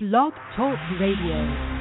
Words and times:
Blog 0.00 0.32
Talk 0.54 0.78
Radio. 1.00 1.78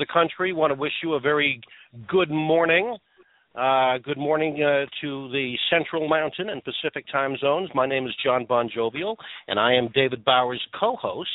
The 0.00 0.06
country, 0.06 0.54
want 0.54 0.70
to 0.70 0.80
wish 0.80 0.94
you 1.02 1.12
a 1.12 1.20
very 1.20 1.60
good 2.08 2.30
morning. 2.30 2.96
Uh, 3.54 3.98
good 3.98 4.16
morning 4.16 4.54
uh, 4.62 4.86
to 5.02 5.28
the 5.30 5.56
Central 5.68 6.08
Mountain 6.08 6.48
and 6.48 6.62
Pacific 6.64 7.04
time 7.12 7.36
zones. 7.36 7.68
My 7.74 7.86
name 7.86 8.06
is 8.06 8.14
John 8.24 8.46
Bon 8.46 8.70
Jovial, 8.74 9.18
and 9.46 9.60
I 9.60 9.74
am 9.74 9.90
David 9.94 10.24
Bowers' 10.24 10.66
co-host. 10.78 11.28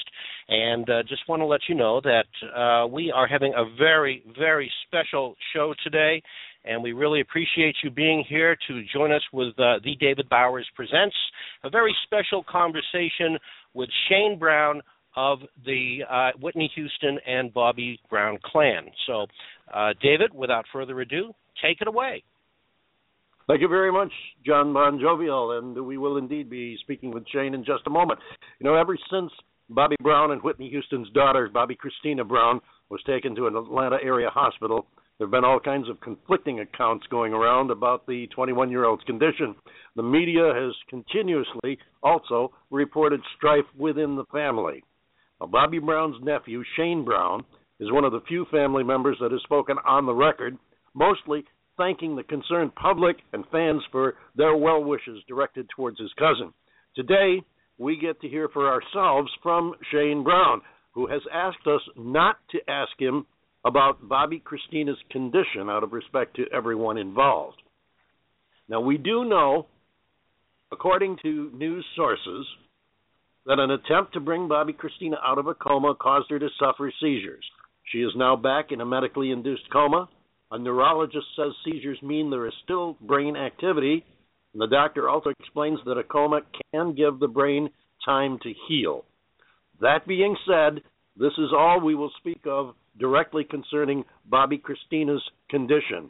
And 0.50 0.90
uh, 0.90 1.04
just 1.04 1.30
want 1.30 1.42
to 1.42 1.46
let 1.46 1.62
you 1.70 1.76
know 1.76 2.02
that 2.02 2.26
uh, 2.60 2.88
we 2.88 3.12
are 3.12 3.28
having 3.28 3.54
a 3.56 3.66
very, 3.78 4.24
very 4.36 4.72
special 4.88 5.36
show 5.54 5.76
today, 5.84 6.24
and 6.64 6.82
we 6.82 6.94
really 6.94 7.22
appreciate 7.22 7.76
you 7.84 7.92
being 7.92 8.26
here 8.28 8.58
to 8.68 8.82
join 8.92 9.12
us 9.12 9.22
with 9.32 9.50
uh, 9.60 9.78
the 9.84 9.96
David 10.00 10.28
Bowers 10.28 10.68
presents 10.76 11.16
a 11.64 11.70
very 11.70 11.96
special 12.04 12.44
conversation 12.50 13.38
with 13.76 13.90
Shayne 14.10 14.40
Brown 14.40 14.82
of 15.16 15.40
the 15.66 16.00
uh, 16.10 16.32
Whitney 16.42 16.72
Houston 16.76 17.20
and 17.26 17.54
Bobby 17.54 18.00
Brown 18.10 18.38
clan. 18.44 18.88
So, 19.08 19.28
uh, 19.74 19.94
David, 20.02 20.34
without 20.34 20.66
further 20.72 21.00
ado, 21.02 21.34
take 21.62 21.82
it 21.82 21.88
away. 21.88 22.24
Thank 23.48 23.62
you 23.62 23.68
very 23.68 23.92
much, 23.92 24.12
John 24.46 24.74
Bon 24.74 25.00
Jovial, 25.00 25.60
and 25.60 25.86
we 25.86 25.98
will 25.98 26.18
indeed 26.18 26.50
be 26.50 26.78
speaking 26.82 27.12
with 27.12 27.28
Shayne 27.32 27.54
in 27.54 27.64
just 27.64 27.84
a 27.86 27.92
moment. 27.92 28.20
You 28.60 28.66
know, 28.66 28.76
ever 28.76 28.98
since 29.12 29.32
Bobby 29.70 29.96
Brown 30.02 30.32
and 30.32 30.42
Whitney 30.42 30.70
Houston's 30.70 31.10
daughter, 31.12 31.50
Bobbi 31.54 31.76
Kristina 31.78 32.28
Brown, 32.28 32.60
was 32.90 33.02
taken 33.06 33.36
to 33.36 33.48
an 33.48 33.56
Atlanta 33.56 33.98
area 34.04 34.30
hospital, 34.30 34.88
there 35.18 35.28
have 35.28 35.32
been 35.32 35.46
all 35.46 35.62
kinds 35.62 35.90
of 35.90 36.02
conflicting 36.02 36.60
accounts 36.60 37.08
going 37.08 37.32
around 37.32 37.72
about 37.72 38.06
the 38.06 38.28
21 38.36 38.70
year 38.70 38.84
old's 38.84 39.04
condition. 39.06 39.56
The 39.96 40.04
media 40.04 40.52
has 40.54 40.74
continuously 40.90 41.78
also 42.04 42.52
reported 42.70 43.22
strife 43.38 43.66
within 43.78 44.18
the 44.18 44.26
family. 44.26 44.84
Now, 45.40 45.48
Bobby 45.48 45.80
Brown's 45.80 46.16
nephew, 46.24 46.64
Shayne 46.78 47.04
Brown, 47.04 47.44
is 47.80 47.92
one 47.92 48.06
of 48.06 48.12
the 48.12 48.22
few 48.28 48.46
family 48.52 48.84
members 48.84 49.18
that 49.20 49.32
has 49.32 49.42
spoken 49.44 49.78
on 49.86 50.06
the 50.06 50.14
record, 50.14 50.58
mostly 50.94 51.44
thanking 51.78 52.16
the 52.16 52.24
concerned 52.24 52.74
public 52.76 53.18
and 53.34 53.44
fans 53.52 53.82
for 53.92 54.16
their 54.36 54.56
well 54.56 54.84
wishes 54.84 55.22
directed 55.28 55.68
towards 55.76 56.00
his 56.00 56.12
cousin. 56.18 56.54
Today, 56.96 57.42
we 57.78 57.98
get 57.98 58.22
to 58.22 58.30
hear 58.30 58.48
for 58.48 58.70
ourselves 58.70 59.30
from 59.44 59.74
Shayne 59.92 60.24
Brown, 60.24 60.62
who 60.94 61.08
has 61.08 61.22
asked 61.34 61.68
us 61.68 61.82
not 61.98 62.38
to 62.52 62.60
ask 62.70 62.92
him 62.98 63.26
about 63.66 64.08
Bobbi 64.08 64.42
Kristina's 64.42 64.98
condition 65.12 65.70
out 65.70 65.84
of 65.84 65.92
respect 65.92 66.36
to 66.38 66.46
everyone 66.54 66.98
involved. 66.98 67.62
Now, 68.70 68.80
we 68.80 68.98
do 68.98 69.26
know, 69.26 69.68
according 70.72 71.18
to 71.24 71.52
news 71.54 71.86
sources, 71.96 72.48
that 73.46 73.60
an 73.60 73.72
attempt 73.72 74.14
to 74.14 74.20
bring 74.20 74.48
Bobbi 74.48 74.76
Kristina 74.76 75.18
out 75.24 75.38
of 75.38 75.48
a 75.48 75.54
coma 75.54 75.96
caused 75.96 76.30
her 76.32 76.40
to 76.40 76.50
suffer 76.60 76.92
seizures. 77.00 77.46
She 77.92 78.00
is 78.00 78.12
now 78.16 78.36
back 78.36 78.72
in 78.72 78.82
a 78.82 78.86
medically 78.86 79.32
induced 79.32 79.70
coma. 79.72 80.10
A 80.52 80.58
neurologist 80.58 81.28
says 81.36 81.54
seizures 81.64 82.02
mean 82.02 82.30
there 82.30 82.48
is 82.48 82.54
still 82.64 82.98
brain 83.02 83.36
activity, 83.36 84.04
and 84.54 84.62
the 84.62 84.68
doctor 84.68 85.10
also 85.10 85.32
explains 85.40 85.80
that 85.86 85.98
a 85.98 86.04
coma 86.04 86.42
can 86.72 86.96
give 86.96 87.20
the 87.20 87.28
brain 87.28 87.70
time 88.04 88.40
to 88.44 88.54
heal. 88.68 89.06
That 89.82 90.08
being 90.08 90.36
said, 90.48 90.82
this 91.18 91.34
is 91.38 91.52
all 91.56 91.80
we 91.82 91.96
will 91.96 92.12
speak 92.18 92.42
of 92.46 92.74
directly 93.00 93.44
concerning 93.44 94.06
Bobbi 94.32 94.62
Kristina's 94.62 95.24
condition. 95.50 96.10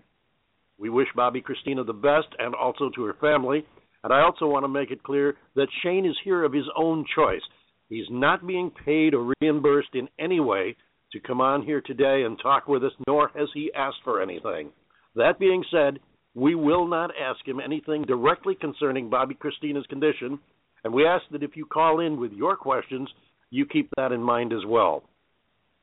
We 0.77 0.89
wish 0.89 1.07
Bobbi 1.17 1.43
Kristina 1.43 1.85
the 1.85 1.93
best 1.93 2.27
and 2.37 2.53
also 2.53 2.89
to 2.95 3.03
her 3.03 3.15
family. 3.19 3.65
And 4.05 4.13
I 4.13 4.21
also 4.21 4.45
want 4.45 4.63
to 4.63 4.67
make 4.67 4.91
it 4.91 5.01
clear 5.01 5.35
that 5.55 5.67
Shayne 5.81 6.05
is 6.05 6.16
here 6.23 6.43
of 6.43 6.53
his 6.53 6.67
own 6.77 7.05
choice. 7.16 7.41
He's 7.89 8.05
not 8.11 8.45
being 8.45 8.69
paid 8.85 9.16
or 9.16 9.33
reimbursed 9.41 9.95
in 9.95 10.07
any 10.19 10.39
way 10.39 10.75
to 11.11 11.19
come 11.19 11.41
on 11.41 11.63
here 11.63 11.81
today 11.81 12.21
and 12.23 12.38
talk 12.39 12.67
with 12.67 12.83
us, 12.83 12.91
nor 13.07 13.31
has 13.35 13.49
he 13.55 13.71
asked 13.75 13.97
for 14.03 14.21
anything. 14.21 14.69
That 15.16 15.39
being 15.39 15.63
said, 15.71 15.97
we 16.35 16.53
will 16.53 16.88
not 16.88 17.09
ask 17.19 17.47
him 17.47 17.59
anything 17.59 18.03
directly 18.03 18.53
concerning 18.53 19.09
Bobbi 19.09 19.39
Kristina's 19.39 19.88
condition, 19.88 20.37
and 20.83 20.93
we 20.93 21.07
ask 21.07 21.23
that 21.31 21.41
if 21.41 21.57
you 21.57 21.66
call 21.66 21.99
in 21.99 22.19
with 22.19 22.31
your 22.31 22.55
questions, 22.55 23.09
you 23.49 23.66
keep 23.66 23.89
that 23.97 24.11
in 24.11 24.22
mind 24.22 24.53
as 24.53 24.67
well. 24.67 25.01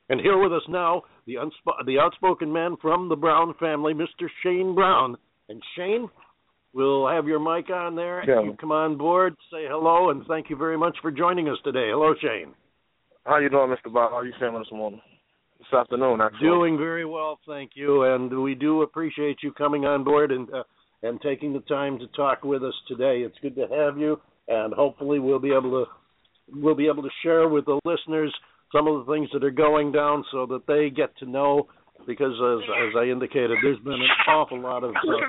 And 0.07 0.21
here 0.21 0.37
with 0.37 0.53
us 0.53 0.63
now, 0.69 1.01
the, 1.27 1.35
unsp- 1.35 1.85
the 1.85 1.99
outspoken 1.99 2.53
man 2.53 2.77
from 2.81 3.09
the 3.09 3.17
Brown 3.17 3.53
family, 3.59 3.93
Mr. 3.93 4.29
Shayne 4.43 4.75
Brown. 4.75 5.17
And 5.49 5.61
Shane, 5.75 6.07
We'll 6.73 7.07
have 7.07 7.27
your 7.27 7.39
mic 7.39 7.69
on 7.69 7.95
there. 7.95 8.23
Yeah. 8.27 8.43
You 8.43 8.57
come 8.59 8.71
on 8.71 8.97
board, 8.97 9.35
say 9.51 9.65
hello, 9.69 10.09
and 10.09 10.25
thank 10.27 10.49
you 10.49 10.55
very 10.55 10.77
much 10.77 10.97
for 11.01 11.11
joining 11.11 11.47
us 11.47 11.57
today. 11.63 11.89
Hello, 11.91 12.15
Shayne. 12.19 12.53
How 13.25 13.37
you 13.37 13.49
doing, 13.49 13.69
Mr. 13.69 13.93
Bob? 13.93 14.11
How 14.11 14.17
are 14.17 14.25
you 14.25 14.33
feeling 14.39 14.59
this 14.59 14.71
morning? 14.71 14.99
This 15.59 15.79
afternoon, 15.79 16.19
actually. 16.19 16.47
Doing 16.47 16.77
very 16.77 17.05
well, 17.05 17.39
thank 17.47 17.71
you, 17.75 18.03
and 18.03 18.41
we 18.41 18.55
do 18.55 18.81
appreciate 18.81 19.37
you 19.43 19.53
coming 19.53 19.85
on 19.85 20.03
board 20.03 20.31
and 20.31 20.49
uh, 20.53 20.63
and 21.03 21.21
taking 21.21 21.53
the 21.53 21.59
time 21.61 21.99
to 21.99 22.07
talk 22.07 22.43
with 22.43 22.63
us 22.63 22.73
today. 22.87 23.19
It's 23.19 23.37
good 23.41 23.55
to 23.55 23.67
have 23.67 23.97
you, 23.97 24.19
and 24.47 24.73
hopefully 24.73 25.19
we'll 25.19 25.39
be 25.39 25.51
able 25.51 25.85
to 25.85 25.85
we'll 26.53 26.75
be 26.75 26.87
able 26.87 27.03
to 27.03 27.09
share 27.21 27.47
with 27.47 27.65
the 27.65 27.79
listeners 27.85 28.33
some 28.73 28.87
of 28.87 29.05
the 29.05 29.13
things 29.13 29.29
that 29.31 29.43
are 29.43 29.51
going 29.51 29.91
down 29.91 30.25
so 30.31 30.45
that 30.47 30.65
they 30.67 30.89
get 30.89 31.15
to 31.19 31.29
know 31.29 31.67
because 32.07 32.33
as 32.33 32.63
as 32.87 32.95
I 32.97 33.05
indicated, 33.05 33.57
there's 33.61 33.79
been 33.79 33.93
an 33.93 34.07
awful 34.27 34.59
lot 34.59 34.83
of 34.83 34.91
uh, 34.91 35.25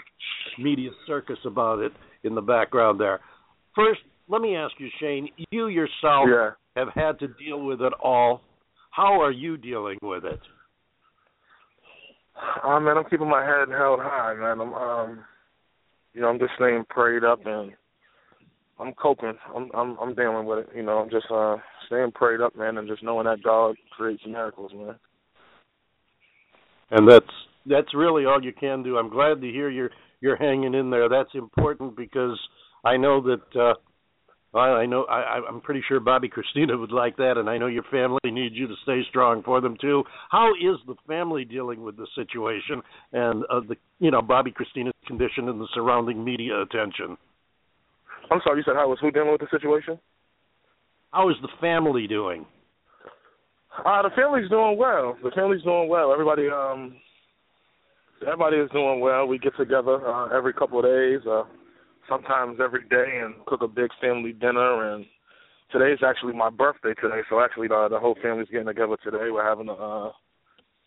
media 0.58 0.90
circus 1.06 1.38
about 1.44 1.80
it 1.80 1.92
in 2.22 2.34
the 2.34 2.42
background 2.42 3.00
there. 3.00 3.20
First, 3.74 4.00
let 4.28 4.40
me 4.40 4.56
ask 4.56 4.74
you, 4.78 4.88
Shayne. 5.00 5.28
You 5.50 5.68
yourself 5.68 6.28
Yeah. 6.28 6.50
have 6.76 6.88
had 6.94 7.18
to 7.20 7.28
deal 7.28 7.64
with 7.64 7.80
it 7.82 7.92
all. 8.02 8.42
How 8.90 9.20
are 9.20 9.32
you 9.32 9.56
dealing 9.56 9.98
with 10.02 10.24
it? 10.24 10.40
Uh, 12.64 12.80
man, 12.80 12.96
I'm 12.96 13.04
keeping 13.04 13.28
my 13.28 13.44
head 13.44 13.68
held 13.68 14.00
high, 14.00 14.34
man. 14.34 14.60
I'm 14.60 14.74
um 14.74 15.24
you 16.14 16.20
know, 16.20 16.28
I'm 16.28 16.38
just 16.38 16.52
staying 16.56 16.84
prayed 16.88 17.24
up 17.24 17.44
and 17.44 17.72
I'm 18.78 18.92
coping. 18.94 19.34
I'm 19.54 19.70
I'm 19.74 19.96
I'm 19.98 20.14
dealing 20.14 20.46
with 20.46 20.60
it, 20.60 20.68
you 20.74 20.82
know, 20.82 20.98
I'm 20.98 21.10
just 21.10 21.26
uh 21.30 21.56
staying 21.86 22.12
prayed 22.12 22.40
up, 22.40 22.56
man, 22.56 22.78
and 22.78 22.88
just 22.88 23.02
knowing 23.02 23.26
that 23.26 23.42
God 23.42 23.76
creates 23.96 24.22
miracles, 24.26 24.72
man. 24.74 24.94
And 26.90 27.10
that's 27.10 27.26
that's 27.66 27.94
really 27.94 28.26
all 28.26 28.42
you 28.42 28.52
can 28.52 28.82
do. 28.82 28.98
I'm 28.98 29.10
glad 29.10 29.40
to 29.40 29.50
hear 29.50 29.70
you're 29.70 29.90
you're 30.20 30.36
hanging 30.36 30.74
in 30.74 30.90
there. 30.90 31.08
That's 31.08 31.34
important 31.34 31.96
because 31.96 32.38
I 32.84 32.96
know 32.96 33.20
that 33.22 33.60
uh 33.60 33.74
I 34.56 34.82
I 34.82 34.86
know 34.86 35.04
I 35.04 35.40
I'm 35.48 35.60
pretty 35.60 35.82
sure 35.88 36.00
Bobbi 36.00 36.30
Kristina 36.30 36.78
would 36.78 36.92
like 36.92 37.16
that 37.16 37.34
and 37.36 37.48
I 37.48 37.58
know 37.58 37.66
your 37.66 37.84
family 37.90 38.20
needs 38.24 38.54
you 38.54 38.66
to 38.66 38.74
stay 38.82 39.00
strong 39.08 39.42
for 39.42 39.60
them 39.60 39.76
too. 39.80 40.04
How 40.30 40.52
is 40.54 40.78
the 40.86 40.94
family 41.06 41.44
dealing 41.44 41.82
with 41.82 41.96
the 41.96 42.06
situation 42.14 42.82
and 43.12 43.44
uh, 43.50 43.60
the 43.68 43.76
you 43.98 44.10
know 44.10 44.20
Bobbi 44.20 44.52
Kristina's 44.54 44.92
condition 45.06 45.48
and 45.48 45.60
the 45.60 45.68
surrounding 45.74 46.22
media 46.22 46.62
attention? 46.62 47.16
I'm 48.30 48.40
sorry, 48.44 48.58
you 48.58 48.64
said 48.64 48.76
how 48.76 48.88
was 48.88 48.98
who 49.00 49.10
dealing 49.10 49.32
with 49.32 49.40
the 49.40 49.48
situation? 49.50 49.98
How 51.12 51.30
is 51.30 51.36
the 51.42 51.48
family 51.60 52.06
doing? 52.06 52.46
Uh 53.78 54.02
the 54.02 54.10
family's 54.14 54.48
doing 54.50 54.78
well. 54.78 55.16
The 55.22 55.30
family's 55.34 55.62
doing 55.62 55.88
well. 55.88 56.12
Everybody 56.12 56.48
um 56.48 56.96
everybody 58.22 58.56
is 58.58 58.70
doing 58.70 59.00
well. 59.00 59.26
We 59.26 59.38
get 59.38 59.56
together 59.56 60.06
uh 60.06 60.28
every 60.36 60.52
couple 60.52 60.78
of 60.78 60.84
days, 60.84 61.26
uh 61.28 61.44
sometimes 62.08 62.58
every 62.62 62.82
day 62.88 63.20
and 63.24 63.34
cook 63.46 63.62
a 63.62 63.68
big 63.68 63.90
family 64.00 64.32
dinner 64.32 64.94
and 64.94 65.04
today's 65.72 65.98
actually 66.06 66.34
my 66.34 66.50
birthday 66.50 66.94
today, 67.00 67.22
so 67.28 67.40
actually 67.40 67.68
the 67.68 67.88
the 67.90 67.98
whole 67.98 68.16
family's 68.22 68.48
getting 68.48 68.66
together 68.66 68.96
today. 69.02 69.30
We're 69.30 69.48
having 69.48 69.68
a 69.68 69.72
uh, 69.74 70.12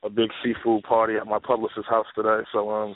a 0.04 0.10
big 0.10 0.30
seafood 0.44 0.84
party 0.84 1.16
at 1.16 1.28
my 1.28 1.40
publicist's 1.40 1.90
house 1.90 2.06
today. 2.16 2.42
So 2.54 2.70
um 2.70 2.96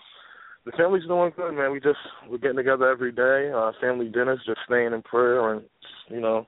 the 0.65 0.71
family's 0.77 1.07
doing 1.07 1.31
good, 1.35 1.51
man. 1.53 1.71
We 1.71 1.81
just 1.81 1.99
we're 2.29 2.37
getting 2.37 2.57
together 2.57 2.89
every 2.89 3.11
day, 3.11 3.51
uh 3.53 3.73
family 3.81 4.07
dinners, 4.07 4.39
just 4.45 4.61
staying 4.65 4.93
in 4.93 5.01
prayer 5.01 5.53
and 5.53 5.63
you 6.09 6.21
know, 6.21 6.47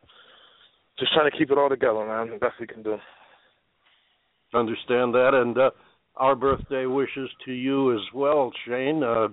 just 0.97 1.13
trying 1.13 1.29
to 1.29 1.37
keep 1.37 1.51
it 1.51 1.57
all 1.57 1.69
together, 1.69 2.05
man. 2.05 2.29
The 2.29 2.37
best 2.37 2.55
we 2.59 2.67
can 2.67 2.83
do. 2.83 2.97
Understand 4.53 5.13
that, 5.13 5.31
and 5.33 5.57
uh, 5.57 5.71
our 6.15 6.35
birthday 6.35 6.85
wishes 6.85 7.29
to 7.45 7.51
you 7.51 7.93
as 7.93 8.01
well, 8.13 8.51
Shayne. 8.67 9.03
Uh, 9.03 9.29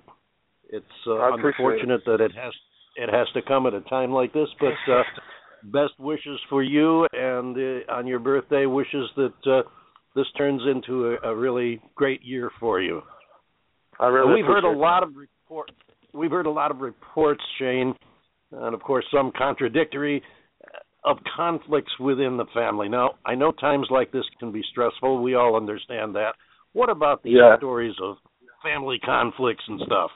it's 0.69 0.85
uh, 1.07 1.33
unfortunate 1.33 2.01
that 2.05 2.21
it 2.21 2.31
has 2.35 2.53
it 2.95 3.09
has 3.09 3.27
to 3.33 3.41
come 3.41 3.65
at 3.67 3.73
a 3.73 3.81
time 3.81 4.11
like 4.11 4.33
this, 4.33 4.47
but 4.59 4.91
uh, 4.91 5.03
best 5.65 5.93
wishes 5.99 6.39
for 6.49 6.63
you, 6.63 7.07
and 7.13 7.55
uh, 7.55 7.91
on 7.91 8.07
your 8.07 8.19
birthday, 8.19 8.65
wishes 8.65 9.09
that 9.15 9.33
uh, 9.45 9.61
this 10.15 10.25
turns 10.37 10.61
into 10.69 11.17
a, 11.23 11.29
a 11.29 11.35
really 11.35 11.81
great 11.95 12.23
year 12.23 12.49
for 12.59 12.81
you. 12.81 13.01
I 13.99 14.07
really 14.07 14.35
we've 14.35 14.45
heard 14.45 14.63
a 14.63 14.71
lot 14.71 15.03
of 15.03 15.15
reports. 15.15 15.73
We've 16.13 16.31
heard 16.31 16.47
a 16.47 16.51
lot 16.51 16.71
of 16.71 16.79
reports, 16.79 17.41
Shayne, 17.59 17.93
and 18.51 18.73
of 18.73 18.81
course 18.81 19.05
some 19.13 19.31
contradictory, 19.37 20.23
of 21.03 21.17
conflicts 21.35 21.91
within 21.99 22.37
the 22.37 22.45
family. 22.53 22.87
Now, 22.87 23.15
I 23.25 23.35
know 23.35 23.51
times 23.51 23.87
like 23.89 24.11
this 24.11 24.25
can 24.39 24.51
be 24.51 24.63
stressful. 24.71 25.21
We 25.21 25.35
all 25.35 25.55
understand 25.55 26.15
that. 26.15 26.35
What 26.73 26.89
about 26.89 27.23
the 27.23 27.31
Yeah. 27.31 27.57
stories 27.57 27.99
of 27.99 28.17
family 28.61 28.99
conflicts 28.99 29.67
and 29.67 29.81
stuff? 29.81 30.11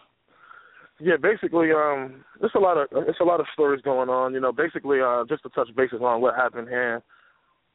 Yeah, 0.99 1.17
basically, 1.17 1.73
um, 1.73 2.23
there's 2.39 2.55
a 2.55 2.59
lot 2.59 2.77
of 2.77 2.87
it's 3.09 3.19
a 3.19 3.23
lot 3.23 3.41
of 3.41 3.47
stories 3.49 3.81
going 3.81 4.09
on. 4.09 4.33
You 4.33 4.39
know, 4.39 4.53
basically, 4.53 5.01
uh, 5.01 5.25
just 5.27 5.43
to 5.43 5.49
touch 5.49 5.73
bases 5.75 6.01
on 6.01 6.21
what 6.21 6.35
happened 6.35 6.69
here. 6.69 7.01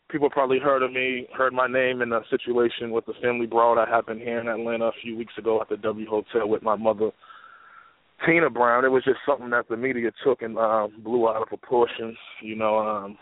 People 0.09 0.31
probably 0.31 0.59
heard 0.59 0.83
of 0.83 0.91
me, 0.91 1.29
heard 1.37 1.53
my 1.53 1.69
name 1.69 2.03
in 2.03 2.13
a 2.13 2.23
situation 2.31 2.91
with 2.91 3.07
the 3.07 3.13
family 3.23 3.47
brawl 3.47 3.77
that 3.77 3.89
happened 3.89 4.21
here 4.21 4.41
in 4.41 4.49
Atlanta 4.49 4.87
a 4.87 4.93
few 5.03 5.17
weeks 5.17 5.37
ago 5.39 5.61
at 5.61 5.69
the 5.69 5.77
W 5.77 6.07
Hotel 6.09 6.49
with 6.49 6.63
my 6.63 6.75
mother, 6.75 7.11
Tina 8.27 8.51
Brown. 8.51 8.85
It 8.85 8.89
was 8.89 9.05
just 9.05 9.19
something 9.27 9.51
that 9.51 9.69
the 9.69 9.77
media 9.77 10.11
took 10.25 10.43
and 10.43 10.59
uh, 10.59 10.89
blew 11.03 11.29
out 11.29 11.43
of 11.43 11.49
proportion. 11.49 12.17
You 12.43 12.57
know, 12.57 12.79
um, 12.79 13.19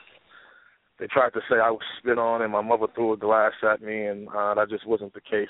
they 0.99 1.06
tried 1.06 1.33
to 1.35 1.41
say 1.49 1.56
I 1.56 1.71
was 1.71 1.83
spit 1.99 2.19
on 2.19 2.43
and 2.43 2.53
my 2.53 2.62
mother 2.62 2.87
threw 2.95 3.12
a 3.12 3.17
glass 3.17 3.53
at 3.69 3.83
me, 3.83 4.06
and 4.06 4.29
uh, 4.29 4.55
that 4.55 4.71
just 4.71 4.87
wasn't 4.87 5.15
the 5.15 5.21
case. 5.21 5.49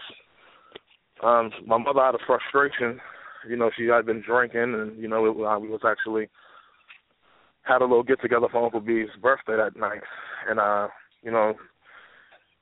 Um, 1.23 1.51
my 1.67 1.79
mother, 1.79 2.01
out 2.01 2.15
of 2.15 2.21
frustration, 2.27 3.01
you 3.49 3.57
know, 3.57 3.71
she 3.77 3.87
had 3.87 4.07
been 4.07 4.23
drinking, 4.25 4.75
and 4.75 4.99
you 4.99 5.09
know, 5.09 5.25
it, 5.27 5.31
uh, 5.31 5.59
we 5.59 5.69
was 5.69 5.81
actually 5.85 6.29
had 7.63 7.83
a 7.83 7.85
little 7.85 8.03
get 8.03 8.21
together 8.21 8.47
for 8.51 8.65
Uncle 8.65 8.81
B's 8.81 9.09
birthday 9.21 9.57
that 9.57 9.77
night, 9.77 10.03
and 10.49 10.61
uh, 10.61 10.89
you 11.23 11.31
know, 11.31 11.55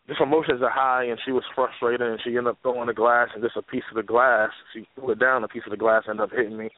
just 0.08 0.20
emotions 0.20 0.62
are 0.62 0.70
high, 0.70 1.05
and 1.05 1.19
she 1.25 1.32
was 1.32 1.44
frustrated, 1.55 2.06
and 2.06 2.20
she 2.23 2.31
ended 2.31 2.49
up 2.49 2.58
throwing 2.62 2.87
the 2.87 2.94
glass, 2.94 3.29
and 3.35 3.43
just 3.43 3.56
a 3.56 3.62
piece 3.62 3.82
of 3.91 3.97
the 3.97 4.03
glass, 4.03 4.50
she 4.73 4.87
threw 4.94 5.11
it 5.11 5.19
down, 5.19 5.44
a 5.44 5.49
piece 5.49 5.64
of 5.67 5.70
the 5.70 5.76
glass 5.76 6.05
ended 6.08 6.23
up 6.23 6.31
hitting 6.31 6.56
me, 6.56 6.70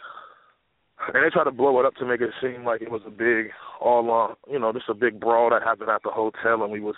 and 1.13 1.25
they 1.25 1.31
tried 1.31 1.45
to 1.45 1.51
blow 1.51 1.79
it 1.79 1.87
up 1.87 1.95
to 1.97 2.07
make 2.07 2.21
it 2.21 2.31
seem 2.41 2.65
like 2.65 2.81
it 2.81 2.91
was 2.91 3.03
a 3.07 3.11
big, 3.11 3.51
all 3.81 4.11
on, 4.11 4.35
you 4.51 4.59
know, 4.59 4.73
just 4.73 4.89
a 4.89 4.95
big 4.95 5.21
brawl 5.21 5.51
that 5.51 5.63
happened 5.63 5.91
at 5.91 6.03
the 6.03 6.11
hotel, 6.11 6.63
and 6.63 6.73
we 6.73 6.81
was 6.81 6.97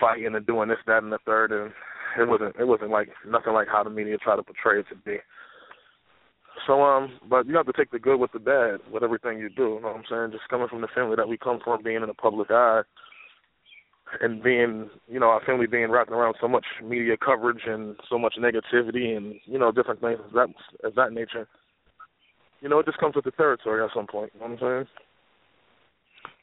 fighting 0.00 0.34
and 0.34 0.46
doing 0.46 0.68
this, 0.68 0.78
that, 0.86 1.02
and 1.02 1.12
the 1.12 1.18
third, 1.26 1.52
and 1.52 1.72
it 2.18 2.28
wasn't, 2.28 2.56
it 2.58 2.66
wasn't 2.66 2.90
like 2.90 3.08
nothing 3.26 3.52
like 3.52 3.68
how 3.68 3.82
the 3.84 3.90
media 3.90 4.16
tried 4.16 4.36
to 4.36 4.42
portray 4.42 4.80
it 4.80 4.86
to 4.88 4.96
be. 4.96 5.18
So 6.66 6.82
um, 6.82 7.18
but 7.28 7.46
you 7.46 7.56
have 7.56 7.66
to 7.66 7.72
take 7.72 7.90
the 7.90 7.98
good 7.98 8.18
with 8.18 8.32
the 8.32 8.38
bad 8.38 8.80
with 8.92 9.02
everything 9.02 9.38
you 9.38 9.48
do. 9.48 9.62
You 9.62 9.80
know 9.80 9.88
what 9.88 9.96
I'm 9.96 10.04
saying? 10.08 10.32
Just 10.32 10.48
coming 10.50 10.68
from 10.68 10.82
the 10.82 10.88
family 10.94 11.16
that 11.16 11.28
we 11.28 11.38
come 11.38 11.60
from, 11.64 11.82
being 11.82 11.96
in 11.96 12.06
the 12.06 12.14
public 12.14 12.50
eye, 12.50 12.82
and 14.20 14.42
being, 14.42 14.90
you 15.08 15.18
know, 15.18 15.26
our 15.26 15.44
family 15.44 15.66
being 15.66 15.90
wrapped 15.90 16.10
around 16.10 16.34
so 16.40 16.48
much 16.48 16.64
media 16.82 17.16
coverage 17.16 17.62
and 17.66 17.96
so 18.10 18.18
much 18.18 18.34
negativity 18.38 19.16
and 19.16 19.34
you 19.46 19.58
know 19.58 19.72
different 19.72 20.00
things 20.00 20.18
of 20.24 20.32
that 20.32 20.48
of 20.84 20.94
that 20.94 21.12
nature. 21.12 21.48
You 22.60 22.68
know, 22.68 22.78
it 22.78 22.86
just 22.86 22.98
comes 22.98 23.16
with 23.16 23.24
the 23.24 23.32
territory 23.32 23.82
at 23.82 23.90
some 23.94 24.06
point. 24.06 24.30
You 24.34 24.40
know 24.40 24.54
what 24.54 24.62
I'm 24.62 24.86
saying? 24.86 24.86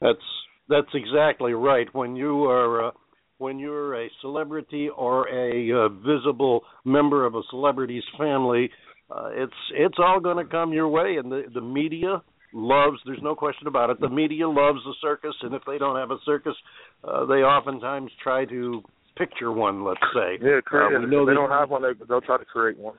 That's 0.01 0.25
that's 0.67 0.93
exactly 0.93 1.53
right. 1.53 1.87
When 1.93 2.15
you 2.15 2.45
are 2.45 2.87
uh, 2.87 2.91
when 3.37 3.59
you're 3.59 3.95
a 3.95 4.09
celebrity 4.21 4.89
or 4.95 5.27
a 5.29 5.85
uh, 5.85 5.89
visible 5.89 6.61
member 6.85 7.25
of 7.25 7.35
a 7.35 7.41
celebrity's 7.49 8.03
family, 8.17 8.69
uh, 9.09 9.29
it's 9.31 9.53
it's 9.73 9.97
all 9.97 10.19
going 10.19 10.43
to 10.43 10.49
come 10.49 10.73
your 10.73 10.89
way, 10.89 11.15
and 11.17 11.31
the 11.31 11.43
the 11.53 11.61
media 11.61 12.21
loves. 12.53 12.97
There's 13.05 13.21
no 13.21 13.35
question 13.35 13.67
about 13.67 13.89
it. 13.89 13.99
The 13.99 14.09
media 14.09 14.47
loves 14.47 14.79
the 14.85 14.93
circus, 15.01 15.35
and 15.41 15.53
if 15.53 15.61
they 15.65 15.77
don't 15.77 15.97
have 15.97 16.11
a 16.11 16.17
circus, 16.25 16.55
uh, 17.03 17.25
they 17.25 17.43
oftentimes 17.43 18.11
try 18.23 18.45
to 18.45 18.81
picture 19.17 19.51
one. 19.51 19.83
Let's 19.83 20.01
say. 20.13 20.39
Yeah, 20.41 20.59
create, 20.65 20.95
Uh, 20.95 20.99
we 20.99 21.05
if 21.05 21.11
know 21.11 21.25
they 21.25 21.33
don't 21.33 21.51
have 21.51 21.69
one, 21.69 21.81
they, 21.81 21.93
they'll 22.07 22.21
try 22.21 22.37
to 22.37 22.45
create 22.45 22.77
one. 22.77 22.95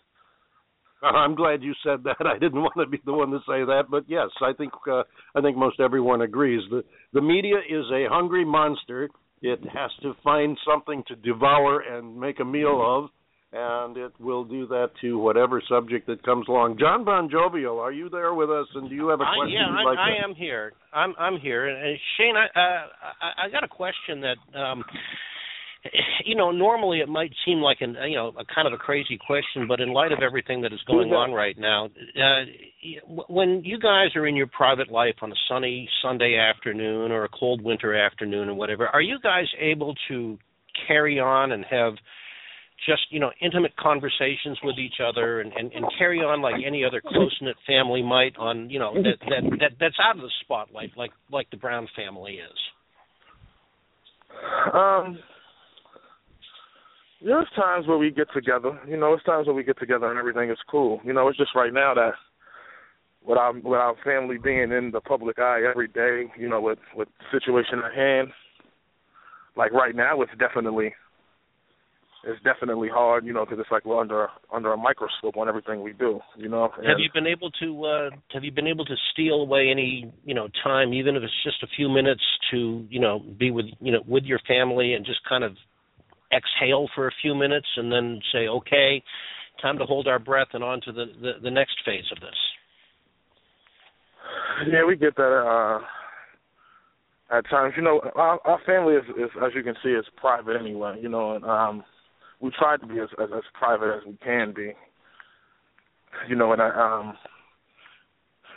I'm 1.03 1.35
glad 1.35 1.63
you 1.63 1.73
said 1.83 2.05
that. 2.05 2.17
I 2.27 2.39
didn't 2.39 2.61
want 2.61 2.75
to 2.79 2.87
be 2.87 3.01
the 3.05 3.13
one 3.13 3.31
to 3.31 3.39
say 3.41 3.65
that, 3.65 3.85
but 3.91 4.05
yes, 4.09 4.29
I 4.43 4.53
think 4.53 4.73
uh, 4.91 5.03
I 5.35 5.41
think 5.41 5.57
most 5.57 5.81
everyone 5.81 6.23
agrees. 6.23 6.63
The 6.71 6.85
the 7.13 7.23
media 7.23 7.57
is 7.57 7.85
a 7.93 8.07
hungry 8.09 8.45
monster. 8.45 9.09
It 9.43 9.61
has 9.73 9.91
to 10.03 10.15
find 10.23 10.59
something 10.71 11.03
to 11.09 11.17
devour 11.17 11.81
and 11.81 12.21
make 12.21 12.41
a 12.41 12.45
meal 12.45 12.83
of, 12.85 13.09
and 13.53 13.97
it 13.97 14.13
will 14.21 14.45
do 14.45 14.67
that 14.69 14.91
to 15.01 15.19
whatever 15.19 15.63
subject 15.69 16.07
that 16.07 16.23
comes 16.23 16.47
along. 16.49 16.79
John 16.79 17.05
Bon 17.05 17.29
Jovial, 17.29 17.81
are 17.81 17.93
you 17.93 18.09
there 18.09 18.35
with 18.35 18.51
us? 18.51 18.67
And 18.75 18.89
do 18.89 18.95
you 18.95 19.09
have 19.09 19.21
a 19.21 19.25
question 19.25 19.53
yeah, 19.53 19.77
I, 19.77 19.83
like? 19.83 19.99
I 19.99 20.25
am 20.25 20.35
here. 20.35 20.73
I'm 20.93 21.15
I'm 21.19 21.39
here, 21.39 21.69
and, 21.69 21.85
and 21.85 21.99
Shayne, 22.17 22.35
I, 22.37 22.47
uh, 22.59 22.87
I 23.21 23.47
I 23.47 23.51
got 23.51 23.65
a 23.65 23.69
question 23.69 24.23
that. 24.23 24.59
um 24.59 24.85
you 26.27 26.35
know, 26.35 26.51
normally 26.51 26.99
it 27.01 27.09
might 27.09 27.33
seem 27.47 27.61
like 27.61 27.79
an 27.81 27.97
you 28.07 28.15
know 28.15 28.35
a 28.39 28.45
kind 28.55 28.67
of 28.67 28.75
a 28.75 28.77
crazy 28.77 29.19
question, 29.19 29.67
but 29.67 29.81
in 29.81 29.95
light 29.95 30.13
of 30.13 30.19
everything 30.23 30.61
that 30.61 30.75
is 30.75 30.81
going 30.87 31.11
on 31.13 31.33
right 31.33 31.59
now, 31.59 31.87
uh, 31.87 32.45
when 33.31 33.63
you 33.65 33.79
guys 33.79 34.15
are 34.15 34.27
in 34.27 34.37
your 34.37 34.47
private 34.47 34.91
life 34.91 35.15
on 35.23 35.33
a 35.33 35.35
sunny 35.49 35.89
Sunday 36.03 36.37
afternoon 36.37 37.11
or 37.11 37.25
a 37.25 37.31
cold 37.31 37.63
winter 37.63 37.95
afternoon 37.95 38.51
or 38.51 38.55
whatever, 38.55 38.89
are 38.89 39.01
you 39.01 39.19
guys 39.23 39.47
able 39.59 39.95
to 40.09 40.39
carry 40.87 41.19
on 41.19 41.53
and 41.53 41.65
have 41.65 41.95
just 42.87 43.03
you 43.11 43.21
know 43.21 43.31
intimate 43.41 43.77
conversations 43.77 44.59
with 44.63 44.79
each 44.79 45.01
other 45.07 45.41
and, 45.41 45.53
and, 45.53 45.73
and 45.73 45.85
carry 45.99 46.19
on 46.19 46.41
like 46.41 46.55
any 46.67 46.85
other 46.85 47.01
close 47.01 47.37
knit 47.41 47.57
family 47.67 48.03
might 48.03 48.37
on 48.39 48.71
you 48.71 48.79
know 48.79 48.95
that, 48.95 49.19
that 49.29 49.59
that 49.59 49.71
that's 49.79 49.97
out 50.03 50.17
of 50.17 50.23
the 50.23 50.31
spotlight 50.43 50.91
like 50.97 51.11
like 51.31 51.51
the 51.51 51.57
Brown 51.57 51.89
family 51.97 52.35
is. 52.35 52.59
Um, 54.73 55.19
there's 57.23 57.49
times 57.55 57.87
where 57.87 57.99
we 57.99 58.11
get 58.11 58.29
together. 58.33 58.79
You 58.89 58.97
know, 58.97 59.13
it's 59.13 59.25
times 59.25 59.47
where 59.47 59.57
we 59.57 59.65
get 59.65 59.79
together 59.79 60.09
and 60.11 60.19
everything 60.19 60.51
is 60.51 60.59
cool. 60.71 61.01
You 61.05 61.13
know, 61.13 61.29
it's 61.29 61.39
just 61.39 61.55
right 61.55 61.73
now 61.73 61.95
that 61.95 62.13
with 63.27 63.37
our 63.37 63.53
with 63.53 63.79
our 63.79 63.95
family 64.05 64.39
being 64.43 64.73
in 64.73 64.91
the 64.93 65.01
public 65.01 65.39
eye 65.39 65.63
every 65.69 65.89
day. 65.89 66.33
You 66.39 66.49
know, 66.49 66.61
with 66.61 66.79
with 66.95 67.09
situation 67.31 67.81
at 67.85 67.95
hand. 67.95 68.29
Like 69.57 69.73
right 69.73 69.95
now, 69.95 70.23
it's 70.23 70.33
definitely 70.39 70.95
it's 72.25 72.43
definitely 72.43 72.89
hard. 72.89 73.25
You 73.25 73.33
know, 73.33 73.45
because 73.45 73.59
it's 73.61 73.71
like 73.71 73.85
we're 73.85 73.99
under 73.99 74.29
under 74.53 74.73
a 74.73 74.77
microscope 74.77 75.37
on 75.37 75.49
everything 75.49 75.83
we 75.83 75.93
do. 75.93 76.21
You 76.37 76.49
know, 76.49 76.71
Have 76.77 76.99
you 76.99 77.09
been 77.13 77.27
able 77.27 77.51
to 77.53 77.85
uh 77.85 78.11
have 78.33 78.45
you 78.45 78.53
been 78.53 78.67
able 78.67 78.85
to 78.85 78.95
steal 79.13 79.37
away 79.37 79.69
any, 79.71 80.13
you 80.25 80.35
know, 80.35 80.49
time 80.63 80.93
even 80.93 81.17
if 81.17 81.23
it's 81.23 81.45
just 81.45 81.63
a 81.63 81.67
few 81.77 81.89
minutes 81.89 82.23
to, 82.51 82.87
you 82.91 83.01
know, 83.01 83.21
be 83.39 83.51
with, 83.51 83.67
you 83.81 83.93
know, 83.93 84.03
with 84.07 84.25
your 84.25 84.41
family 84.47 84.95
and 84.95 85.05
just 85.05 85.21
kind 85.29 85.45
of 85.45 85.53
exhale 86.33 86.89
for 86.95 87.09
a 87.09 87.13
few 87.23 87.35
minutes 87.35 87.67
and 87.77 87.91
then 87.91 88.21
say, 88.33 88.49
"Okay, 88.49 89.03
time 89.61 89.79
to 89.79 89.85
hold 89.85 90.07
our 90.07 90.19
breath 90.19 90.49
and 90.53 90.63
on 90.63 90.81
to 90.83 90.93
the 90.93 91.07
the, 91.21 91.33
the 91.43 91.51
next 91.51 91.77
phase 91.85 92.05
of 92.13 92.21
this." 92.21 92.37
Yeah, 94.69 94.85
we 94.87 94.97
get 94.97 95.17
that 95.17 95.23
uh 95.23 95.81
at 97.33 97.49
times. 97.49 97.75
You 97.77 97.83
know, 97.83 98.01
our, 98.15 98.41
our 98.45 98.61
family 98.67 98.95
is, 98.95 99.05
is, 99.17 99.31
as 99.45 99.53
you 99.55 99.63
can 99.63 99.75
see, 99.83 99.91
is 99.91 100.05
private 100.17 100.57
anyway. 100.59 100.99
You 101.01 101.09
know, 101.09 101.37
and 101.37 101.45
um, 101.45 101.85
we 102.41 102.51
try 102.51 102.77
to 102.77 102.87
be 102.87 102.99
as, 103.01 103.09
as 103.23 103.29
as 103.35 103.43
private 103.55 103.95
as 103.97 104.03
we 104.07 104.17
can 104.23 104.53
be. 104.55 104.73
You 106.29 106.37
know, 106.37 106.53
and 106.53 106.61
I, 106.61 106.69
um, 106.71 107.15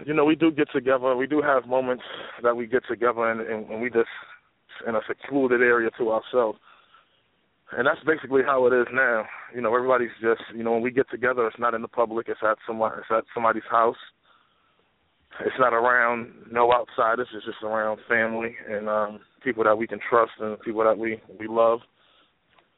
you 0.06 0.13
know, 0.13 0.25
we 0.25 0.36
do 0.36 0.52
get 0.52 0.68
together. 0.74 1.16
We 1.16 1.28
do 1.28 1.42
have 1.42 1.68
moments 1.68 2.04
that 2.42 2.56
we 2.56 2.66
get 2.66 2.84
together, 2.90 3.30
and, 3.30 3.42
and, 3.42 3.70
and 3.70 3.82
we 3.82 3.90
just 3.90 4.10
in 4.88 4.96
a 4.96 5.02
secluded 5.08 5.62
area 5.62 5.90
to 5.98 6.12
ourselves. 6.12 6.58
And 7.72 7.88
that's 7.88 8.04
basically 8.06 8.42
how 8.46 8.68
it 8.68 8.74
is 8.74 8.88
now. 8.94 9.25
You 9.56 9.62
know, 9.62 9.74
everybody's 9.74 10.13
just, 10.22 10.42
you 10.56 10.63
know, 10.63 10.74
when 10.74 10.82
we 10.82 10.92
get 10.92 11.10
together, 11.10 11.48
it's 11.48 11.60
not 11.60 11.74
in 11.74 11.82
the 11.82 11.88
public. 11.88 12.28
It's 12.28 12.40
at 12.44 12.58
somebody, 12.68 12.96
it's 13.00 13.08
at 13.12 13.24
somebody's 13.34 13.63
house 13.70 13.98
it's 15.42 15.56
not 15.60 15.74
around 15.74 16.32
no 16.52 16.72
outsiders. 16.72 17.28
It's 17.34 17.46
just 17.46 17.63
around 17.63 18.00
family 18.08 18.56
and 18.70 18.88
um 18.88 19.20
people 19.44 19.63
that 19.63 19.78
we 19.78 19.88
can 19.88 20.00
trust 20.10 20.32
and 20.40 20.60
people 20.62 20.84
that 20.84 20.98
we 20.98 21.22
we 21.40 21.48
love 21.48 21.80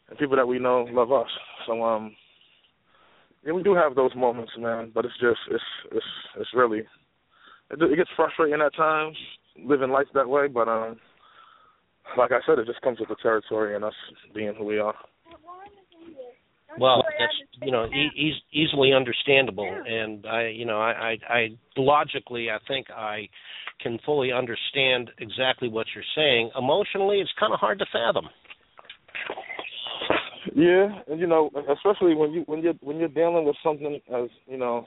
and 0.10 0.18
people 0.18 0.36
that 0.36 0.48
we 0.48 0.60
know 0.60 0.88
love 0.92 1.12
us. 1.12 1.30
So 1.68 1.84
um 1.84 2.16
yeah, 3.46 3.54
we 3.54 3.64
do 3.64 3.76
have 3.76 3.96
those 3.96 4.16
moments, 4.16 4.52
man. 4.58 4.92
But 4.94 5.06
it's 5.06 5.20
just 5.20 5.40
it's 5.52 5.64
it's 5.92 6.06
it's 6.40 6.50
really 6.54 6.80
it, 6.80 7.82
it 7.82 7.96
gets 7.96 8.10
frustrating 8.16 8.62
at 8.62 8.76
times 8.76 9.18
living 9.64 9.90
life 9.90 10.08
that 10.14 10.30
way. 10.30 10.48
But 10.48 10.68
um 10.68 10.98
like 12.18 12.32
I 12.32 12.40
said, 12.46 12.60
it 12.60 12.68
just 12.68 12.82
comes 12.82 13.00
with 13.00 13.10
the 13.10 13.16
territory 13.22 13.76
and 13.76 13.84
us 13.84 13.94
being 14.34 14.54
who 14.56 14.66
we 14.66 14.80
are. 14.80 14.96
Well, 16.78 17.04
that's 17.20 17.34
you 17.62 17.72
know 17.72 17.86
e- 17.86 18.42
easily 18.52 18.94
understandable, 18.94 19.70
and 19.88 20.26
I 20.26 20.48
you 20.48 20.66
know 20.66 20.80
I, 20.80 21.18
I 21.30 21.34
I 21.34 21.48
logically 21.78 22.50
I 22.50 22.58
think 22.68 22.88
I 22.92 23.30
can 23.82 24.00
fully 24.06 24.32
understand 24.32 25.12
exactly 25.20 25.70
what 25.70 25.88
you're 25.96 26.04
saying. 26.16 26.52
Emotionally, 26.58 27.20
it's 27.20 27.32
kind 27.40 27.54
of 27.54 27.60
hard 27.60 27.80
to 27.80 27.86
fathom. 27.92 28.28
Yeah, 30.54 31.00
and 31.08 31.20
you 31.20 31.28
know, 31.28 31.50
especially 31.74 32.14
when 32.16 32.32
you 32.32 32.44
when 32.46 32.62
you're 32.62 32.76
when 32.82 32.98
you're 32.98 33.08
dealing 33.08 33.46
with 33.46 33.56
something 33.64 34.00
as 34.14 34.30
you 34.48 34.58
know 34.58 34.86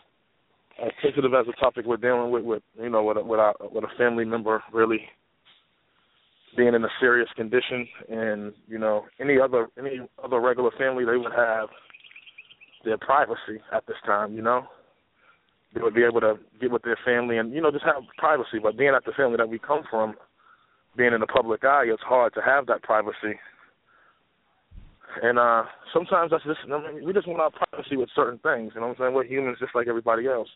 as 0.85 0.91
sensitive 1.03 1.35
as 1.35 1.47
a 1.49 1.61
topic 1.61 1.85
we're 1.87 1.97
dealing 1.97 2.31
with, 2.31 2.45
with 2.45 2.63
you 2.81 2.89
know, 2.89 3.03
with 3.03 3.17
a, 3.17 3.25
with, 3.25 3.41
our, 3.41 3.55
with 3.73 3.85
a 3.85 3.99
family 3.99 4.25
member 4.25 4.63
really 4.73 5.01
being 6.57 6.75
in 6.75 6.85
a 6.85 6.89
serious 7.01 7.29
condition, 7.37 7.87
and 8.09 8.53
you 8.69 8.79
know 8.79 9.05
any 9.21 9.39
other 9.41 9.69
any 9.79 10.01
other 10.23 10.41
regular 10.41 10.71
family 10.79 11.05
they 11.05 11.17
would 11.17 11.33
have 11.37 11.69
their 12.85 12.99
privacy 12.99 13.61
at 13.73 13.87
this 13.87 13.97
time. 14.07 14.35
You 14.35 14.43
know, 14.43 14.67
they 15.75 15.83
would 15.83 15.95
be 15.95 16.05
able 16.05 16.21
to 16.21 16.35
get 16.61 16.71
with 16.71 16.83
their 16.83 16.99
family 17.05 17.39
and 17.39 17.53
you 17.53 17.61
know 17.61 17.71
just 17.71 17.85
have 17.85 18.03
privacy. 18.17 18.59
But 18.63 18.79
being 18.79 18.95
at 18.95 19.05
the 19.05 19.13
family 19.13 19.37
that 19.37 19.49
we 19.49 19.59
come 19.59 19.83
from, 19.91 20.15
being 20.97 21.13
in 21.13 21.21
the 21.21 21.27
public 21.27 21.65
eye, 21.65 21.85
it's 21.87 22.03
hard 22.03 22.35
to 22.35 22.41
have 22.41 22.67
that 22.67 22.83
privacy. 22.83 23.39
And 25.23 25.39
uh 25.39 25.65
sometimes 25.93 26.31
that's 26.31 26.45
just 26.45 26.61
I 26.65 26.93
mean, 26.93 27.05
we 27.05 27.13
just 27.13 27.27
want 27.27 27.41
our 27.41 27.51
privacy 27.51 27.97
with 27.97 28.11
certain 28.15 28.39
things. 28.39 28.73
You 28.75 28.81
know 28.81 28.89
what 28.89 29.01
I'm 29.01 29.05
saying? 29.05 29.15
We're 29.15 29.25
humans 29.25 29.59
just 29.61 29.75
like 29.75 29.89
everybody 29.89 30.27
else. 30.27 30.49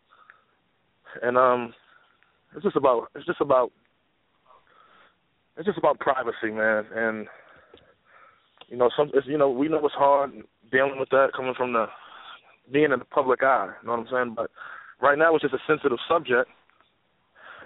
And 1.23 1.37
um 1.37 1.75
it's 2.55 2.65
just 2.65 2.77
about 2.77 3.09
it's 3.15 3.27
just 3.27 3.41
about 3.41 3.73
it's 5.57 5.67
just 5.67 5.79
about 5.79 5.99
privacy, 6.01 6.51
man. 6.51 6.85
And 6.95 7.27
you 8.69 8.77
know, 8.77 8.91
some 8.97 9.11
it's, 9.15 9.27
you 9.27 9.39
know 9.39 9.51
we 9.51 9.69
know 9.69 9.85
it's 9.85 9.95
hard 9.95 10.33
dealing 10.71 10.99
with 10.99 11.11
that 11.11 11.29
coming 11.37 11.55
from 11.57 11.73
the 11.73 11.87
being 12.73 12.93
in 12.93 12.99
the 12.99 13.05
public 13.05 13.43
eye. 13.43 13.71
You 13.83 13.87
know 13.87 13.97
what 13.97 14.01
I'm 14.01 14.07
saying? 14.11 14.35
But 14.37 14.51
right 15.01 15.19
now 15.19 15.35
it's 15.35 15.43
just 15.43 15.55
a 15.55 15.59
sensitive 15.67 15.99
subject, 16.09 16.49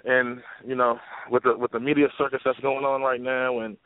and 0.05 0.41
you 0.65 0.75
know, 0.75 0.99
with 1.29 1.43
the 1.43 1.57
with 1.57 1.71
the 1.71 1.79
media 1.79 2.07
circus 2.17 2.41
that's 2.43 2.59
going 2.59 2.85
on 2.85 3.01
right 3.01 3.21
now, 3.21 3.59
and 3.59 3.77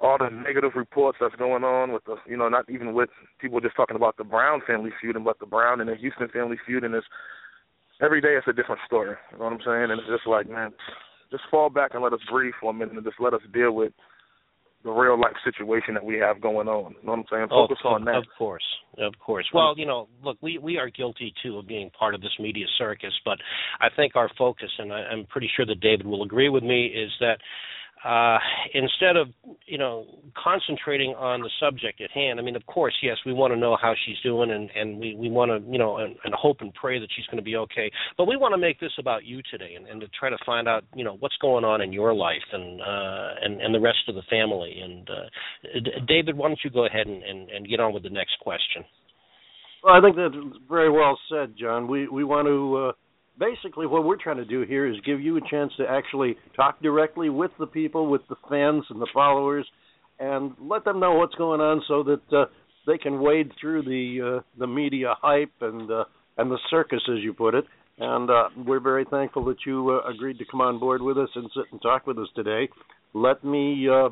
all 0.00 0.16
the 0.18 0.30
negative 0.30 0.72
reports 0.74 1.18
that's 1.20 1.34
going 1.36 1.64
on 1.64 1.92
with 1.92 2.04
the 2.04 2.16
you 2.26 2.36
know 2.36 2.48
not 2.48 2.68
even 2.70 2.94
with 2.94 3.10
people 3.40 3.60
just 3.60 3.76
talking 3.76 3.96
about 3.96 4.16
the 4.16 4.24
Brown 4.24 4.62
family 4.66 4.90
feuding, 5.00 5.24
but 5.24 5.38
the 5.38 5.46
Brown 5.46 5.80
and 5.80 5.88
the 5.88 5.96
Houston 5.96 6.28
family 6.28 6.56
feuding 6.66 6.94
is 6.94 7.04
every 8.00 8.20
day 8.20 8.34
it's 8.36 8.48
a 8.48 8.52
different 8.52 8.80
story. 8.86 9.16
You 9.32 9.38
know 9.38 9.44
what 9.44 9.52
I'm 9.54 9.60
saying? 9.64 9.90
And 9.90 10.00
it's 10.00 10.08
just 10.08 10.26
like 10.26 10.48
man, 10.48 10.72
just 11.30 11.44
fall 11.50 11.70
back 11.70 11.92
and 11.94 12.02
let 12.02 12.12
us 12.12 12.20
breathe 12.30 12.54
for 12.60 12.70
a 12.70 12.74
minute 12.74 12.94
and 12.94 13.04
just 13.04 13.20
let 13.20 13.34
us 13.34 13.42
deal 13.52 13.72
with 13.72 13.92
the 14.84 14.90
real 14.90 15.18
life 15.20 15.36
situation 15.44 15.94
that 15.94 16.04
we 16.04 16.18
have 16.18 16.40
going 16.40 16.66
on. 16.68 16.94
You 17.00 17.06
know 17.06 17.12
what 17.12 17.18
I'm 17.20 17.24
saying? 17.30 17.46
Oh, 17.50 17.66
focus 17.66 17.78
oh, 17.84 17.90
on 17.90 18.04
that. 18.06 18.16
Of 18.16 18.24
course, 18.36 18.64
of 18.98 19.14
course. 19.24 19.48
Well, 19.54 19.72
mm-hmm. 19.72 19.80
you 19.80 19.86
know, 19.86 20.08
look, 20.24 20.38
we 20.40 20.58
we 20.58 20.78
are 20.78 20.90
guilty 20.90 21.32
too 21.42 21.58
of 21.58 21.66
being 21.66 21.90
part 21.96 22.14
of 22.14 22.20
this 22.20 22.32
media 22.40 22.66
circus, 22.78 23.12
but 23.24 23.38
I 23.80 23.88
think 23.94 24.16
our 24.16 24.30
focus, 24.36 24.70
and 24.78 24.92
I, 24.92 25.02
I'm 25.12 25.26
pretty 25.26 25.50
sure 25.54 25.66
that 25.66 25.80
David 25.80 26.06
will 26.06 26.22
agree 26.22 26.48
with 26.48 26.64
me, 26.64 26.86
is 26.86 27.10
that 27.20 27.38
uh, 28.04 28.38
instead 28.74 29.16
of 29.16 29.28
you 29.66 29.78
know 29.78 30.06
concentrating 30.42 31.10
on 31.10 31.40
the 31.40 31.50
subject 31.60 32.00
at 32.00 32.10
hand. 32.10 32.40
I 32.40 32.42
mean, 32.42 32.56
of 32.56 32.66
course, 32.66 32.94
yes, 33.02 33.16
we 33.24 33.32
want 33.32 33.52
to 33.52 33.58
know 33.58 33.76
how 33.80 33.94
she's 34.04 34.18
doing, 34.22 34.50
and 34.50 34.70
and 34.74 34.98
we 34.98 35.14
we 35.14 35.30
want 35.30 35.50
to 35.50 35.70
you 35.70 35.78
know 35.78 35.98
and, 35.98 36.16
and 36.24 36.34
hope 36.34 36.58
and 36.60 36.72
pray 36.74 36.98
that 36.98 37.08
she's 37.14 37.26
going 37.26 37.36
to 37.36 37.44
be 37.44 37.56
okay. 37.56 37.90
But 38.18 38.26
we 38.26 38.36
want 38.36 38.52
to 38.54 38.58
make 38.58 38.80
this 38.80 38.92
about 38.98 39.24
you 39.24 39.40
today, 39.50 39.74
and, 39.76 39.86
and 39.86 40.00
to 40.00 40.08
try 40.18 40.30
to 40.30 40.38
find 40.44 40.68
out 40.68 40.84
you 40.94 41.04
know 41.04 41.16
what's 41.20 41.36
going 41.40 41.64
on 41.64 41.80
in 41.80 41.92
your 41.92 42.14
life 42.14 42.42
and 42.52 42.80
uh, 42.80 43.28
and 43.42 43.60
and 43.60 43.74
the 43.74 43.80
rest 43.80 44.08
of 44.08 44.14
the 44.14 44.22
family. 44.28 44.80
And 44.82 45.08
uh, 45.08 45.14
D- 45.74 46.04
David, 46.08 46.36
why 46.36 46.48
don't 46.48 46.60
you 46.64 46.70
go 46.70 46.86
ahead 46.86 47.06
and, 47.06 47.22
and 47.22 47.50
and 47.50 47.68
get 47.68 47.80
on 47.80 47.92
with 47.92 48.02
the 48.02 48.10
next 48.10 48.38
question? 48.40 48.84
Well, 49.84 49.94
I 49.94 50.00
think 50.00 50.16
that's 50.16 50.34
very 50.68 50.90
well 50.90 51.18
said, 51.30 51.54
John. 51.58 51.88
We 51.88 52.08
we 52.08 52.24
want 52.24 52.46
to. 52.46 52.92
Basically 53.38 53.86
what 53.86 54.04
we're 54.04 54.22
trying 54.22 54.36
to 54.36 54.44
do 54.44 54.62
here 54.62 54.86
is 54.86 54.96
give 55.06 55.20
you 55.20 55.36
a 55.36 55.40
chance 55.50 55.72
to 55.78 55.84
actually 55.88 56.36
talk 56.54 56.80
directly 56.82 57.30
with 57.30 57.50
the 57.58 57.66
people, 57.66 58.10
with 58.10 58.22
the 58.28 58.36
fans 58.48 58.84
and 58.90 59.00
the 59.00 59.08
followers, 59.12 59.66
and 60.18 60.52
let 60.60 60.84
them 60.84 61.00
know 61.00 61.14
what's 61.14 61.34
going 61.36 61.60
on 61.60 61.82
so 61.88 62.02
that 62.02 62.36
uh, 62.36 62.44
they 62.86 62.98
can 62.98 63.20
wade 63.20 63.50
through 63.60 63.82
the 63.82 64.38
uh, 64.38 64.42
the 64.58 64.66
media 64.66 65.14
hype 65.20 65.52
and 65.60 65.90
uh, 65.90 66.04
and 66.36 66.50
the 66.50 66.58
circus, 66.70 67.00
as 67.10 67.22
you 67.22 67.32
put 67.32 67.54
it. 67.54 67.64
And 67.98 68.30
uh, 68.30 68.48
we're 68.66 68.80
very 68.80 69.04
thankful 69.10 69.44
that 69.46 69.58
you 69.66 69.90
uh, 69.90 70.10
agreed 70.10 70.38
to 70.38 70.44
come 70.50 70.60
on 70.60 70.78
board 70.78 71.02
with 71.02 71.18
us 71.18 71.28
and 71.34 71.50
sit 71.54 71.64
and 71.72 71.80
talk 71.82 72.06
with 72.06 72.18
us 72.18 72.28
today. 72.34 72.68
Let 73.14 73.44
me 73.44 73.88
uh, 73.88 74.10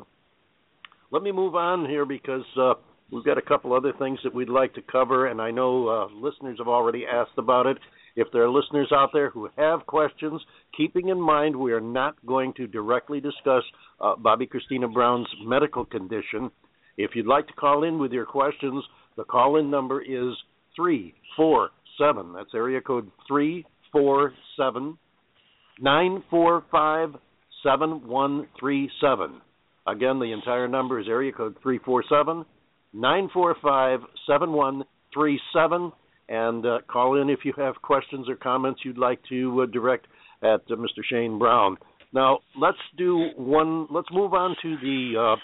let 1.11 1.23
me 1.23 1.31
move 1.31 1.55
on 1.55 1.89
here 1.89 2.05
because 2.05 2.45
uh, 2.59 2.73
we've 3.11 3.25
got 3.25 3.37
a 3.37 3.41
couple 3.41 3.73
other 3.73 3.91
things 3.99 4.19
that 4.23 4.33
we'd 4.33 4.49
like 4.49 4.73
to 4.75 4.81
cover, 4.81 5.27
and 5.27 5.41
I 5.41 5.51
know 5.51 5.87
uh, 5.87 6.07
listeners 6.13 6.57
have 6.59 6.67
already 6.67 7.05
asked 7.11 7.37
about 7.37 7.65
it. 7.65 7.77
If 8.21 8.27
there 8.31 8.43
are 8.43 8.49
listeners 8.51 8.91
out 8.93 9.09
there 9.13 9.31
who 9.31 9.49
have 9.57 9.87
questions, 9.87 10.39
keeping 10.77 11.07
in 11.07 11.19
mind 11.19 11.55
we 11.55 11.71
are 11.73 11.81
not 11.81 12.23
going 12.23 12.53
to 12.53 12.67
directly 12.67 13.19
discuss 13.19 13.63
uh, 13.99 14.13
Bobbi 14.15 14.47
Kristina 14.47 14.93
Brown's 14.93 15.27
medical 15.43 15.85
condition, 15.85 16.51
if 16.99 17.15
you'd 17.15 17.25
like 17.25 17.47
to 17.47 17.53
call 17.53 17.83
in 17.83 17.97
with 17.97 18.11
your 18.11 18.27
questions, 18.27 18.83
the 19.17 19.23
call 19.23 19.57
in 19.57 19.71
number 19.71 20.03
is 20.03 20.35
347. 20.75 22.33
That's 22.33 22.53
area 22.53 22.79
code 22.79 23.09
347 23.27 24.99
945 25.79 27.15
7137. 27.63 29.41
Again, 29.87 30.19
the 30.19 30.31
entire 30.31 30.67
number 30.67 30.99
is 30.99 31.07
area 31.09 31.31
code 31.31 31.55
347 31.63 32.45
945 32.93 34.01
7137 34.27 35.91
and 36.29 36.65
uh, 36.65 36.79
call 36.87 37.21
in 37.21 37.29
if 37.29 37.39
you 37.43 37.53
have 37.57 37.75
questions 37.81 38.29
or 38.29 38.35
comments 38.35 38.81
you'd 38.83 38.97
like 38.97 39.19
to 39.29 39.61
uh, 39.61 39.65
direct 39.65 40.07
at 40.41 40.61
uh, 40.69 40.75
Mr. 40.75 41.01
Shayne 41.09 41.37
Brown. 41.37 41.77
Now 42.13 42.39
let's 42.59 42.77
do 42.97 43.29
one. 43.37 43.87
Let's 43.89 44.07
move 44.11 44.33
on 44.33 44.55
to 44.61 44.77
the 44.77 45.35
uh, 45.35 45.39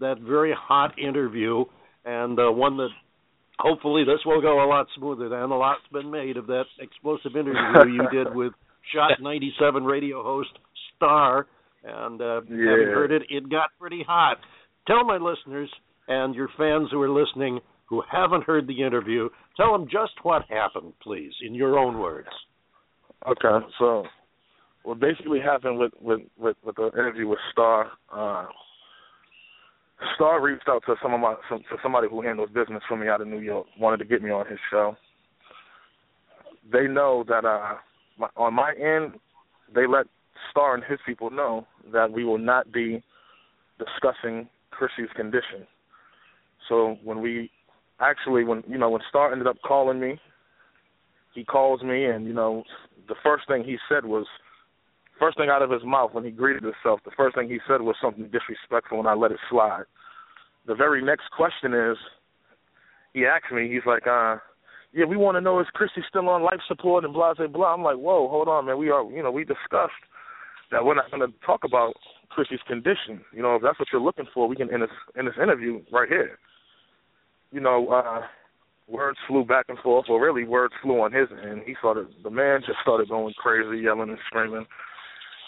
that 0.00 0.20
very 0.20 0.54
hot 0.56 0.98
interview 0.98 1.64
and 2.04 2.38
uh, 2.38 2.50
one 2.50 2.76
that 2.78 2.88
hopefully 3.58 4.04
this 4.04 4.20
will 4.24 4.40
go 4.40 4.64
a 4.64 4.66
lot 4.66 4.86
smoother 4.96 5.28
than 5.28 5.38
a 5.38 5.56
lot's 5.56 5.80
been 5.92 6.10
made 6.10 6.36
of 6.36 6.46
that 6.46 6.64
explosive 6.80 7.36
interview 7.36 7.92
you 7.92 8.08
did 8.10 8.34
with 8.34 8.52
Shot 8.94 9.20
97 9.20 9.84
radio 9.84 10.22
host 10.22 10.50
Star. 10.96 11.46
And 11.84 12.20
uh, 12.20 12.42
yeah. 12.42 12.70
having 12.70 12.88
heard 12.88 13.12
it, 13.12 13.22
it 13.30 13.50
got 13.50 13.70
pretty 13.78 14.04
hot. 14.06 14.38
Tell 14.86 15.04
my 15.04 15.16
listeners 15.16 15.70
and 16.08 16.34
your 16.34 16.48
fans 16.56 16.88
who 16.90 17.00
are 17.00 17.10
listening 17.10 17.60
who 17.86 18.02
haven't 18.10 18.44
heard 18.44 18.66
the 18.66 18.82
interview, 18.82 19.28
tell 19.60 19.72
them 19.72 19.86
just 19.90 20.12
what 20.22 20.42
happened, 20.48 20.92
please, 21.02 21.32
in 21.42 21.54
your 21.54 21.78
own 21.78 21.98
words. 21.98 22.28
Okay, 23.28 23.66
so 23.78 24.04
what 24.84 24.98
basically 24.98 25.40
happened 25.40 25.78
with 25.78 25.92
with 26.00 26.20
with, 26.38 26.56
with 26.64 26.76
the 26.76 26.90
interview 26.94 27.28
with 27.28 27.38
Star, 27.52 27.90
uh, 28.12 28.46
Star 30.14 30.40
reached 30.40 30.68
out 30.68 30.82
to 30.86 30.94
some 31.02 31.12
of 31.12 31.20
my 31.20 31.34
some, 31.48 31.58
to 31.70 31.76
somebody 31.82 32.08
who 32.08 32.22
handles 32.22 32.48
business 32.54 32.82
for 32.88 32.96
me 32.96 33.08
out 33.08 33.20
of 33.20 33.28
New 33.28 33.40
York, 33.40 33.66
wanted 33.78 33.98
to 33.98 34.06
get 34.06 34.22
me 34.22 34.30
on 34.30 34.46
his 34.46 34.58
show. 34.70 34.96
They 36.72 36.86
know 36.86 37.24
that 37.28 37.44
uh, 37.44 37.74
my, 38.18 38.28
on 38.36 38.54
my 38.54 38.72
end, 38.72 39.20
they 39.74 39.86
let 39.86 40.06
Star 40.50 40.74
and 40.74 40.82
his 40.84 40.98
people 41.04 41.30
know 41.30 41.66
that 41.92 42.10
we 42.10 42.24
will 42.24 42.38
not 42.38 42.72
be 42.72 43.02
discussing 43.78 44.48
Chrissy's 44.70 45.12
condition. 45.14 45.66
So 46.68 46.96
when 47.04 47.20
we 47.20 47.50
actually 48.00 48.44
when 48.44 48.62
you 48.68 48.78
know 48.78 48.90
when 48.90 49.02
Star 49.08 49.32
ended 49.32 49.46
up 49.46 49.56
calling 49.66 50.00
me, 50.00 50.18
he 51.34 51.44
calls 51.44 51.82
me 51.82 52.04
and 52.04 52.26
you 52.26 52.32
know 52.32 52.64
the 53.08 53.14
first 53.22 53.46
thing 53.46 53.64
he 53.64 53.76
said 53.88 54.04
was 54.04 54.26
first 55.18 55.36
thing 55.36 55.50
out 55.50 55.62
of 55.62 55.70
his 55.70 55.84
mouth 55.84 56.14
when 56.14 56.24
he 56.24 56.30
greeted 56.30 56.62
himself, 56.62 57.00
the 57.04 57.10
first 57.16 57.36
thing 57.36 57.48
he 57.48 57.58
said 57.68 57.82
was 57.82 57.96
something 58.00 58.30
disrespectful 58.30 58.98
and 58.98 59.08
I 59.08 59.14
let 59.14 59.32
it 59.32 59.38
slide. 59.50 59.84
The 60.66 60.74
very 60.74 61.02
next 61.02 61.30
question 61.36 61.74
is 61.74 61.96
he 63.12 63.26
asked 63.26 63.52
me, 63.52 63.70
he's 63.70 63.84
like, 63.86 64.06
uh, 64.06 64.36
yeah, 64.92 65.04
we 65.04 65.16
want 65.16 65.36
to 65.36 65.40
know 65.40 65.60
is 65.60 65.66
Chrissy 65.74 66.02
still 66.08 66.28
on 66.28 66.42
life 66.42 66.60
support 66.66 67.04
and 67.04 67.12
blah 67.12 67.34
blah 67.34 67.46
blah. 67.46 67.74
I'm 67.74 67.82
like, 67.82 67.96
whoa, 67.96 68.28
hold 68.28 68.48
on, 68.48 68.66
man. 68.66 68.78
We 68.78 68.90
are, 68.90 69.04
you 69.10 69.22
know, 69.22 69.30
we 69.30 69.44
discussed 69.44 70.02
that 70.72 70.84
we're 70.84 70.94
not 70.94 71.10
going 71.10 71.28
to 71.28 71.32
talk 71.44 71.60
about 71.64 71.94
Chrissy's 72.30 72.60
condition. 72.66 73.20
You 73.32 73.42
know, 73.42 73.56
if 73.56 73.62
that's 73.62 73.78
what 73.78 73.88
you're 73.92 74.00
looking 74.00 74.26
for, 74.32 74.48
we 74.48 74.56
can 74.56 74.72
end 74.72 74.82
this 74.82 74.90
in 75.18 75.26
this 75.26 75.34
interview 75.40 75.80
right 75.92 76.08
here 76.08 76.38
you 77.52 77.60
know, 77.60 77.88
uh, 77.88 78.22
words 78.88 79.18
flew 79.26 79.44
back 79.44 79.66
and 79.68 79.78
forth, 79.78 80.06
or 80.08 80.22
really 80.22 80.44
words 80.44 80.74
flew 80.82 81.00
on 81.00 81.12
his 81.12 81.28
end. 81.44 81.62
He 81.66 81.74
started, 81.78 82.08
the 82.22 82.30
man 82.30 82.60
just 82.66 82.78
started 82.82 83.08
going 83.08 83.34
crazy, 83.38 83.82
yelling 83.82 84.10
and 84.10 84.18
screaming. 84.26 84.66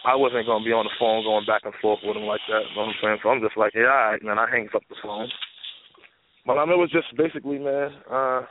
I 0.04 0.16
wasn't 0.16 0.46
to 0.46 0.66
be 0.66 0.74
on 0.74 0.84
the 0.84 0.98
phone 0.98 1.22
going 1.22 1.46
back 1.46 1.62
and 1.64 1.74
forth 1.80 2.00
with 2.02 2.16
him 2.16 2.24
like 2.24 2.42
that. 2.48 2.66
You 2.70 2.74
know 2.74 2.90
what 2.90 2.94
I'm 2.94 3.00
saying? 3.02 3.18
So 3.22 3.28
I'm 3.30 3.40
just 3.40 3.56
like, 3.56 3.72
yeah, 3.74 3.86
all 3.86 4.10
right, 4.10 4.22
man. 4.22 4.38
I 4.38 4.50
hangs 4.50 4.74
up 4.74 4.82
the 4.88 4.96
phone. 5.02 5.28
But 6.44 6.58
mean, 6.66 6.74
it 6.74 6.82
was 6.82 6.90
just 6.90 7.14
basically, 7.16 7.58
man, 7.58 7.90
uh, 8.10 8.42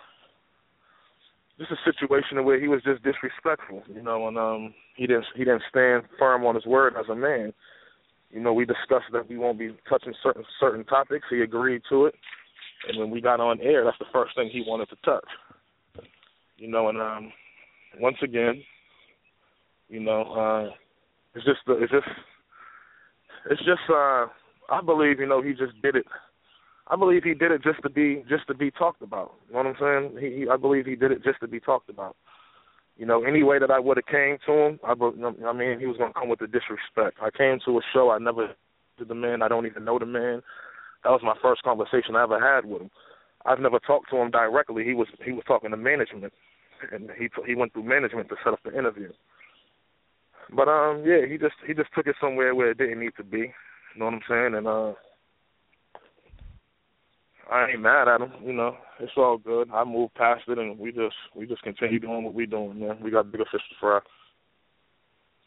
just 1.59 1.71
a 1.71 1.83
situation 1.83 2.43
where 2.45 2.59
he 2.59 2.69
was 2.69 2.81
just 2.83 3.03
disrespectful, 3.03 3.83
you 3.93 4.01
know, 4.01 4.27
and 4.27 4.37
um, 4.37 4.73
he 4.95 5.07
didn't 5.07 5.25
he 5.35 5.43
didn't 5.43 5.63
stand 5.69 6.03
firm 6.17 6.45
on 6.45 6.55
his 6.55 6.65
word 6.65 6.93
as 6.97 7.09
a 7.09 7.15
man. 7.15 7.53
You 8.31 8.39
know, 8.39 8.53
we 8.53 8.63
discussed 8.63 9.11
that 9.11 9.27
we 9.27 9.37
won't 9.37 9.59
be 9.59 9.75
touching 9.89 10.13
certain 10.23 10.45
certain 10.59 10.85
topics. 10.85 11.27
He 11.29 11.41
agreed 11.41 11.81
to 11.89 12.05
it. 12.05 12.15
And 12.87 12.97
when 12.97 13.09
we 13.09 13.21
got 13.21 13.39
on 13.39 13.59
air, 13.61 13.83
that's 13.83 13.99
the 13.99 14.05
first 14.11 14.35
thing 14.35 14.49
he 14.51 14.63
wanted 14.65 14.89
to 14.89 14.95
touch. 15.05 15.27
You 16.57 16.67
know, 16.67 16.89
and 16.89 16.99
um, 16.99 17.31
once 17.99 18.17
again, 18.23 18.63
you 19.89 19.99
know, 19.99 20.21
uh, 20.21 20.73
it's 21.35 21.45
just 21.45 21.59
it's 21.67 21.91
just 21.91 22.07
it's 23.49 23.61
just 23.61 23.81
uh, 23.89 24.27
I 24.69 24.81
believe 24.85 25.19
you 25.19 25.27
know 25.27 25.41
he 25.41 25.51
just 25.51 25.79
did 25.81 25.95
it. 25.95 26.05
I 26.87 26.95
believe 26.95 27.23
he 27.23 27.33
did 27.33 27.51
it 27.51 27.63
just 27.63 27.81
to 27.83 27.89
be 27.89 28.23
just 28.29 28.47
to 28.47 28.53
be 28.53 28.71
talked 28.71 29.01
about. 29.01 29.33
You 29.47 29.53
know 29.53 29.63
what 29.63 29.81
I'm 29.81 30.11
saying? 30.11 30.17
He, 30.19 30.39
he 30.41 30.49
I 30.49 30.57
believe 30.57 30.85
he 30.85 30.95
did 30.95 31.11
it 31.11 31.23
just 31.23 31.39
to 31.41 31.47
be 31.47 31.59
talked 31.59 31.89
about. 31.89 32.15
You 32.97 33.05
know, 33.05 33.23
any 33.23 33.41
way 33.41 33.57
that 33.57 33.71
I 33.71 33.79
would 33.79 33.97
have 33.97 34.05
came 34.05 34.37
to 34.45 34.51
him, 34.51 34.79
I, 34.83 34.91
I 34.91 35.53
mean, 35.53 35.79
he 35.79 35.87
was 35.87 35.97
gonna 35.97 36.13
come 36.13 36.29
with 36.29 36.39
the 36.39 36.47
disrespect. 36.47 37.17
I 37.21 37.29
came 37.35 37.59
to 37.65 37.79
a 37.79 37.81
show 37.93 38.11
I 38.11 38.19
never 38.19 38.53
contacted 39.01 39.07
the 39.07 39.15
man. 39.15 39.41
I 39.41 39.47
don't 39.47 39.65
even 39.65 39.85
know 39.85 39.99
the 39.99 40.05
man. 40.05 40.41
That 41.03 41.11
was 41.11 41.21
my 41.23 41.35
first 41.41 41.63
conversation 41.63 42.15
I 42.15 42.23
ever 42.23 42.39
had 42.39 42.65
with 42.65 42.83
him. 42.83 42.91
I've 43.45 43.59
never 43.59 43.79
talked 43.79 44.09
to 44.11 44.17
him 44.17 44.31
directly. 44.31 44.83
He 44.83 44.93
was 44.93 45.07
he 45.25 45.31
was 45.31 45.43
talking 45.47 45.71
to 45.71 45.77
management, 45.77 46.33
and 46.91 47.09
he 47.17 47.29
he 47.47 47.55
went 47.55 47.73
through 47.73 47.83
management 47.83 48.29
to 48.29 48.35
set 48.43 48.53
up 48.53 48.59
the 48.63 48.77
interview. 48.77 49.11
But 50.55 50.67
um, 50.67 51.03
yeah, 51.05 51.25
he 51.27 51.37
just 51.37 51.55
he 51.65 51.73
just 51.73 51.89
took 51.95 52.07
it 52.07 52.15
somewhere 52.21 52.53
where 52.53 52.71
it 52.71 52.77
didn't 52.77 52.99
need 52.99 53.13
to 53.17 53.23
be. 53.23 53.37
You 53.39 53.99
know 53.99 54.05
what 54.05 54.13
I'm 54.15 54.21
saying? 54.29 54.55
And 54.55 54.67
uh, 54.67 54.93
I 57.51 57.71
ain't 57.71 57.81
mad 57.81 58.07
at 58.07 58.21
him. 58.21 58.31
You 58.43 58.53
know, 58.53 58.77
it's 58.99 59.11
all 59.17 59.37
good. 59.37 59.69
I 59.73 59.83
moved 59.83 60.15
past 60.15 60.43
it, 60.47 60.57
and 60.57 60.77
we 60.77 60.91
just 60.91 61.15
we 61.35 61.45
just 61.45 61.63
continue 61.63 61.99
doing 61.99 62.23
what 62.23 62.33
we're 62.33 62.45
doing. 62.45 62.79
Man, 62.79 62.97
we 63.01 63.11
got 63.11 63.31
bigger 63.31 63.45
fish 63.51 63.61
to 63.69 63.75
fry. 63.79 63.99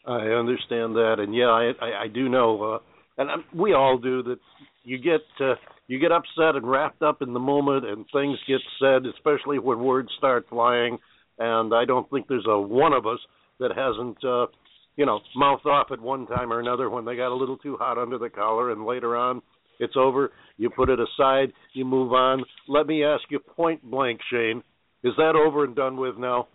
I 0.07 0.27
understand 0.27 0.95
that, 0.95 1.15
and 1.19 1.33
yeah, 1.33 1.47
I 1.47 1.71
I, 1.81 2.03
I 2.03 2.07
do 2.07 2.29
know, 2.29 2.63
uh, 2.63 2.79
and 3.17 3.29
um, 3.29 3.45
we 3.53 3.73
all 3.73 3.97
do 3.97 4.23
that. 4.23 4.39
You 4.83 4.97
get 4.97 5.21
uh, 5.39 5.55
you 5.87 5.99
get 5.99 6.11
upset 6.11 6.55
and 6.55 6.69
wrapped 6.69 7.01
up 7.01 7.21
in 7.21 7.33
the 7.33 7.39
moment, 7.39 7.85
and 7.85 8.05
things 8.11 8.37
get 8.47 8.61
said, 8.79 9.05
especially 9.05 9.59
when 9.59 9.79
words 9.79 10.09
start 10.17 10.45
flying. 10.49 10.97
And 11.37 11.73
I 11.73 11.85
don't 11.85 12.09
think 12.09 12.27
there's 12.27 12.45
a 12.47 12.59
one 12.59 12.93
of 12.93 13.05
us 13.05 13.19
that 13.59 13.71
hasn't, 13.75 14.23
uh, 14.23 14.47
you 14.95 15.05
know, 15.05 15.19
mouthed 15.35 15.65
off 15.65 15.87
at 15.91 15.99
one 15.99 16.27
time 16.27 16.51
or 16.51 16.59
another 16.59 16.89
when 16.89 17.05
they 17.05 17.15
got 17.15 17.33
a 17.33 17.35
little 17.35 17.57
too 17.57 17.77
hot 17.77 17.97
under 17.97 18.17
the 18.17 18.29
collar, 18.29 18.71
and 18.71 18.85
later 18.85 19.15
on, 19.15 19.41
it's 19.79 19.95
over. 19.97 20.31
You 20.57 20.69
put 20.69 20.89
it 20.89 20.99
aside. 20.99 21.51
You 21.73 21.85
move 21.85 22.13
on. 22.13 22.43
Let 22.67 22.87
me 22.87 23.03
ask 23.03 23.23
you 23.29 23.39
point 23.39 23.83
blank, 23.83 24.19
Shayne. 24.31 24.63
Is 25.03 25.13
that 25.17 25.35
over 25.35 25.65
and 25.65 25.75
done 25.75 25.97
with 25.97 26.17
now? 26.17 26.47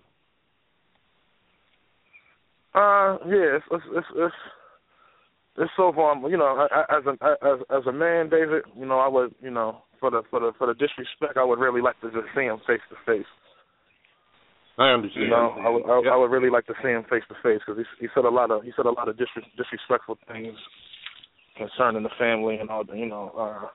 Uh, 2.74 3.18
yeah, 3.26 3.56
it's 3.56 3.64
it's 3.70 3.84
it's 3.92 4.06
it's, 4.16 4.34
it's 5.60 5.72
so 5.76 5.92
far. 5.94 6.16
You 6.28 6.36
know, 6.36 6.66
as 6.88 7.04
a 7.06 7.12
as 7.44 7.58
as 7.70 7.86
a 7.86 7.92
man, 7.92 8.28
David, 8.30 8.64
you 8.76 8.86
know, 8.86 8.98
I 8.98 9.08
would, 9.08 9.34
you 9.40 9.50
know, 9.50 9.82
for 10.00 10.10
the 10.10 10.22
for 10.30 10.40
the 10.40 10.52
for 10.58 10.66
the 10.66 10.74
disrespect, 10.74 11.36
I 11.36 11.44
would 11.44 11.60
really 11.60 11.82
like 11.82 12.00
to 12.00 12.08
just 12.10 12.32
see 12.34 12.48
him 12.48 12.58
face 12.66 12.80
to 12.88 12.96
face. 13.04 13.28
I 14.78 14.96
understand. 14.96 15.24
You 15.24 15.30
know, 15.30 15.52
I 15.60 15.68
would 15.68 15.84
I, 15.84 16.00
yeah. 16.04 16.10
I 16.12 16.16
would 16.16 16.30
really 16.32 16.48
like 16.48 16.66
to 16.66 16.74
see 16.82 16.88
him 16.88 17.04
face 17.10 17.24
to 17.28 17.36
face 17.44 17.60
because 17.60 17.76
he 17.76 18.06
he 18.06 18.08
said 18.14 18.24
a 18.24 18.32
lot 18.32 18.50
of 18.50 18.64
he 18.64 18.72
said 18.74 18.86
a 18.86 18.90
lot 18.90 19.08
of 19.08 19.16
disres- 19.16 19.52
disrespectful 19.60 20.16
things 20.26 20.56
concerning 21.56 22.02
the 22.02 22.16
family 22.18 22.56
and 22.56 22.70
all 22.70 22.84
the 22.84 22.96
you 22.96 23.06
know. 23.06 23.28
uh 23.36 23.68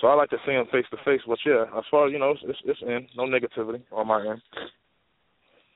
So 0.00 0.08
I 0.08 0.14
like 0.14 0.30
to 0.30 0.42
see 0.44 0.52
him 0.52 0.68
face 0.70 0.84
to 0.92 0.98
face. 1.04 1.24
But 1.26 1.38
yeah, 1.46 1.64
as 1.72 1.84
far 1.90 2.06
as 2.06 2.12
you 2.12 2.18
know, 2.18 2.32
it's 2.32 2.44
it's, 2.44 2.60
it's 2.64 2.82
in 2.82 3.08
no 3.16 3.24
negativity 3.24 3.80
on 3.92 4.06
my 4.06 4.20
end. 4.20 4.42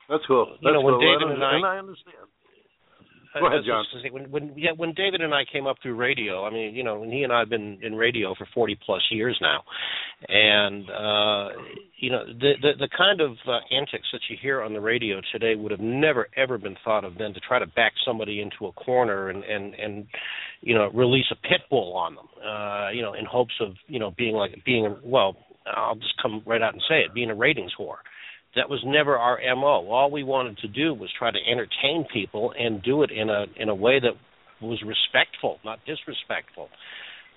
That's 0.09 0.25
cool. 0.27 0.45
That's 0.45 0.61
you 0.61 0.73
know, 0.73 0.81
when 0.81 1.01
cool. 1.01 1.01
David 1.01 1.33
and, 1.33 1.43
I, 1.43 1.55
and 1.55 1.65
I 1.65 1.77
understand. 1.81 2.29
Go 3.39 3.47
ahead, 3.47 3.61
John. 3.65 3.83
When 4.11 4.31
when 4.31 4.53
yeah, 4.55 4.71
when 4.75 4.93
David 4.93 5.21
and 5.21 5.33
I 5.33 5.43
came 5.51 5.67
up 5.67 5.77
through 5.81 5.95
radio, 5.95 6.45
I 6.45 6.51
mean, 6.51 6.73
you 6.73 6.83
know, 6.83 7.03
he 7.03 7.23
and 7.23 7.33
I 7.33 7.39
have 7.39 7.49
been 7.49 7.79
in 7.81 7.95
radio 7.95 8.33
for 8.35 8.47
forty 8.53 8.77
plus 8.85 9.01
years 9.11 9.37
now, 9.41 9.63
and 10.29 10.89
uh, 10.89 11.61
you 11.97 12.11
know, 12.11 12.25
the 12.25 12.53
the, 12.61 12.71
the 12.79 12.89
kind 12.97 13.19
of 13.19 13.31
uh, 13.45 13.59
antics 13.75 14.07
that 14.13 14.21
you 14.29 14.37
hear 14.41 14.61
on 14.61 14.73
the 14.73 14.79
radio 14.79 15.19
today 15.33 15.55
would 15.55 15.71
have 15.71 15.81
never 15.81 16.27
ever 16.37 16.57
been 16.57 16.77
thought 16.85 17.03
of 17.03 17.17
then 17.17 17.33
to 17.33 17.39
try 17.41 17.59
to 17.59 17.67
back 17.67 17.91
somebody 18.05 18.39
into 18.39 18.67
a 18.67 18.71
corner 18.71 19.29
and 19.29 19.43
and 19.43 19.73
and 19.73 20.07
you 20.61 20.73
know 20.73 20.89
release 20.93 21.27
a 21.31 21.35
pit 21.35 21.61
bull 21.69 21.93
on 21.93 22.15
them, 22.15 22.27
uh, 22.41 22.89
you 22.91 23.01
know, 23.01 23.13
in 23.13 23.25
hopes 23.25 23.55
of 23.59 23.73
you 23.87 23.99
know 23.99 24.11
being 24.17 24.35
like 24.35 24.55
being 24.65 24.95
well, 25.03 25.35
I'll 25.65 25.95
just 25.95 26.15
come 26.21 26.41
right 26.45 26.61
out 26.61 26.73
and 26.73 26.81
say 26.87 27.01
it, 27.01 27.13
being 27.13 27.31
a 27.31 27.35
ratings 27.35 27.73
whore 27.77 27.97
that 28.55 28.69
was 28.69 28.81
never 28.85 29.17
our 29.17 29.39
mo. 29.55 29.89
All 29.89 30.09
we 30.11 30.23
wanted 30.23 30.57
to 30.59 30.67
do 30.67 30.93
was 30.93 31.09
try 31.17 31.31
to 31.31 31.37
entertain 31.37 32.05
people 32.11 32.53
and 32.57 32.81
do 32.81 33.03
it 33.03 33.11
in 33.11 33.29
a 33.29 33.45
in 33.57 33.69
a 33.69 33.75
way 33.75 33.99
that 33.99 34.13
was 34.61 34.81
respectful, 34.81 35.59
not 35.63 35.79
disrespectful. 35.85 36.69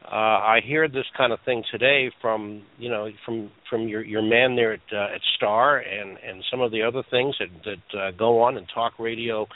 Uh, 0.04 0.14
I 0.14 0.60
hear 0.64 0.88
this 0.88 1.04
kind 1.16 1.32
of 1.32 1.40
thing 1.44 1.64
today 1.70 2.10
from 2.22 2.62
you 2.78 2.88
know 2.88 3.08
from 3.24 3.50
from 3.68 3.88
your 3.88 4.02
your 4.04 4.22
man 4.22 4.54
there 4.54 4.74
at 4.74 4.80
uh, 4.92 5.14
at 5.14 5.20
Star 5.36 5.78
and 5.78 6.16
and 6.18 6.44
some 6.50 6.60
of 6.60 6.70
the 6.70 6.82
other 6.82 7.02
things 7.10 7.34
that 7.40 7.48
that 7.64 7.98
uh, 7.98 8.10
go 8.12 8.42
on 8.42 8.56
and 8.56 8.66
talk 8.72 8.92
radio, 9.00 9.46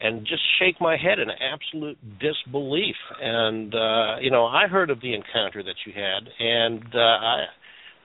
and 0.00 0.26
just 0.26 0.42
shake 0.58 0.80
my 0.80 0.96
head 0.96 1.20
in 1.20 1.28
absolute 1.30 1.98
disbelief. 2.18 2.96
And 3.20 3.72
uh, 3.72 4.16
you 4.20 4.32
know 4.32 4.46
I 4.46 4.66
heard 4.66 4.90
of 4.90 5.00
the 5.00 5.14
encounter 5.14 5.62
that 5.62 5.76
you 5.86 5.92
had, 5.94 6.28
and 6.40 6.84
uh, 6.92 6.98
I 6.98 7.44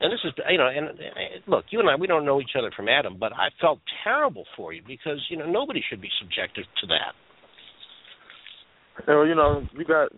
and 0.01 0.12
this 0.12 0.19
is 0.23 0.33
you 0.49 0.57
know 0.57 0.67
and, 0.67 0.88
and 0.89 1.43
look 1.47 1.65
you 1.69 1.79
and 1.79 1.89
i 1.89 1.95
we 1.95 2.07
don't 2.07 2.25
know 2.25 2.39
each 2.39 2.55
other 2.57 2.71
from 2.75 2.88
adam 2.88 3.17
but 3.19 3.33
i 3.33 3.49
felt 3.62 3.79
terrible 4.03 4.45
for 4.55 4.73
you 4.73 4.81
because 4.88 5.19
you 5.29 5.38
know 5.38 5.49
nobody 5.49 5.81
should 5.89 6.01
be 6.01 6.09
subjected 6.19 6.65
to 6.79 6.88
that 6.88 7.13
well 9.07 9.25
you 9.25 9.35
know 9.35 9.63
you 9.73 9.85
got 9.85 10.09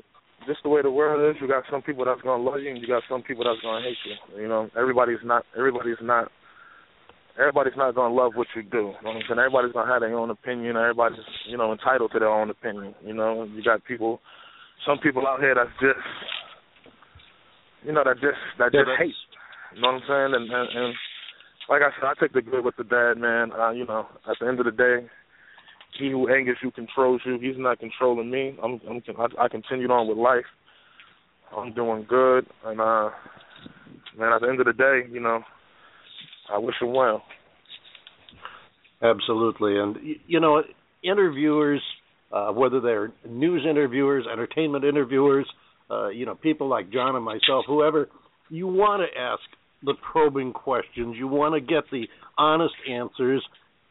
just 0.48 0.60
the 0.64 0.70
way 0.70 0.82
the 0.82 0.90
world 0.90 1.36
is 1.36 1.40
you 1.42 1.48
got 1.48 1.64
some 1.70 1.82
people 1.82 2.06
that's 2.06 2.22
going 2.22 2.44
to 2.44 2.50
love 2.50 2.60
you 2.62 2.70
and 2.70 2.82
you 2.82 2.88
got 2.88 3.04
some 3.10 3.22
people 3.22 3.44
that's 3.44 3.62
going 3.62 3.84
to 3.84 3.90
hate 3.90 3.98
you 4.06 4.42
you 4.44 4.48
know 4.48 4.70
everybody's 4.78 5.22
not 5.24 5.46
everybody's 5.56 6.02
not 6.02 6.32
everybody's 7.40 7.74
not 7.78 7.96
going 7.96 8.12
to 8.12 8.16
love 8.16 8.34
what 8.36 8.48
you 8.56 8.64
do. 8.64 8.94
You 8.94 9.04
know 9.04 9.16
what 9.16 9.16
I'm 9.16 9.22
saying? 9.28 9.40
Everybody's 9.40 9.74
going 9.74 9.88
to 9.88 9.92
have 9.92 10.02
their 10.02 10.18
own 10.18 10.30
opinion. 10.30 10.76
Everybody's, 10.78 11.20
you 11.48 11.58
know, 11.58 11.72
entitled 11.72 12.12
to 12.14 12.20
their 12.20 12.30
own 12.30 12.50
opinion. 12.50 12.96
You 13.04 13.14
know, 13.14 13.44
you 13.46 13.64
got 13.64 13.84
people, 13.86 14.20
some 14.86 15.00
people 15.00 15.28
out 15.28 15.40
here 15.40 15.56
that's 15.56 15.72
just, 15.80 16.00
you 17.84 17.92
know, 17.92 18.04
that 18.04 18.16
just 18.22 18.38
that 18.60 18.72
just 18.72 18.90
hate. 19.00 19.18
You 19.76 19.82
know 19.82 19.94
what 19.94 20.02
I'm 20.04 20.08
saying? 20.08 20.42
And, 20.42 20.52
and 20.52 20.70
and 20.76 20.94
like 21.70 21.82
I 21.82 21.90
said, 21.96 22.08
I 22.08 22.14
take 22.20 22.34
the 22.34 22.42
good 22.42 22.66
with 22.66 22.76
the 22.78 22.84
bad, 22.84 23.18
man. 23.18 23.52
Uh, 23.52 23.72
you 23.72 23.86
know, 23.86 24.08
at 24.30 24.38
the 24.40 24.48
end 24.48 24.60
of 24.60 24.66
the 24.66 24.72
day, 24.72 25.08
he 25.98 26.12
who 26.12 26.30
angers 26.30 26.58
you 26.62 26.72
controls 26.72 27.22
you. 27.26 27.38
He's 27.40 27.58
not 27.58 27.80
controlling 27.80 28.30
me. 28.30 28.58
I'm, 28.62 28.82
I'm 28.90 29.02
I, 29.18 29.46
I 29.46 29.48
continued 29.48 29.92
on 29.92 30.08
with 30.08 30.18
life. 30.18 30.46
I'm 31.56 31.74
doing 31.74 32.06
good, 32.08 32.46
and 32.66 32.80
uh, 32.80 33.10
man, 34.18 34.34
at 34.34 34.42
the 34.42 34.48
end 34.48 34.60
of 34.62 34.66
the 34.66 34.74
day, 34.74 35.02
you 35.12 35.20
know, 35.20 35.42
I 36.52 36.58
wish 36.58 36.76
him 36.82 36.94
well. 36.94 37.24
Absolutely, 39.02 39.78
and 39.78 39.98
you 40.28 40.40
know, 40.40 40.62
interviewers, 41.04 41.82
uh, 42.32 42.52
whether 42.52 42.80
they're 42.80 43.12
news 43.28 43.66
interviewers, 43.70 44.26
entertainment 44.32 44.86
interviewers, 44.86 45.46
uh, 45.90 46.08
you 46.08 46.26
know, 46.26 46.36
people 46.36 46.68
like 46.68 46.92
John 46.92 47.16
and 47.16 47.26
myself, 47.26 47.66
whoever, 47.68 48.08
you 48.50 48.68
want 48.68 49.02
to 49.02 49.20
ask 49.20 49.42
the 49.84 49.94
probing 50.12 50.54
questions. 50.54 51.16
You 51.18 51.28
want 51.28 51.56
to 51.56 51.62
get 51.62 51.84
the 51.92 52.08
honest 52.38 52.76
answers, 52.90 53.44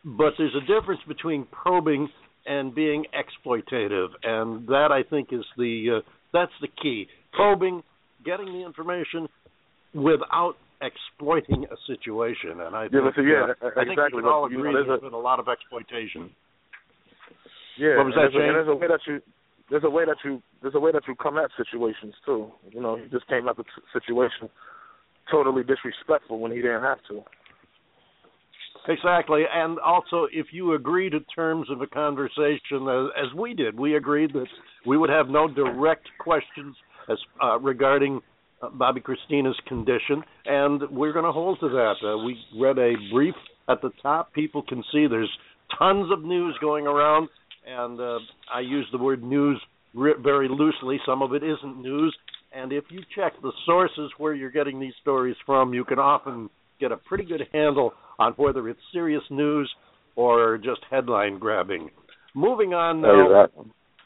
but 0.05 0.33
there's 0.39 0.55
a 0.55 0.61
difference 0.61 1.01
between 1.07 1.47
probing 1.51 2.09
and 2.47 2.75
being 2.75 3.05
exploitative, 3.15 4.09
and 4.23 4.67
that 4.69 4.89
I 4.91 5.09
think 5.09 5.29
is 5.33 5.45
the 5.57 5.99
uh, 5.99 6.11
that's 6.33 6.53
the 6.61 6.69
key. 6.83 7.07
Probing, 7.33 7.83
getting 8.25 8.47
the 8.47 8.65
information 8.65 9.29
without 9.95 10.55
exploiting 10.81 11.67
a 11.67 11.77
situation, 11.87 12.61
and 12.61 12.75
I 12.75 12.85
yeah, 12.85 13.11
think, 13.15 13.29
yeah, 13.29 13.53
uh, 13.63 13.69
exactly. 13.69 13.83
I 13.83 13.85
think 13.85 14.15
we 14.15 14.23
can 14.23 14.31
all 14.31 14.47
agree 14.47 14.59
you 14.59 14.65
know, 14.65 14.73
there's 14.73 14.99
a, 14.99 15.05
been 15.05 15.13
a 15.13 15.19
lot 15.19 15.39
of 15.39 15.49
exploitation. 15.49 16.31
Yeah, 17.79 17.97
what 17.99 18.07
was 18.07 18.15
that, 18.17 18.31
there's, 18.33 18.67
a, 18.67 18.69
there's 18.69 18.69
a 18.69 18.75
way 18.75 18.89
that 18.89 19.01
you 19.07 19.21
there's 19.71 19.85
a 19.85 19.91
way 19.91 20.05
that 20.05 20.17
you 20.25 20.43
there's 20.63 20.75
a 20.75 20.81
way 20.81 20.93
that 20.93 21.03
you 21.07 21.15
come 21.15 21.39
at 21.39 21.51
situations 21.57 22.15
too. 22.25 22.51
You 22.73 22.81
know, 22.81 22.97
you 22.97 23.09
just 23.11 23.27
came 23.29 23.49
at 23.49 23.57
the 23.57 23.65
situation 23.93 24.49
totally 25.31 25.63
disrespectful 25.63 26.39
when 26.39 26.53
he 26.53 26.59
didn't 26.59 26.83
have 26.83 26.99
to. 27.09 27.23
Exactly, 28.89 29.43
and 29.53 29.79
also 29.81 30.27
if 30.33 30.47
you 30.53 30.75
agree 30.75 31.11
to 31.11 31.21
terms 31.35 31.69
of 31.71 31.83
a 31.83 31.87
conversation, 31.87 32.89
as, 32.89 33.29
as 33.29 33.35
we 33.37 33.53
did, 33.53 33.79
we 33.79 33.97
agreed 33.97 34.33
that 34.33 34.47
we 34.87 34.97
would 34.97 35.11
have 35.11 35.29
no 35.29 35.47
direct 35.49 36.09
questions 36.19 36.75
as 37.11 37.19
uh, 37.43 37.59
regarding 37.59 38.21
uh, 38.63 38.71
Bobbi 38.71 39.03
Kristina's 39.03 39.59
condition, 39.69 40.23
and 40.47 40.83
we're 40.91 41.13
going 41.13 41.25
to 41.25 41.33
hold 41.33 41.61
to 41.61 41.69
that. 41.69 41.95
Uh, 42.03 42.25
we 42.25 42.37
read 42.59 42.79
a 42.79 42.95
brief 43.13 43.35
at 43.69 43.83
the 43.83 43.91
top. 44.03 44.33
People 44.33 44.63
can 44.63 44.83
see 44.93 45.07
there's 45.07 45.31
tons 45.79 46.11
of 46.11 46.25
news 46.25 46.57
going 46.61 46.87
around, 46.87 47.29
and 47.67 48.01
uh, 48.01 48.19
I 48.53 48.61
use 48.61 48.87
the 48.93 48.99
word 48.99 49.23
news 49.23 49.61
very 49.95 50.49
loosely. 50.49 50.99
Some 51.05 51.23
of 51.23 51.35
it 51.35 51.43
isn't 51.43 51.83
news, 51.83 52.17
and 52.53 52.73
if 52.73 52.85
you 52.91 53.01
check 53.15 53.33
the 53.43 53.53
sources 53.67 54.11
where 54.19 54.35
you're 54.35 54.51
getting 54.51 54.81
these 54.81 54.95
stories 55.01 55.37
from, 55.47 55.73
you 55.73 55.85
can 55.85 55.99
often 55.99 56.51
get 56.81 56.93
a 56.93 56.97
pretty 56.97 57.25
good 57.25 57.43
handle 57.53 57.93
on 58.19 58.33
whether 58.33 58.69
it's 58.69 58.81
serious 58.93 59.23
news 59.31 59.71
or 60.17 60.59
just 60.59 60.81
headline 60.91 61.39
grabbing. 61.39 61.91
Moving 62.35 62.75
on 62.75 63.01
now, 63.01 63.47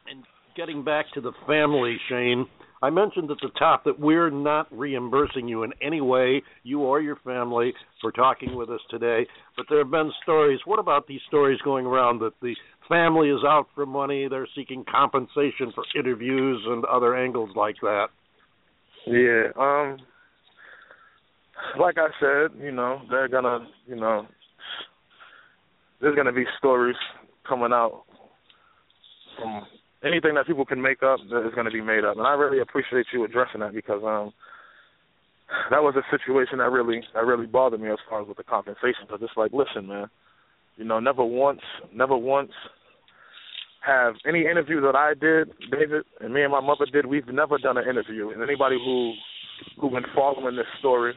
and 0.08 0.24
getting 0.56 0.84
back 0.84 1.06
to 1.14 1.20
the 1.20 1.32
family, 1.46 1.96
Shayne. 2.08 2.46
I 2.82 2.90
mentioned 2.90 3.30
at 3.30 3.38
the 3.40 3.48
top 3.58 3.84
that 3.84 3.98
we're 3.98 4.28
not 4.28 4.66
reimbursing 4.70 5.48
you 5.48 5.62
in 5.62 5.72
any 5.80 6.02
way, 6.02 6.42
you 6.64 6.80
or 6.80 7.00
your 7.00 7.16
family, 7.24 7.72
for 8.02 8.12
talking 8.12 8.54
with 8.54 8.68
us 8.68 8.80
today. 8.90 9.26
But 9.56 9.66
there 9.70 9.78
have 9.78 9.90
been 9.90 10.12
stories. 10.22 10.60
What 10.66 10.78
about 10.78 11.06
these 11.06 11.22
stories 11.26 11.58
going 11.64 11.86
around 11.86 12.20
that 12.20 12.34
the 12.42 12.54
family 12.86 13.30
is 13.30 13.40
out 13.42 13.68
for 13.74 13.86
money, 13.86 14.28
they're 14.28 14.48
seeking 14.54 14.84
compensation 14.84 15.72
for 15.74 15.84
interviews 15.98 16.62
and 16.66 16.84
other 16.84 17.16
angles 17.16 17.50
like 17.56 17.76
that? 17.80 18.08
Yeah, 19.06 19.44
um 19.58 19.98
like 21.78 21.96
I 21.98 22.08
said, 22.20 22.60
you 22.62 22.72
know, 22.72 23.02
they're 23.10 23.28
gonna 23.28 23.66
you 23.86 23.96
know 23.96 24.26
there's 26.00 26.16
gonna 26.16 26.32
be 26.32 26.44
stories 26.58 26.96
coming 27.46 27.72
out 27.72 28.04
from 29.38 29.66
anything 30.04 30.34
that 30.34 30.46
people 30.46 30.64
can 30.64 30.80
make 30.80 31.02
up 31.02 31.18
is 31.20 31.54
going 31.54 31.64
to 31.64 31.72
be 31.72 31.80
made 31.80 32.04
up. 32.04 32.16
And 32.16 32.26
I 32.26 32.34
really 32.34 32.60
appreciate 32.60 33.06
you 33.12 33.24
addressing 33.24 33.60
that 33.60 33.74
because 33.74 34.02
um 34.04 34.32
that 35.70 35.82
was 35.82 35.94
a 35.96 36.16
situation 36.16 36.58
that 36.58 36.70
really 36.70 37.02
that 37.14 37.24
really 37.24 37.46
bothered 37.46 37.80
me 37.80 37.90
as 37.90 37.98
far 38.08 38.22
as 38.22 38.28
with 38.28 38.36
the 38.36 38.44
compensation 38.44 39.04
because 39.06 39.20
it's 39.22 39.36
like, 39.36 39.52
listen, 39.52 39.86
man, 39.86 40.08
you 40.76 40.84
know, 40.84 41.00
never 41.00 41.24
once, 41.24 41.60
never 41.92 42.16
once 42.16 42.52
have 43.84 44.14
any 44.26 44.46
interview 44.46 44.80
that 44.80 44.96
I 44.96 45.14
did, 45.14 45.52
David, 45.70 46.04
and 46.20 46.32
me 46.32 46.42
and 46.42 46.52
my 46.52 46.60
mother 46.60 46.86
did. 46.90 47.06
We've 47.06 47.28
never 47.28 47.58
done 47.58 47.76
an 47.76 47.88
interview, 47.88 48.30
and 48.30 48.42
anybody 48.42 48.76
who 48.76 49.12
who 49.80 49.90
been 49.90 50.04
following 50.14 50.56
this 50.56 50.66
story, 50.78 51.14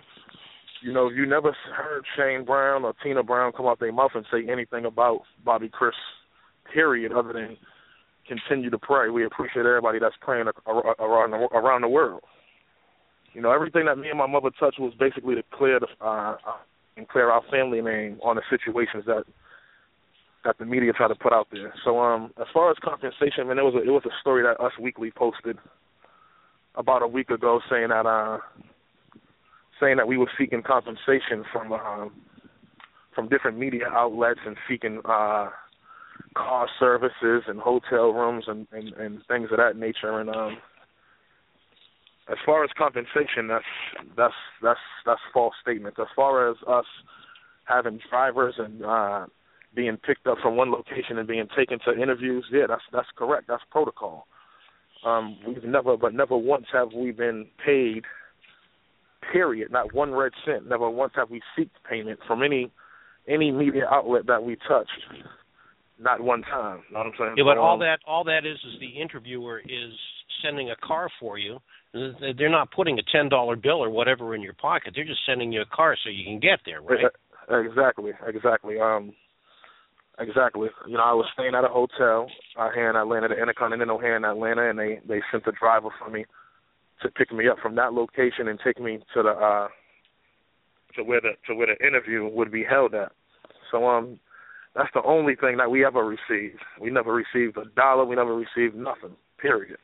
you 0.82 0.94
know, 0.94 1.10
you 1.10 1.26
never 1.26 1.56
heard 1.76 2.04
Shayne 2.16 2.46
Brown 2.46 2.84
or 2.84 2.94
Tina 3.04 3.24
Brown 3.24 3.52
come 3.52 3.66
out 3.66 3.80
their 3.80 3.92
mouth 3.92 4.12
and 4.14 4.26
say 4.32 4.50
anything 4.50 4.86
about 4.86 5.22
Bobbi 5.46 5.72
Kris, 5.72 5.96
period, 6.74 7.12
other 7.14 7.34
than 7.34 7.58
continue 8.28 8.70
to 8.70 8.78
pray. 8.78 9.10
We 9.10 9.26
appreciate 9.26 9.66
everybody 9.66 10.00
that's 10.00 10.16
praying 10.22 10.48
around 10.68 11.32
the, 11.32 11.38
around 11.56 11.82
the 11.82 11.88
world. 11.88 12.22
You 13.34 13.42
know, 13.42 13.52
everything 13.52 13.86
that 13.86 13.98
me 13.98 14.10
and 14.10 14.18
my 14.18 14.28
mother 14.28 14.50
touched 14.60 14.80
was 14.80 14.94
basically 15.00 15.36
to 15.36 15.44
clear 15.54 15.80
the 15.80 15.88
uh, 16.06 16.38
and 16.96 17.08
clear 17.08 17.30
our 17.30 17.44
family 17.52 17.82
name 17.82 18.20
on 18.24 18.36
the 18.36 18.42
situations 18.50 19.04
that 19.06 19.24
that 20.48 20.58
the 20.60 20.66
media 20.66 20.94
try 20.94 21.10
to 21.10 21.16
put 21.16 21.34
out 21.34 21.48
there. 21.52 21.74
So 21.84 22.00
um 22.00 22.32
as 22.40 22.48
far 22.54 22.72
as 22.72 22.78
compensation, 22.82 23.42
I 23.42 23.44
mean 23.44 23.60
it 23.60 23.64
was 23.64 23.76
a 23.76 23.84
it 23.84 23.92
was 23.92 24.04
a 24.06 24.16
story 24.22 24.44
that 24.44 24.64
Us 24.64 24.72
Weekly 24.80 25.12
posted 25.12 25.58
about 26.76 27.02
a 27.04 27.08
week 27.08 27.30
ago 27.30 27.60
saying 27.70 27.90
that 27.90 28.06
uh 28.06 28.38
saying 29.82 29.98
that 29.98 30.08
we 30.08 30.18
were 30.18 30.32
seeking 30.40 30.64
compensation 30.64 31.44
from 31.52 31.74
um 31.74 32.12
from 33.14 33.28
different 33.28 33.60
media 33.60 33.88
outlets 33.92 34.40
and 34.46 34.56
seeking 34.70 35.02
uh 35.04 35.50
car 36.34 36.68
services 36.80 37.44
and 37.48 37.60
hotel 37.60 38.14
rooms 38.14 38.46
and, 38.48 38.68
and, 38.72 38.94
and 38.94 39.20
things 39.28 39.50
of 39.52 39.58
that 39.58 39.76
nature 39.76 40.18
and 40.22 40.30
um 40.30 40.58
as 42.30 42.38
far 42.46 42.64
as 42.64 42.70
compensation 42.78 43.50
that's 43.50 43.66
that's 44.16 44.34
that's 44.64 44.80
that's 45.06 45.22
false 45.34 45.56
statements. 45.62 45.98
As 46.00 46.08
far 46.16 46.50
as 46.50 46.56
us 46.68 46.86
having 47.66 48.00
drivers 48.10 48.56
and 48.58 48.82
uh 48.86 49.26
being 49.76 49.98
picked 49.98 50.28
up 50.28 50.38
from 50.42 50.56
one 50.56 50.72
location 50.72 51.18
and 51.18 51.28
being 51.28 51.48
taken 51.56 51.80
to 51.86 52.02
interviews, 52.02 52.46
yeah, 52.52 52.66
that's 52.68 52.82
that's 52.92 53.08
correct. 53.18 53.46
That's 53.48 53.64
protocol. 53.72 54.28
Um, 55.06 55.38
we've 55.48 55.64
never, 55.64 55.96
but 55.98 56.14
never 56.14 56.38
once 56.38 56.66
have 56.74 56.90
we 56.94 57.12
been 57.12 57.48
paid. 57.64 58.04
Period. 59.32 59.72
Not 59.72 59.94
one 59.94 60.14
red 60.14 60.32
cent. 60.46 60.70
Never 60.70 60.90
once 60.90 61.14
have 61.16 61.30
we 61.30 61.42
seeked 61.58 61.70
payment 61.90 62.20
from 62.28 62.44
any 62.44 62.72
any 63.28 63.52
media 63.52 63.86
outlet 63.92 64.26
that 64.28 64.42
we 64.44 64.56
touched. 64.68 64.90
Not 66.00 66.22
one 66.22 66.44
time. 66.44 66.84
Know 66.92 67.00
what 67.00 67.08
I'm 67.08 67.14
saying? 67.18 67.34
Yeah, 67.38 67.44
but 67.44 67.58
all 67.58 67.78
that 67.80 68.00
all 68.08 68.24
that 68.26 68.46
is 68.46 68.58
is 68.58 68.80
the 68.80 69.02
interviewer 69.02 69.60
is 69.60 69.94
sending 70.44 70.70
a 70.70 70.76
car 70.86 71.10
for 71.20 71.38
you. 71.38 71.60
They're 71.94 72.50
not 72.50 72.72
putting 72.72 73.00
a 73.00 73.02
ten 73.12 73.30
dollar 73.30 73.56
bill 73.56 73.84
or 73.84 73.90
whatever 73.90 74.36
in 74.36 74.42
your 74.42 74.54
pocket. 74.54 74.94
They're 74.96 75.06
just 75.06 75.22
sending 75.28 75.52
you 75.52 75.62
a 75.62 75.76
car 75.76 75.98
so 76.04 76.10
you 76.10 76.24
can 76.24 76.40
get 76.40 76.60
there, 76.66 76.82
right? 76.82 77.06
Exactly, 77.50 78.12
exactly. 78.28 78.80
Um, 78.80 79.14
Exactly. 80.20 80.70
You 80.88 80.98
know, 80.98 81.04
I 81.04 81.14
was 81.14 81.28
staying 81.34 81.54
at 81.54 81.64
a 81.64 81.68
hotel 81.68 82.28
uh, 82.60 82.70
here 82.74 82.90
in 82.90 82.96
Atlanta, 82.96 83.28
the 83.28 83.40
Intercontinental 83.40 84.00
here 84.00 84.16
in 84.16 84.26
Atlanta, 84.26 84.70
and 84.70 84.80
they 84.80 85.00
they 85.08 85.22
sent 85.32 85.46
a 85.48 85.52
driver 85.52 85.90
for 86.00 86.10
me 86.10 86.26
to 87.04 87.10
pick 87.10 87.32
me 87.32 87.48
up 87.48 87.58
from 87.62 87.76
that 87.76 87.94
location 87.94 88.48
and 88.48 88.60
take 88.64 88.80
me 88.82 88.98
to 89.14 89.22
the 89.24 89.30
uh 89.30 89.68
to 90.96 91.04
where 91.04 91.22
the 91.22 91.32
to 91.48 91.54
where 91.54 91.68
the 91.68 91.86
interview 91.88 92.28
would 92.28 92.52
be 92.52 92.64
held 92.64 92.96
at. 92.96 93.12
So 93.72 93.88
um 93.88 94.20
that's 94.76 94.90
the 94.94 95.04
only 95.04 95.36
thing 95.36 95.58
that 95.58 95.70
we 95.70 95.86
ever 95.86 96.04
received. 96.06 96.62
We 96.82 96.90
never 96.90 97.14
received 97.14 97.58
a 97.58 97.66
dollar, 97.76 98.06
we 98.06 98.16
never 98.16 98.36
received 98.36 98.76
nothing. 98.76 99.16
Period. 99.40 99.78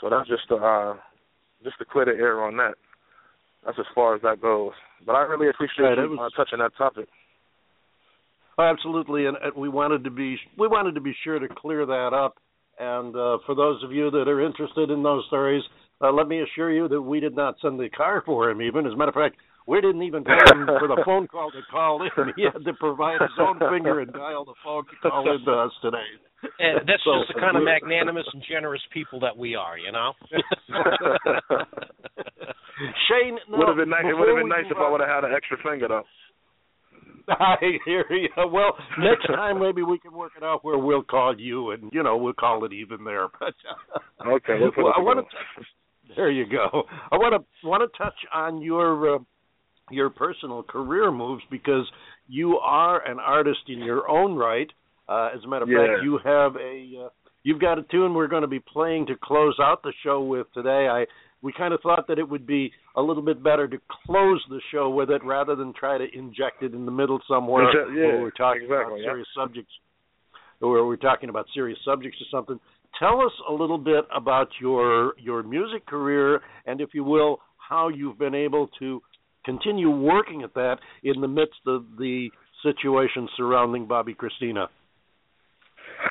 So 0.00 0.10
that's 0.10 0.28
just 0.28 0.48
to 0.48 0.56
uh 0.56 0.96
just 1.62 1.78
to 1.78 1.86
clear 1.86 2.04
the 2.04 2.12
air 2.12 2.42
on 2.42 2.58
that. 2.58 2.74
That's 3.64 3.78
as 3.78 3.86
far 3.94 4.14
as 4.14 4.20
that 4.22 4.42
goes. 4.42 4.72
But 5.04 5.14
I 5.16 5.22
really 5.22 5.48
appreciate 5.48 5.84
right, 5.84 5.98
you 5.98 6.16
was, 6.16 6.32
uh, 6.32 6.36
touching 6.36 6.58
that 6.58 6.76
topic. 6.76 7.08
Absolutely, 8.58 9.26
and, 9.26 9.36
and 9.42 9.54
we 9.56 9.68
wanted 9.68 10.04
to 10.04 10.10
be 10.10 10.36
we 10.56 10.68
wanted 10.68 10.94
to 10.94 11.00
be 11.00 11.14
sure 11.24 11.38
to 11.38 11.48
clear 11.48 11.84
that 11.86 12.10
up. 12.14 12.36
And 12.78 13.14
uh, 13.14 13.38
for 13.46 13.54
those 13.54 13.82
of 13.84 13.92
you 13.92 14.10
that 14.10 14.26
are 14.28 14.44
interested 14.44 14.90
in 14.90 15.02
those 15.02 15.24
stories, 15.26 15.62
uh, 16.00 16.12
let 16.12 16.26
me 16.26 16.42
assure 16.42 16.72
you 16.72 16.88
that 16.88 17.00
we 17.00 17.20
did 17.20 17.36
not 17.36 17.56
send 17.62 17.78
the 17.78 17.88
car 17.88 18.22
for 18.26 18.50
him. 18.50 18.62
Even 18.62 18.86
as 18.86 18.92
a 18.92 18.96
matter 18.96 19.10
of 19.10 19.14
fact, 19.14 19.36
we 19.66 19.80
didn't 19.80 20.02
even 20.02 20.24
pay 20.24 20.38
him 20.50 20.66
for 20.66 20.88
the 20.88 21.00
phone 21.04 21.26
call 21.26 21.50
to 21.50 21.60
call 21.70 22.02
in. 22.02 22.32
He 22.36 22.44
had 22.44 22.64
to 22.64 22.74
provide 22.74 23.20
his 23.20 23.30
own 23.40 23.58
finger 23.58 24.00
and 24.00 24.12
dial 24.12 24.44
the 24.44 24.54
phone 24.62 24.84
to 24.84 25.08
call 25.08 25.34
in 25.34 25.44
to 25.44 25.52
us 25.52 25.72
today. 25.82 26.04
And 26.58 26.86
that's 26.86 27.02
so, 27.04 27.24
just 27.24 27.34
the 27.34 27.40
kind 27.40 27.56
of 27.56 27.62
magnanimous 27.64 28.26
and 28.32 28.42
generous 28.48 28.82
people 28.92 29.20
that 29.20 29.36
we 29.36 29.54
are, 29.54 29.78
you 29.78 29.92
know. 29.92 30.12
Shayne, 33.08 33.38
no, 33.48 33.58
would 33.58 33.68
have 33.68 33.76
been 33.76 33.90
nice. 33.90 34.04
It 34.04 34.14
would 34.14 34.28
have 34.28 34.38
been 34.38 34.48
nice 34.48 34.66
if 34.70 34.76
I 34.76 34.90
would 34.90 35.00
have 35.00 35.08
had 35.08 35.24
an 35.24 35.32
extra 35.34 35.56
finger, 35.62 35.88
though. 35.88 36.04
I 37.28 37.56
hear 37.84 38.04
you. 38.10 38.28
Well, 38.36 38.76
next 38.98 39.26
time 39.26 39.60
maybe 39.60 39.82
we 39.82 39.98
can 39.98 40.12
work 40.12 40.32
it 40.36 40.42
out 40.42 40.64
where 40.64 40.78
we'll 40.78 41.02
call 41.02 41.38
you, 41.38 41.70
and 41.70 41.90
you 41.92 42.02
know 42.02 42.16
we'll 42.16 42.34
call 42.34 42.64
it 42.64 42.72
even 42.72 43.04
there. 43.04 43.28
But 43.38 44.26
okay, 44.26 44.58
well, 44.76 44.92
I 44.96 45.00
want 45.00 45.26
to. 45.26 45.64
There 46.16 46.30
you 46.30 46.46
go. 46.46 46.84
I 47.10 47.16
want 47.16 47.34
to 47.34 47.66
want 47.66 47.90
to 47.90 47.98
touch 47.98 48.14
on 48.32 48.62
your 48.62 49.16
uh, 49.16 49.18
your 49.90 50.10
personal 50.10 50.62
career 50.62 51.10
moves 51.10 51.42
because 51.50 51.90
you 52.28 52.56
are 52.58 53.06
an 53.06 53.18
artist 53.18 53.60
in 53.68 53.78
your 53.78 54.08
own 54.08 54.34
right. 54.34 54.70
Uh, 55.08 55.30
as 55.34 55.44
a 55.44 55.48
matter 55.48 55.64
of 55.64 55.68
yeah. 55.70 55.78
fact, 55.78 56.04
you 56.04 56.18
have 56.24 56.56
a 56.56 57.06
uh, 57.06 57.08
you've 57.42 57.60
got 57.60 57.78
a 57.78 57.82
tune 57.84 58.14
we're 58.14 58.28
going 58.28 58.42
to 58.42 58.48
be 58.48 58.60
playing 58.60 59.06
to 59.06 59.14
close 59.22 59.56
out 59.60 59.82
the 59.82 59.92
show 60.02 60.22
with 60.22 60.46
today. 60.52 60.88
I 60.90 61.06
we 61.44 61.52
kind 61.52 61.74
of 61.74 61.80
thought 61.82 62.06
that 62.08 62.18
it 62.18 62.26
would 62.26 62.46
be 62.46 62.72
a 62.96 63.02
little 63.02 63.22
bit 63.22 63.44
better 63.44 63.68
to 63.68 63.76
close 64.06 64.42
the 64.48 64.60
show 64.72 64.88
with 64.88 65.10
it 65.10 65.22
rather 65.22 65.54
than 65.54 65.74
try 65.78 65.98
to 65.98 66.06
inject 66.16 66.62
it 66.62 66.72
in 66.72 66.86
the 66.86 66.90
middle 66.90 67.20
somewhere 67.28 67.64
yeah, 67.92 68.06
where 68.06 68.20
we're 68.22 68.30
talking 68.30 68.62
exactly, 68.62 69.00
about 69.02 69.04
serious 69.04 69.28
subjects 69.36 69.70
or 70.62 70.86
we're 70.86 70.96
talking 70.96 71.28
about 71.28 71.44
serious 71.52 71.78
subjects 71.84 72.16
or 72.18 72.24
something. 72.36 72.58
Tell 72.98 73.20
us 73.20 73.32
a 73.46 73.52
little 73.52 73.76
bit 73.76 74.06
about 74.16 74.48
your 74.58 75.12
your 75.18 75.42
music 75.42 75.84
career 75.84 76.40
and 76.64 76.80
if 76.80 76.90
you 76.94 77.04
will 77.04 77.40
how 77.58 77.88
you've 77.88 78.18
been 78.18 78.34
able 78.34 78.70
to 78.78 79.02
continue 79.44 79.90
working 79.90 80.42
at 80.44 80.54
that 80.54 80.76
in 81.02 81.20
the 81.20 81.28
midst 81.28 81.60
of 81.66 81.84
the 81.98 82.30
situation 82.62 83.28
surrounding 83.36 83.86
Bobbi 83.86 84.16
Kristina. 84.16 84.68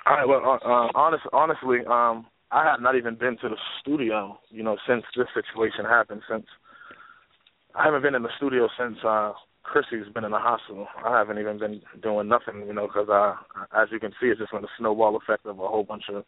All 0.06 0.16
right. 0.16 0.28
Well, 0.28 0.60
uh, 0.64 0.90
honest, 0.96 1.24
honestly, 1.34 1.80
um, 1.90 2.28
I 2.54 2.64
have 2.66 2.82
not 2.82 2.96
even 2.96 3.16
been 3.16 3.38
to 3.42 3.50
the 3.50 3.58
studio, 3.82 4.40
you 4.50 4.64
know, 4.64 4.78
since 4.88 5.04
this 5.18 5.28
situation 5.34 5.86
happened. 5.86 6.22
Since 6.30 6.46
I 7.76 7.84
haven't 7.84 8.04
been 8.04 8.16
in 8.16 8.24
the 8.24 8.30
studio 8.38 8.70
since 8.78 8.98
uh 9.04 9.34
Chrissy's 9.64 10.12
been 10.14 10.26
in 10.26 10.32
the 10.32 10.40
hospital. 10.40 10.88
I 11.04 11.18
haven't 11.18 11.40
even 11.40 11.58
been 11.58 11.82
doing 12.02 12.28
nothing, 12.28 12.68
you 12.68 12.74
know, 12.74 12.88
because 12.88 13.08
uh, 13.10 13.36
as 13.76 13.88
you 13.92 14.00
can 14.00 14.12
see, 14.20 14.28
it's 14.28 14.40
just 14.40 14.52
been 14.52 14.64
a 14.64 14.68
snowball 14.78 15.16
effect 15.16 15.46
of 15.46 15.58
a 15.58 15.68
whole 15.68 15.84
bunch 15.84 16.04
of 16.10 16.26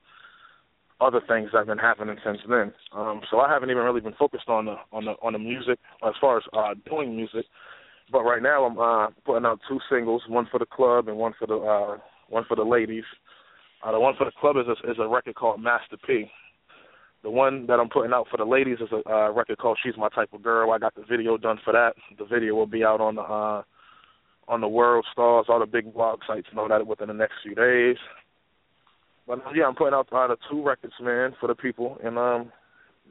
other 1.01 1.19
things 1.27 1.49
that 1.51 1.59
have 1.59 1.67
been 1.67 1.77
happening 1.77 2.15
since 2.23 2.39
then. 2.47 2.73
Um, 2.93 3.21
so 3.29 3.39
I 3.41 3.51
haven't 3.51 3.69
even 3.69 3.83
really 3.83 3.99
been 3.99 4.15
focused 4.17 4.47
on 4.47 4.65
the 4.65 4.75
on 4.91 5.05
the 5.05 5.11
on 5.21 5.33
the 5.33 5.39
music 5.39 5.77
as 6.07 6.13
far 6.19 6.37
as 6.37 6.43
uh, 6.53 6.73
doing 6.89 7.15
music. 7.15 7.45
But 8.11 8.23
right 8.23 8.41
now 8.41 8.63
I'm 8.63 8.79
uh, 8.79 9.07
putting 9.25 9.45
out 9.45 9.59
two 9.67 9.79
singles, 9.91 10.23
one 10.29 10.47
for 10.49 10.59
the 10.59 10.65
club 10.65 11.09
and 11.09 11.17
one 11.17 11.33
for 11.37 11.47
the 11.47 11.57
uh, 11.57 11.97
one 12.29 12.45
for 12.47 12.55
the 12.55 12.63
ladies. 12.63 13.03
Uh, 13.85 13.91
the 13.91 13.99
one 13.99 14.15
for 14.17 14.25
the 14.25 14.31
club 14.41 14.55
is 14.57 14.65
a, 14.67 14.91
is 14.91 14.97
a 14.99 15.07
record 15.07 15.35
called 15.35 15.61
Master 15.61 15.97
P. 16.07 16.25
The 17.21 17.29
one 17.29 17.67
that 17.67 17.79
I'm 17.79 17.89
putting 17.89 18.13
out 18.13 18.27
for 18.31 18.37
the 18.37 18.45
ladies 18.45 18.77
is 18.81 18.89
a 18.91 19.07
uh, 19.09 19.31
record 19.31 19.59
called 19.59 19.77
She's 19.83 19.93
My 19.95 20.09
Type 20.09 20.33
of 20.33 20.41
Girl. 20.41 20.71
I 20.71 20.79
got 20.79 20.95
the 20.95 21.03
video 21.07 21.37
done 21.37 21.59
for 21.63 21.71
that. 21.73 21.93
The 22.17 22.25
video 22.25 22.55
will 22.55 22.65
be 22.65 22.83
out 22.83 22.99
on 22.99 23.15
the 23.15 23.21
uh, 23.21 23.61
on 24.47 24.61
the 24.61 24.67
World 24.67 25.05
Stars, 25.11 25.47
all 25.49 25.59
the 25.59 25.65
big 25.65 25.91
blog 25.93 26.19
sites 26.27 26.47
know 26.53 26.67
that 26.67 26.85
within 26.85 27.07
the 27.07 27.13
next 27.15 27.33
few 27.41 27.55
days. 27.55 27.97
But 29.27 29.39
yeah, 29.55 29.65
I'm 29.65 29.75
putting 29.75 29.95
out 29.95 30.07
uh, 30.11 30.27
the 30.27 30.37
two 30.49 30.63
records, 30.63 30.93
man, 31.01 31.33
for 31.39 31.47
the 31.47 31.55
people, 31.55 31.97
and 32.03 32.17
um, 32.17 32.51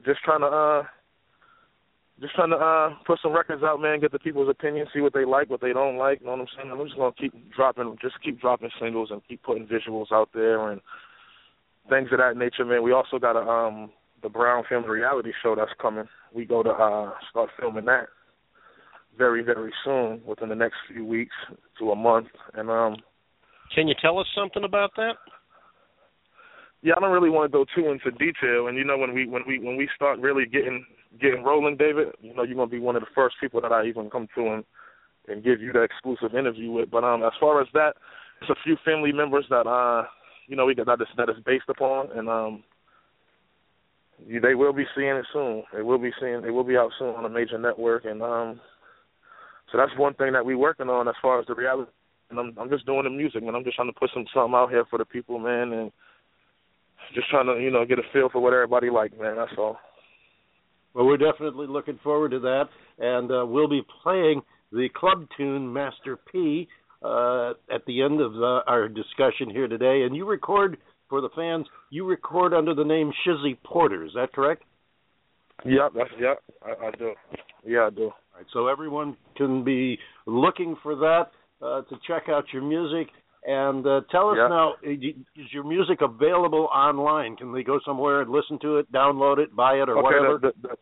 just 0.05 0.21
trying 0.23 0.41
to 0.41 0.47
uh, 0.47 0.83
just 2.21 2.33
trying 2.35 2.51
to 2.51 2.55
uh 2.55 2.89
put 3.05 3.19
some 3.21 3.33
records 3.33 3.63
out, 3.63 3.81
man, 3.81 3.99
get 3.99 4.11
the 4.11 4.19
people's 4.19 4.49
opinion, 4.49 4.87
see 4.93 5.01
what 5.01 5.13
they 5.13 5.25
like, 5.25 5.49
what 5.49 5.61
they 5.61 5.73
don't 5.73 5.97
like. 5.97 6.19
You 6.21 6.27
know 6.27 6.33
what 6.33 6.41
I'm 6.41 6.47
saying? 6.55 6.71
I'm 6.71 6.85
just 6.85 6.97
gonna 6.97 7.11
keep 7.19 7.33
dropping, 7.53 7.97
just 8.01 8.15
keep 8.23 8.39
dropping 8.39 8.69
singles 8.79 9.09
and 9.11 9.21
keep 9.27 9.43
putting 9.43 9.67
visuals 9.67 10.11
out 10.11 10.29
there 10.33 10.71
and 10.71 10.81
things 11.89 12.09
of 12.11 12.19
that 12.19 12.37
nature, 12.37 12.65
man. 12.65 12.83
We 12.83 12.93
also 12.93 13.19
got 13.19 13.35
a 13.35 13.47
um 13.47 13.91
the 14.23 14.29
Brown 14.29 14.63
Film 14.67 14.85
reality 14.85 15.31
show 15.43 15.55
that's 15.55 15.71
coming. 15.81 16.05
We 16.33 16.45
go 16.45 16.63
to 16.63 16.69
uh 16.69 17.11
start 17.29 17.49
filming 17.59 17.85
that 17.85 18.07
very 19.17 19.43
very 19.43 19.73
soon, 19.83 20.21
within 20.25 20.49
the 20.49 20.55
next 20.55 20.75
few 20.91 21.05
weeks 21.05 21.35
to 21.79 21.91
a 21.91 21.95
month, 21.95 22.27
and 22.53 22.69
um. 22.69 22.95
Can 23.73 23.87
you 23.87 23.95
tell 23.99 24.19
us 24.19 24.27
something 24.37 24.63
about 24.63 24.91
that? 24.95 25.13
Yeah, 26.81 26.93
I 26.95 26.99
don't 26.99 27.11
really 27.11 27.31
want 27.31 27.51
to 27.51 27.57
go 27.57 27.65
too 27.75 27.89
into 27.89 28.11
detail, 28.11 28.67
and 28.67 28.77
you 28.77 28.83
know 28.85 28.97
when 28.97 29.13
we 29.13 29.27
when 29.27 29.41
we 29.47 29.59
when 29.59 29.75
we 29.75 29.89
start 29.95 30.19
really 30.19 30.45
getting 30.45 30.85
getting 31.19 31.43
rolling, 31.43 31.77
David, 31.77 32.07
you 32.21 32.33
know, 32.33 32.43
you're 32.43 32.55
gonna 32.55 32.67
be 32.67 32.79
one 32.79 32.95
of 32.95 33.01
the 33.01 33.13
first 33.15 33.35
people 33.39 33.61
that 33.61 33.71
I 33.71 33.85
even 33.85 34.09
come 34.09 34.27
to 34.35 34.53
and 34.53 34.63
and 35.27 35.43
give 35.43 35.61
you 35.61 35.73
the 35.73 35.81
exclusive 35.81 36.37
interview 36.37 36.71
with. 36.71 36.91
But 36.91 37.03
um, 37.03 37.23
as 37.23 37.31
far 37.39 37.59
as 37.61 37.67
that, 37.73 37.95
it's 38.41 38.49
a 38.49 38.63
few 38.63 38.77
family 38.85 39.11
members 39.11 39.45
that 39.49 39.67
uh 39.67 40.05
you 40.47 40.55
know 40.55 40.65
we 40.65 40.75
got 40.75 40.85
that 40.87 41.01
is 41.01 41.07
that 41.17 41.29
is 41.29 41.37
based 41.45 41.69
upon 41.69 42.11
and 42.15 42.29
um 42.29 42.63
you, 44.25 44.39
they 44.39 44.55
will 44.55 44.73
be 44.73 44.85
seeing 44.95 45.15
it 45.15 45.25
soon. 45.33 45.63
They 45.73 45.81
will 45.81 45.97
be 45.97 46.11
seeing 46.19 46.43
it 46.45 46.51
will 46.51 46.63
be 46.63 46.77
out 46.77 46.91
soon 46.99 47.15
on 47.15 47.25
a 47.25 47.29
major 47.29 47.57
network 47.57 48.05
and 48.05 48.21
um 48.21 48.59
so 49.71 49.77
that's 49.77 49.97
one 49.97 50.13
thing 50.13 50.33
that 50.33 50.45
we're 50.45 50.57
working 50.57 50.89
on 50.89 51.07
as 51.07 51.15
far 51.21 51.39
as 51.39 51.47
the 51.47 51.55
reality 51.55 51.91
and 52.29 52.39
I'm 52.39 52.53
I'm 52.59 52.69
just 52.69 52.85
doing 52.85 53.03
the 53.03 53.09
music, 53.09 53.43
man. 53.43 53.55
I'm 53.55 53.63
just 53.63 53.75
trying 53.75 53.91
to 53.91 53.99
put 53.99 54.09
some 54.13 54.25
something 54.33 54.55
out 54.55 54.69
here 54.69 54.85
for 54.89 54.97
the 54.97 55.05
people, 55.05 55.39
man, 55.39 55.71
and 55.73 55.91
just 57.13 57.29
trying 57.29 57.45
to, 57.47 57.61
you 57.61 57.71
know, 57.71 57.85
get 57.85 57.99
a 57.99 58.03
feel 58.11 58.29
for 58.29 58.39
what 58.39 58.53
everybody 58.53 58.89
like, 58.89 59.17
man. 59.19 59.35
That's 59.35 59.51
all. 59.57 59.77
Well, 60.95 61.05
we're 61.05 61.17
definitely 61.17 61.67
looking 61.67 61.99
forward 62.01 62.31
to 62.31 62.39
that, 62.39 62.69
and 62.99 63.29
uh, 63.29 63.45
we'll 63.45 63.67
be 63.67 63.81
playing 64.01 64.41
the 64.71 64.87
club 64.95 65.27
tune 65.35 65.71
Master 65.71 66.17
P 66.31 66.69
uh, 67.03 67.49
at 67.69 67.85
the 67.85 68.01
end 68.01 68.21
of 68.21 68.31
the, 68.31 68.61
our 68.65 68.87
discussion 68.87 69.49
here 69.49 69.67
today. 69.67 70.03
And 70.03 70.15
you 70.15 70.25
record 70.25 70.77
for 71.09 71.19
the 71.19 71.27
fans. 71.35 71.67
You 71.89 72.05
record 72.05 72.53
under 72.53 72.73
the 72.73 72.85
name 72.85 73.11
Shizzy 73.27 73.57
Porter. 73.65 74.05
Is 74.05 74.11
that 74.15 74.31
correct? 74.31 74.63
Yeah, 75.65 75.89
that's 75.93 76.09
yeah. 76.17 76.35
I, 76.63 76.87
I 76.87 76.91
do. 76.91 77.11
Yeah, 77.65 77.87
I 77.87 77.89
do. 77.89 78.03
All 78.03 78.13
right, 78.37 78.45
so 78.53 78.67
everyone 78.67 79.17
can 79.35 79.65
be 79.65 79.99
looking 80.25 80.77
for 80.81 80.95
that 80.95 81.25
uh, 81.61 81.81
to 81.81 81.95
check 82.07 82.23
out 82.29 82.45
your 82.53 82.61
music. 82.61 83.13
And 83.47 83.85
uh, 83.85 84.01
tell 84.09 84.29
us 84.29 84.37
yeah. 84.39 84.47
now, 84.47 84.73
is 84.81 85.51
your 85.51 85.63
music 85.63 85.99
available 86.01 86.67
online? 86.73 87.35
Can 87.35 87.53
they 87.53 87.61
go 87.63 87.79
somewhere 87.85 88.21
and 88.21 88.31
listen 88.31 88.57
to 88.61 88.77
it, 88.77 88.91
download 88.91 89.37
it, 89.37 89.55
buy 89.55 89.73
it, 89.73 89.87
or 89.87 89.99
okay, 89.99 90.01
whatever? 90.01 90.39
The, 90.41 90.51
the, 90.67 90.75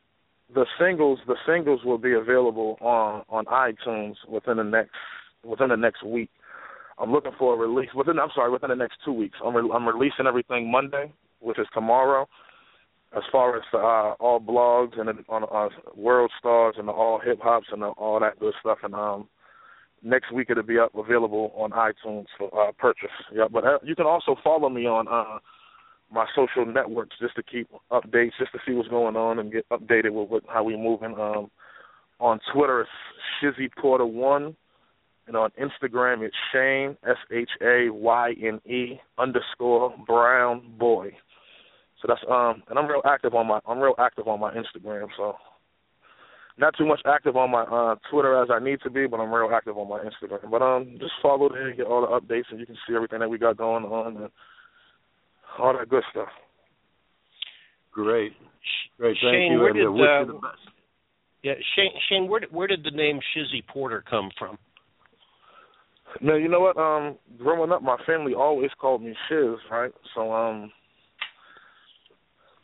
the 0.54 0.66
singles, 0.80 1.20
the 1.28 1.36
singles 1.46 1.82
will 1.84 1.98
be 1.98 2.14
available 2.14 2.78
on 2.80 3.24
on 3.28 3.46
iTunes 3.46 4.16
within 4.30 4.58
the 4.58 4.64
next 4.64 4.92
within 5.44 5.70
the 5.70 5.76
next 5.76 6.04
week. 6.06 6.30
I'm 6.98 7.12
looking 7.12 7.32
for 7.38 7.54
a 7.54 7.58
release 7.58 7.90
within. 7.94 8.18
I'm 8.18 8.30
sorry, 8.34 8.50
within 8.50 8.70
the 8.70 8.76
next 8.76 8.98
two 9.04 9.14
weeks. 9.14 9.38
I'm 9.44 9.56
re- 9.56 9.72
I'm 9.74 9.86
releasing 9.86 10.26
everything 10.26 10.72
Monday, 10.72 11.12
which 11.40 11.60
is 11.60 11.68
tomorrow. 11.74 12.30
As 13.16 13.24
far 13.32 13.58
as 13.58 13.64
uh, 13.74 14.14
all 14.24 14.40
blogs 14.40 15.00
and 15.00 15.10
on 15.28 15.44
uh, 15.44 15.70
World 15.96 16.32
Stars 16.40 16.76
and 16.78 16.88
the 16.88 16.94
all 16.94 17.20
hip 17.20 17.40
hops 17.42 17.68
and 17.72 17.82
the, 17.82 17.88
all 17.88 18.20
that 18.22 18.40
good 18.40 18.54
stuff, 18.62 18.80
and 18.84 18.96
um, 18.96 19.28
next 20.04 20.32
week 20.32 20.50
it'll 20.50 20.64
be 20.64 20.80
up 20.80 20.94
available 20.96 21.52
on 21.56 21.72
iTunes 21.72 22.26
for 22.38 22.50
uh, 22.60 22.72
purchase. 22.74 23.10
Yeah, 23.34 23.46
but 23.52 23.66
uh, 23.66 23.80
you 23.84 23.96
can 23.96 24.06
also 24.06 24.36
follow 24.44 24.70
me 24.70 24.86
on 24.86 25.08
uh, 25.08 25.40
my 26.12 26.26
social 26.36 26.66
networks 26.66 27.16
just 27.20 27.36
to 27.36 27.44
keep 27.44 27.70
updates, 27.92 28.32
just 28.38 28.52
to 28.52 28.60
see 28.66 28.74
what's 28.74 28.90
going 28.90 29.16
on 29.16 29.40
and 29.40 29.52
get 29.52 29.68
updated 29.70 30.12
with, 30.12 30.30
with 30.30 30.44
how 30.48 30.64
we're 30.64 30.78
moving. 30.78 31.16
Um, 31.20 31.50
on 32.20 32.40
Twitter 32.54 32.82
it's 32.82 32.90
Shizzy 33.42 33.70
Porter 33.82 34.06
One, 34.06 34.56
and 35.28 35.36
on 35.36 35.50
Instagram 35.60 36.22
it's 36.22 36.36
Shayne 36.54 36.98
S 37.08 37.18
H 37.32 37.50
A 37.62 37.90
Y 37.90 38.34
N 38.42 38.60
E 38.72 39.00
underscore 39.18 39.94
Brown 40.06 40.62
Boy. 40.78 41.12
So 42.02 42.08
that's 42.08 42.22
um, 42.30 42.64
and 42.70 42.78
I'm 42.78 42.88
real 42.88 43.02
active 43.06 43.34
on 43.34 43.48
my 43.48 43.60
I'm 43.66 43.80
real 43.80 43.96
active 43.98 44.28
on 44.28 44.40
my 44.40 44.54
Instagram. 44.54 45.08
So 45.18 45.36
not 46.58 46.76
too 46.78 46.86
much 46.86 47.02
active 47.06 47.36
on 47.36 47.52
my 47.52 47.64
uh 47.64 47.96
Twitter 48.12 48.42
as 48.42 48.50
I 48.52 48.60
need 48.60 48.80
to 48.84 48.90
be, 48.90 49.08
but 49.08 49.20
I'm 49.20 49.34
real 49.34 49.54
active 49.54 49.78
on 49.78 49.90
my 49.90 50.00
Instagram. 50.00 50.50
But 50.50 50.62
um 50.62 50.98
just 51.00 51.14
follow 51.22 51.50
there 51.50 51.68
and 51.68 51.78
get 51.78 51.88
all 51.88 52.02
the 52.02 52.08
updates 52.08 52.52
and 52.52 52.60
you 52.60 52.66
can 52.66 52.78
see 52.88 52.96
everything 52.96 53.20
that 53.20 53.30
we 53.30 53.38
got 53.38 53.58
going 53.58 53.86
on 53.86 54.18
and 54.18 54.30
all 55.60 55.78
that 55.78 55.90
good 55.90 56.04
stuff. 56.12 56.30
Great. 57.92 58.34
Great, 58.98 59.18
thank 59.22 59.34
Shayne, 59.34 59.52
you 59.52 59.60
where 59.60 59.70
and 59.70 59.78
did, 59.78 59.88
uh, 59.88 59.92
wish 59.92 60.10
uh, 60.10 60.20
you 60.22 60.28
the 60.28 60.34
best. 60.34 60.58
Yeah, 61.44 61.54
Shayne. 61.76 61.92
Shayne, 62.10 62.28
where 62.28 62.40
did, 62.40 62.52
where 62.52 62.68
did 62.68 62.84
the 62.84 62.92
name 62.92 63.20
Shizzy 63.36 63.66
Porter 63.68 64.04
come 64.10 64.30
from? 64.40 64.58
Man, 66.22 66.42
you 66.42 66.48
know 66.48 66.60
what? 66.60 66.78
Um, 66.78 67.18
growing 67.38 67.72
up, 67.72 67.82
my 67.82 67.98
family 68.06 68.34
always 68.34 68.70
called 68.80 69.02
me 69.02 69.16
Shiz, 69.28 69.58
right? 69.72 69.92
So, 70.14 70.32
um, 70.32 70.72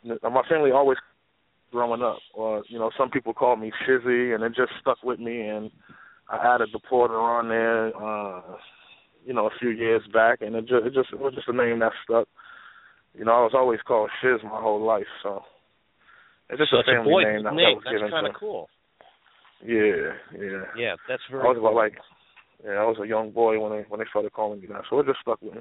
my 0.04 0.42
family 0.48 0.70
always 0.70 0.98
growing 1.70 2.02
up. 2.02 2.18
Or 2.34 2.62
you 2.68 2.78
know, 2.78 2.90
some 2.96 3.10
people 3.10 3.34
call 3.34 3.56
me 3.56 3.72
Shizzy, 3.86 4.34
and 4.34 4.44
it 4.44 4.54
just 4.54 4.72
stuck 4.80 5.02
with 5.02 5.20
me. 5.20 5.42
And 5.42 5.70
I 6.28 6.54
added 6.54 6.70
the 6.72 6.80
Porter 6.88 7.18
on 7.18 7.48
there, 7.48 7.88
uh, 7.96 8.56
you 9.24 9.34
know, 9.34 9.46
a 9.46 9.58
few 9.58 9.70
years 9.70 10.02
back, 10.12 10.40
and 10.42 10.54
it 10.54 10.62
just 10.62 10.86
it 10.86 10.94
just 10.94 11.12
it 11.12 11.20
was 11.20 11.34
just 11.34 11.48
a 11.48 11.52
name 11.52 11.80
that 11.80 11.92
stuck. 12.04 12.28
You 13.14 13.24
know, 13.24 13.32
I 13.32 13.42
was 13.42 13.52
always 13.54 13.80
called 13.86 14.10
Shiz 14.22 14.40
my 14.44 14.60
whole 14.60 14.84
life, 14.84 15.10
so 15.22 15.42
it's 16.48 16.58
just 16.58 16.70
so 16.70 16.78
a 16.78 16.84
family 16.84 17.10
a 17.10 17.14
boy 17.14 17.22
name 17.22 17.44
that, 17.44 17.54
name. 17.54 17.76
was 17.76 17.84
That's 17.84 18.10
kind 18.10 18.26
of 18.26 18.34
cool. 18.38 18.68
Yeah, 19.64 20.14
yeah. 20.34 20.62
Yeah, 20.76 20.94
that's 21.08 21.22
very. 21.30 21.42
I 21.42 21.46
was 21.46 21.58
cool. 21.58 21.68
about 21.68 21.76
like, 21.76 21.94
yeah, 22.64 22.80
I 22.80 22.84
was 22.84 22.96
a 23.02 23.06
young 23.06 23.30
boy 23.30 23.60
when 23.60 23.72
they 23.72 23.84
when 23.88 24.00
they 24.00 24.06
started 24.10 24.32
calling 24.32 24.60
me 24.60 24.66
that, 24.68 24.82
so 24.88 25.00
it 25.00 25.06
just 25.06 25.20
stuck 25.20 25.42
with 25.42 25.54
me. 25.54 25.60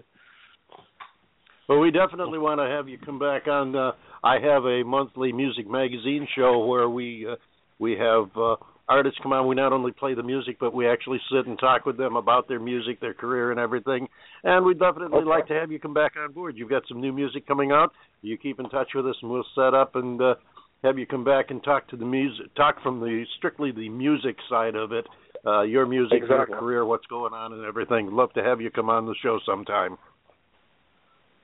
Well, 1.70 1.78
we 1.78 1.92
definitely 1.92 2.40
want 2.40 2.60
to 2.60 2.66
have 2.66 2.90
you 2.90 2.98
come 2.98 3.20
back 3.20 3.48
on. 3.48 3.76
Uh, 3.76 3.92
I 4.24 4.40
have 4.40 4.66
a 4.66 4.82
monthly 4.84 5.32
music 5.32 5.70
magazine 5.70 6.28
show 6.36 6.66
where 6.66 6.90
we 6.90 7.28
uh, 7.32 7.36
we 7.78 7.92
have 7.92 8.36
uh, 8.36 8.56
artists 8.88 9.20
come 9.22 9.34
on. 9.34 9.48
We 9.48 9.54
not 9.54 9.72
only 9.72 9.92
play 9.92 10.16
the 10.16 10.24
music, 10.24 10.58
but 10.60 10.74
we 10.74 10.90
actually 10.90 11.20
sit 11.32 11.46
and 11.46 11.60
talk 11.60 11.86
with 11.86 11.96
them 11.96 12.16
about 12.16 12.48
their 12.48 12.60
music, 12.60 13.00
their 13.00 13.14
career, 13.14 13.52
and 13.52 13.60
everything. 13.60 14.08
And 14.44 14.66
we'd 14.66 14.80
definitely 14.80 15.20
Okay. 15.20 15.30
like 15.30 15.46
to 15.50 15.54
have 15.54 15.72
you 15.72 15.80
come 15.80 15.94
back 15.94 16.14
on 16.18 16.32
board. 16.32 16.58
You've 16.58 16.72
got 16.72 16.88
some 16.88 17.00
new 17.00 17.14
music 17.14 17.46
coming 17.46 17.72
out. 17.72 17.94
You 18.24 18.36
keep 18.36 18.60
in 18.60 18.68
touch 18.70 18.90
with 18.96 19.06
us, 19.06 19.16
and 19.22 19.30
we'll 19.30 19.46
set 19.54 19.76
up 19.76 19.96
and 19.96 20.20
uh, 20.20 20.36
have 20.84 20.98
you 20.98 21.06
come 21.06 21.24
back 21.24 21.52
and 21.52 21.64
talk 21.64 21.88
to 21.90 21.98
the 21.98 22.06
music, 22.06 22.48
talk 22.56 22.82
from 22.82 23.00
the 23.00 23.26
strictly 23.38 23.72
the 23.72 23.90
music 23.90 24.38
side 24.50 24.74
of 24.74 24.92
it. 24.92 25.06
Uh, 25.46 25.62
your 25.62 25.86
music, 25.86 26.18
Exactly. 26.24 26.52
your 26.52 26.60
career, 26.60 26.84
what's 26.84 27.06
going 27.06 27.34
on, 27.34 27.54
and 27.54 27.64
everything. 27.64 28.10
Love 28.12 28.34
to 28.34 28.44
have 28.44 28.60
you 28.60 28.72
come 28.72 28.90
on 28.90 29.06
the 29.06 29.16
show 29.22 29.40
sometime. 29.46 30.00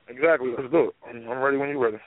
Exactly. 0.08 0.50
Let's 0.56 0.70
do 0.70 0.88
it. 0.90 0.94
I'm, 1.08 1.38
ready 1.38 1.56
when 1.56 1.68
you're 1.70 1.82
ready. 1.82 1.98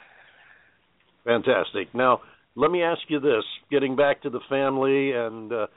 Fantastic. 1.25 1.93
Now, 1.93 2.21
let 2.55 2.71
me 2.71 2.81
ask 2.81 3.01
you 3.07 3.19
this: 3.19 3.43
getting 3.69 3.95
back 3.95 4.21
to 4.23 4.29
the 4.29 4.39
family 4.49 5.11
and, 5.11 5.51
uh, 5.51 5.67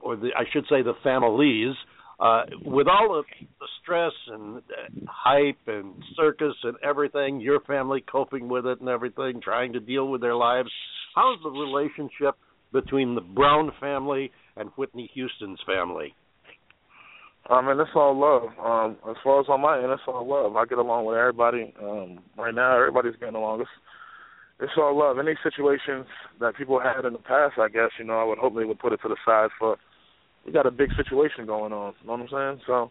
or 0.00 0.16
the, 0.16 0.30
I 0.36 0.44
should 0.52 0.64
say, 0.68 0.82
the 0.82 0.94
families, 1.02 1.74
uh, 2.20 2.42
with 2.64 2.88
all 2.88 3.18
of 3.18 3.24
the 3.40 3.66
stress 3.82 4.12
and 4.26 4.58
uh, 4.58 4.60
hype 5.08 5.58
and 5.66 5.94
circus 6.16 6.54
and 6.64 6.76
everything, 6.82 7.40
your 7.40 7.60
family 7.60 8.04
coping 8.10 8.48
with 8.48 8.66
it 8.66 8.80
and 8.80 8.88
everything, 8.88 9.40
trying 9.42 9.72
to 9.74 9.80
deal 9.80 10.08
with 10.08 10.20
their 10.20 10.34
lives. 10.34 10.70
How's 11.14 11.38
the 11.42 11.50
relationship 11.50 12.34
between 12.72 13.14
the 13.14 13.20
Brown 13.20 13.70
family 13.80 14.30
and 14.56 14.70
Whitney 14.76 15.10
Houston's 15.14 15.60
family? 15.64 16.14
I 17.50 17.62
mean, 17.62 17.80
it's 17.80 17.90
all 17.94 18.18
love. 18.18 18.50
Um, 18.60 18.96
as 19.10 19.16
far 19.24 19.40
as 19.40 19.46
on 19.48 19.62
my 19.62 19.78
end, 19.78 19.90
it's 19.90 20.02
all 20.06 20.26
love. 20.26 20.56
I 20.56 20.66
get 20.66 20.78
along 20.78 21.06
with 21.06 21.16
everybody. 21.16 21.72
Um, 21.80 22.20
right 22.36 22.54
now, 22.54 22.76
everybody's 22.76 23.16
getting 23.18 23.36
along. 23.36 23.62
It's, 23.62 23.70
it's 24.60 24.72
all 24.76 24.98
love. 24.98 25.18
Any 25.18 25.34
situations 25.42 26.06
that 26.40 26.56
people 26.56 26.78
had 26.78 27.06
in 27.06 27.14
the 27.14 27.18
past, 27.18 27.54
I 27.58 27.68
guess, 27.68 27.90
you 27.98 28.04
know, 28.04 28.18
I 28.20 28.24
would 28.24 28.38
hope 28.38 28.54
they 28.54 28.64
would 28.64 28.78
put 28.78 28.92
it 28.92 29.00
to 29.02 29.08
the 29.08 29.16
side 29.24 29.48
for. 29.58 29.76
We 30.44 30.52
got 30.52 30.66
a 30.66 30.70
big 30.70 30.90
situation 30.96 31.46
going 31.46 31.72
on. 31.72 31.94
You 32.00 32.06
know 32.06 32.12
what 32.14 32.32
I'm 32.32 32.58
saying? 32.58 32.60
So 32.66 32.90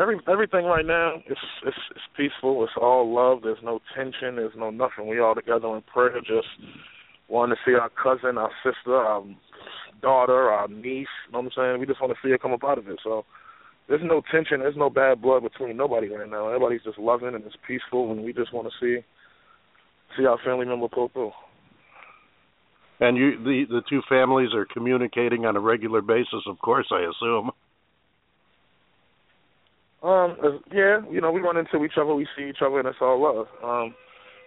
every 0.00 0.18
everything 0.28 0.64
right 0.64 0.86
now 0.86 1.16
is 1.28 1.36
it's 1.66 1.76
it's 1.90 2.08
peaceful. 2.16 2.62
It's 2.64 2.72
all 2.80 3.12
love. 3.12 3.42
There's 3.42 3.62
no 3.62 3.80
tension. 3.94 4.36
There's 4.36 4.54
no 4.56 4.70
nothing. 4.70 5.08
We 5.08 5.20
all 5.20 5.34
together 5.34 5.68
in 5.76 5.82
prayer, 5.82 6.18
just 6.20 6.48
wanting 7.28 7.56
to 7.56 7.70
see 7.70 7.76
our 7.76 7.90
cousin, 7.90 8.38
our 8.38 8.50
sister, 8.64 8.96
our 8.96 9.22
daughter, 10.00 10.50
our 10.50 10.68
niece. 10.68 11.08
You 11.26 11.32
know 11.32 11.40
what 11.40 11.44
I'm 11.46 11.50
saying? 11.56 11.80
We 11.80 11.86
just 11.86 12.00
want 12.00 12.12
to 12.12 12.18
see 12.22 12.30
her 12.30 12.38
come 12.38 12.52
up 12.52 12.64
out 12.64 12.78
of 12.78 12.88
it. 12.88 12.98
So 13.02 13.24
there's 13.88 14.00
no 14.04 14.22
tension. 14.32 14.60
There's 14.60 14.76
no 14.76 14.90
bad 14.90 15.20
blood 15.20 15.42
between 15.42 15.76
nobody 15.76 16.08
right 16.08 16.28
now. 16.28 16.48
Everybody's 16.48 16.82
just 16.82 16.98
loving 16.98 17.34
and 17.34 17.44
it's 17.44 17.56
peaceful, 17.66 18.12
and 18.12 18.22
we 18.22 18.32
just 18.32 18.52
want 18.52 18.68
to 18.68 18.74
see 18.80 19.04
see 20.16 20.26
our 20.26 20.38
family 20.44 20.66
member 20.66 20.88
pull 20.88 21.08
through. 21.08 21.32
And 23.00 23.16
you, 23.16 23.42
the 23.42 23.64
the 23.68 23.82
two 23.88 24.02
families 24.08 24.50
are 24.54 24.66
communicating 24.66 25.46
on 25.46 25.56
a 25.56 25.60
regular 25.60 26.02
basis, 26.02 26.44
of 26.46 26.58
course, 26.58 26.86
I 26.92 27.00
assume. 27.00 27.50
Um, 30.02 30.60
yeah, 30.72 31.00
you 31.10 31.20
know, 31.20 31.30
we 31.30 31.40
run 31.40 31.58
into 31.58 31.84
each 31.84 31.98
other, 32.00 32.14
we 32.14 32.26
see 32.36 32.48
each 32.48 32.62
other, 32.64 32.78
and 32.78 32.88
it's 32.88 32.98
all 33.00 33.20
love. 33.20 33.46
Um, 33.62 33.94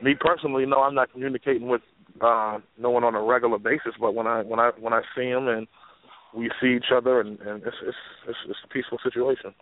me 0.01 0.15
personally, 0.19 0.65
no, 0.65 0.81
I'm 0.81 0.95
not 0.95 1.11
communicating 1.11 1.67
with 1.67 1.81
uh, 2.21 2.59
no 2.77 2.89
one 2.89 3.03
on 3.03 3.15
a 3.15 3.21
regular 3.21 3.57
basis, 3.59 3.93
but 3.99 4.13
when 4.15 4.27
I 4.27 4.41
when 4.43 4.59
I 4.59 4.71
when 4.79 4.93
I 4.93 5.01
see 5.15 5.29
them 5.29 5.47
and 5.47 5.67
we 6.35 6.49
see 6.61 6.75
each 6.75 6.91
other, 6.95 7.21
and, 7.21 7.39
and 7.41 7.61
it's, 7.63 7.75
it's 7.85 7.97
it's 8.27 8.37
it's 8.49 8.59
a 8.63 8.67
peaceful 8.69 8.97
situation. 9.03 9.53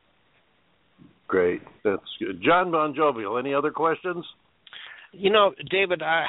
Great, 1.28 1.62
that's 1.84 2.02
good. 2.20 2.42
John 2.44 2.72
Bon 2.72 2.94
Jovial. 2.96 3.38
Any 3.38 3.54
other 3.54 3.72
questions? 3.72 4.26
You 5.14 5.30
know, 5.30 5.54
David, 5.70 6.02
I, 6.02 6.26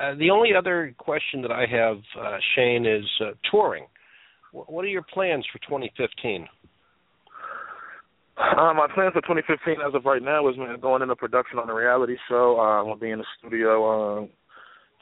uh, 0.00 0.14
the 0.16 0.30
only 0.30 0.50
other 0.56 0.94
question 0.98 1.42
that 1.42 1.52
I 1.52 1.64
have, 1.70 1.96
uh, 2.20 2.38
Shayne, 2.56 2.84
is 2.86 3.04
uh, 3.20 3.30
touring. 3.50 3.86
Wh- 4.52 4.68
What 4.68 4.84
are 4.84 4.88
your 4.88 5.02
plans 5.14 5.44
for 5.52 5.58
2015? 5.60 6.46
Uh, 8.36 8.72
my 8.74 8.88
plans 8.94 9.12
for 9.12 9.20
2015, 9.20 9.76
as 9.86 9.94
of 9.94 10.04
right 10.06 10.22
now, 10.22 10.48
is 10.48 10.56
man, 10.56 10.78
going 10.80 11.02
into 11.02 11.14
production 11.14 11.58
on 11.58 11.68
a 11.68 11.74
reality 11.74 12.16
show. 12.28 12.56
Uh, 12.58 12.80
I'm 12.80 12.86
gonna 12.86 12.96
be 12.96 13.10
in 13.10 13.18
the 13.18 13.24
studio, 13.38 14.22
uh, 14.22 14.26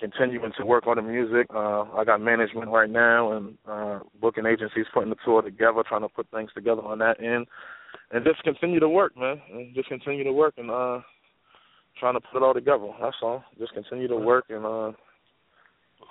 continuing 0.00 0.52
to 0.58 0.64
work 0.66 0.86
on 0.86 0.96
the 0.96 1.02
music. 1.02 1.46
Uh, 1.54 1.82
I 1.96 2.04
got 2.04 2.20
management 2.20 2.70
right 2.70 2.90
now 2.90 3.32
and 3.32 3.58
uh, 3.68 3.98
booking 4.20 4.46
agencies 4.46 4.86
putting 4.94 5.10
the 5.10 5.16
tour 5.24 5.42
together, 5.42 5.82
trying 5.88 6.02
to 6.02 6.08
put 6.08 6.30
things 6.30 6.50
together 6.54 6.82
on 6.82 6.98
that 6.98 7.20
end. 7.22 7.46
and 8.10 8.24
just 8.24 8.42
continue 8.42 8.80
to 8.80 8.88
work, 8.88 9.16
man, 9.16 9.40
and 9.52 9.74
just 9.74 9.88
continue 9.88 10.24
to 10.24 10.32
work 10.32 10.54
and 10.56 10.70
uh 10.70 11.00
trying 12.00 12.14
to 12.14 12.20
put 12.20 12.36
it 12.38 12.44
all 12.44 12.54
together. 12.54 12.88
That's 13.02 13.16
all. 13.22 13.42
Just 13.58 13.74
continue 13.74 14.08
to 14.08 14.16
work 14.16 14.46
and 14.50 14.64
uh 14.64 14.92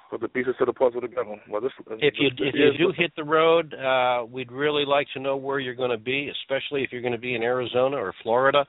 put 0.10 0.22
the 0.22 0.28
pieces 0.28 0.56
to 0.60 0.66
the 0.66 0.74
puzzle 0.74 1.02
together. 1.02 1.36
Well, 1.50 1.62
this, 1.62 1.72
if 2.00 2.14
you 2.18 2.28
if 2.38 2.56
you 2.56 2.78
do 2.78 2.94
hit 2.98 3.12
the 3.16 3.24
road, 3.24 3.74
uh, 3.74 4.26
we'd 4.26 4.52
really 4.52 4.86
like 4.86 5.08
to 5.14 5.20
know 5.20 5.36
where 5.36 5.60
you're 5.60 5.76
going 5.76 5.92
to 5.92 5.98
be, 5.98 6.30
especially 6.44 6.84
if 6.84 6.92
you're 6.92 7.02
going 7.02 7.14
to 7.14 7.20
be 7.20 7.36
in 7.36 7.44
Arizona 7.44 7.98
or 7.98 8.14
Florida. 8.24 8.66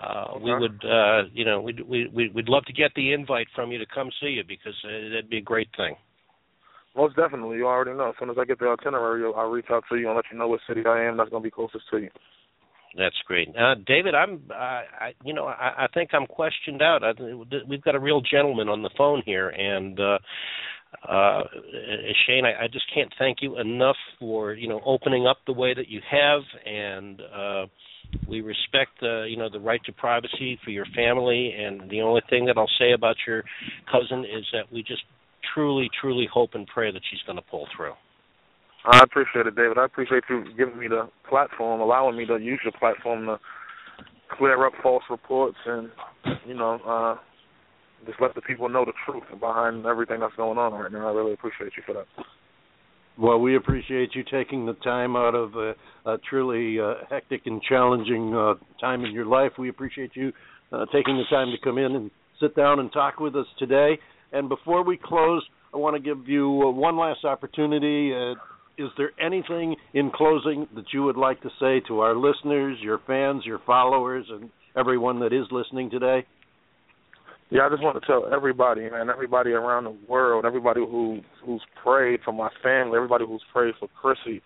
Uh, 0.00 0.24
okay. 0.36 0.44
We 0.44 0.54
would, 0.54 0.84
uh, 0.84 1.22
you 1.32 1.44
know, 1.44 1.60
we'd, 1.60 1.80
we'd 1.80 2.34
we'd 2.34 2.48
love 2.48 2.64
to 2.64 2.72
get 2.72 2.92
the 2.94 3.12
invite 3.12 3.46
from 3.54 3.72
you 3.72 3.78
to 3.78 3.86
come 3.86 4.10
see 4.20 4.28
you 4.28 4.42
because 4.46 4.74
uh, 4.84 5.10
that'd 5.10 5.30
be 5.30 5.38
a 5.38 5.42
great 5.42 5.68
thing. 5.76 5.94
Most 6.96 7.16
definitely, 7.16 7.56
you 7.56 7.66
already 7.66 7.96
know. 7.96 8.10
As 8.10 8.14
soon 8.18 8.30
as 8.30 8.36
I 8.38 8.44
get 8.44 8.58
the 8.58 8.68
itinerary, 8.68 9.24
I'll 9.36 9.50
reach 9.50 9.66
out 9.70 9.84
to 9.90 9.96
you 9.96 10.08
and 10.08 10.16
let 10.16 10.26
you 10.30 10.38
know 10.38 10.48
what 10.48 10.60
city 10.68 10.82
I 10.86 11.04
am. 11.04 11.16
That's 11.16 11.30
going 11.30 11.42
to 11.42 11.46
be 11.46 11.50
closest 11.50 11.84
to 11.90 11.98
you. 11.98 12.10
That's 12.96 13.16
great, 13.26 13.48
uh, 13.56 13.76
David. 13.86 14.14
I'm, 14.14 14.42
uh, 14.50 14.54
I, 14.54 15.14
you 15.24 15.32
know, 15.32 15.46
I, 15.46 15.84
I 15.84 15.86
think 15.94 16.10
I'm 16.12 16.26
questioned 16.26 16.82
out. 16.82 17.02
I, 17.02 17.12
we've 17.66 17.82
got 17.82 17.94
a 17.94 18.00
real 18.00 18.20
gentleman 18.20 18.68
on 18.68 18.82
the 18.82 18.90
phone 18.98 19.22
here, 19.24 19.48
and 19.48 19.98
uh, 19.98 20.18
uh, 21.08 21.42
Shayne, 22.26 22.44
I, 22.44 22.64
I 22.64 22.68
just 22.70 22.84
can't 22.94 23.10
thank 23.18 23.38
you 23.40 23.58
enough 23.58 23.96
for 24.18 24.52
you 24.52 24.68
know 24.68 24.82
opening 24.84 25.26
up 25.26 25.38
the 25.46 25.54
way 25.54 25.72
that 25.72 25.88
you 25.88 26.00
have, 26.10 26.42
and 26.66 27.20
uh, 27.20 27.66
we 28.28 28.40
respect 28.40 28.90
the 29.00 29.26
you 29.28 29.36
know 29.36 29.48
the 29.50 29.60
right 29.60 29.80
to 29.84 29.92
privacy 29.92 30.58
for 30.64 30.70
your 30.70 30.86
family. 30.94 31.54
And 31.56 31.90
the 31.90 32.00
only 32.00 32.22
thing 32.30 32.46
that 32.46 32.56
I'll 32.56 32.70
say 32.78 32.92
about 32.92 33.16
your 33.26 33.42
cousin 33.90 34.20
is 34.20 34.44
that 34.52 34.72
we 34.72 34.82
just 34.82 35.02
truly, 35.54 35.90
truly 36.00 36.28
hope 36.32 36.50
and 36.54 36.66
pray 36.66 36.92
that 36.92 37.02
she's 37.10 37.20
going 37.26 37.36
to 37.36 37.44
pull 37.50 37.66
through. 37.76 37.92
I 38.84 39.00
appreciate 39.02 39.46
it, 39.46 39.54
David. 39.54 39.78
I 39.78 39.84
appreciate 39.84 40.24
you 40.28 40.44
giving 40.56 40.78
me 40.78 40.88
the 40.88 41.08
platform, 41.28 41.80
allowing 41.80 42.16
me 42.16 42.26
to 42.26 42.36
use 42.38 42.60
your 42.64 42.72
platform 42.78 43.26
to 43.26 43.38
clear 44.36 44.66
up 44.66 44.72
false 44.82 45.04
reports 45.08 45.58
and, 45.66 45.90
you 46.46 46.54
know, 46.54 46.80
uh, 46.86 47.16
just 48.06 48.20
let 48.20 48.34
the 48.34 48.40
people 48.40 48.68
know 48.68 48.84
the 48.84 48.92
truth 49.06 49.22
behind 49.38 49.86
everything 49.86 50.20
that's 50.20 50.34
going 50.34 50.58
on 50.58 50.72
right 50.72 50.90
now. 50.90 51.08
I 51.08 51.12
really 51.12 51.32
appreciate 51.32 51.72
you 51.76 51.82
for 51.86 51.92
that. 51.94 52.06
Well, 53.18 53.38
we 53.38 53.56
appreciate 53.56 54.14
you 54.14 54.24
taking 54.24 54.64
the 54.64 54.72
time 54.74 55.16
out 55.16 55.34
of 55.34 55.54
a, 55.54 55.74
a 56.06 56.18
truly 56.28 56.80
uh, 56.80 57.04
hectic 57.10 57.42
and 57.44 57.62
challenging 57.62 58.34
uh, 58.34 58.54
time 58.80 59.04
in 59.04 59.12
your 59.12 59.26
life. 59.26 59.52
We 59.58 59.68
appreciate 59.68 60.12
you 60.14 60.32
uh, 60.72 60.86
taking 60.86 61.18
the 61.18 61.24
time 61.30 61.48
to 61.50 61.58
come 61.62 61.76
in 61.76 61.94
and 61.94 62.10
sit 62.40 62.56
down 62.56 62.80
and 62.80 62.90
talk 62.92 63.20
with 63.20 63.36
us 63.36 63.46
today. 63.58 63.98
And 64.32 64.48
before 64.48 64.82
we 64.82 64.98
close, 65.02 65.46
I 65.74 65.76
want 65.76 65.94
to 65.94 66.02
give 66.02 66.26
you 66.26 66.62
uh, 66.64 66.70
one 66.70 66.96
last 66.96 67.24
opportunity. 67.24 68.12
Uh, 68.14 68.32
is 68.82 68.88
there 68.96 69.10
anything 69.20 69.76
in 69.92 70.10
closing 70.10 70.66
that 70.74 70.86
you 70.94 71.02
would 71.02 71.18
like 71.18 71.42
to 71.42 71.50
say 71.60 71.80
to 71.88 72.00
our 72.00 72.16
listeners, 72.16 72.78
your 72.80 73.00
fans, 73.06 73.42
your 73.44 73.60
followers, 73.66 74.24
and 74.30 74.48
everyone 74.74 75.20
that 75.20 75.34
is 75.34 75.46
listening 75.50 75.90
today? 75.90 76.24
Yeah, 77.52 77.66
I 77.66 77.68
just 77.68 77.82
want 77.82 78.00
to 78.00 78.06
tell 78.06 78.32
everybody, 78.32 78.88
man, 78.88 79.10
everybody 79.10 79.50
around 79.50 79.84
the 79.84 79.94
world, 80.08 80.46
everybody 80.46 80.80
who 80.80 81.20
who's 81.44 81.60
prayed 81.84 82.20
for 82.24 82.32
my 82.32 82.48
family, 82.62 82.96
everybody 82.96 83.26
who's 83.26 83.42
prayed 83.52 83.74
for 83.78 83.88
Krissi, 84.02 84.40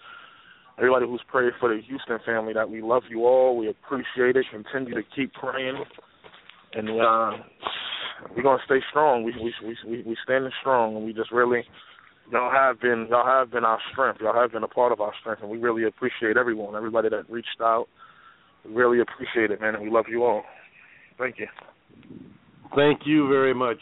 everybody 0.76 1.06
who's 1.06 1.22
prayed 1.30 1.52
for 1.60 1.68
the 1.68 1.80
Houston 1.82 2.18
family, 2.26 2.52
that 2.52 2.68
we 2.68 2.82
love 2.82 3.04
you 3.08 3.24
all. 3.24 3.56
We 3.56 3.68
appreciate 3.68 4.34
it. 4.34 4.46
Continue 4.50 4.92
to 4.96 5.02
keep 5.14 5.32
praying, 5.34 5.76
and 6.74 6.90
uh, 6.90 7.30
we're 8.34 8.42
gonna 8.42 8.58
stay 8.64 8.80
strong. 8.90 9.22
We 9.22 9.32
we 9.40 9.54
we 9.86 10.02
we 10.02 10.16
standing 10.24 10.50
strong, 10.60 10.96
and 10.96 11.06
we 11.06 11.12
just 11.12 11.30
really 11.30 11.62
y'all 12.32 12.50
have 12.50 12.80
been 12.80 13.06
y'all 13.08 13.24
have 13.24 13.52
been 13.52 13.64
our 13.64 13.78
strength. 13.92 14.20
Y'all 14.20 14.34
have 14.34 14.50
been 14.50 14.64
a 14.64 14.68
part 14.68 14.90
of 14.90 15.00
our 15.00 15.12
strength, 15.20 15.42
and 15.42 15.50
we 15.52 15.58
really 15.58 15.84
appreciate 15.84 16.36
everyone, 16.36 16.74
everybody 16.74 17.08
that 17.10 17.30
reached 17.30 17.60
out. 17.60 17.86
We 18.64 18.74
really 18.74 18.98
appreciate 18.98 19.52
it, 19.52 19.60
man, 19.60 19.76
and 19.76 19.84
we 19.84 19.90
love 19.90 20.06
you 20.08 20.24
all. 20.24 20.42
Thank 21.18 21.36
you. 21.38 21.46
Thank 22.74 23.00
you 23.06 23.28
very 23.28 23.54
much, 23.54 23.78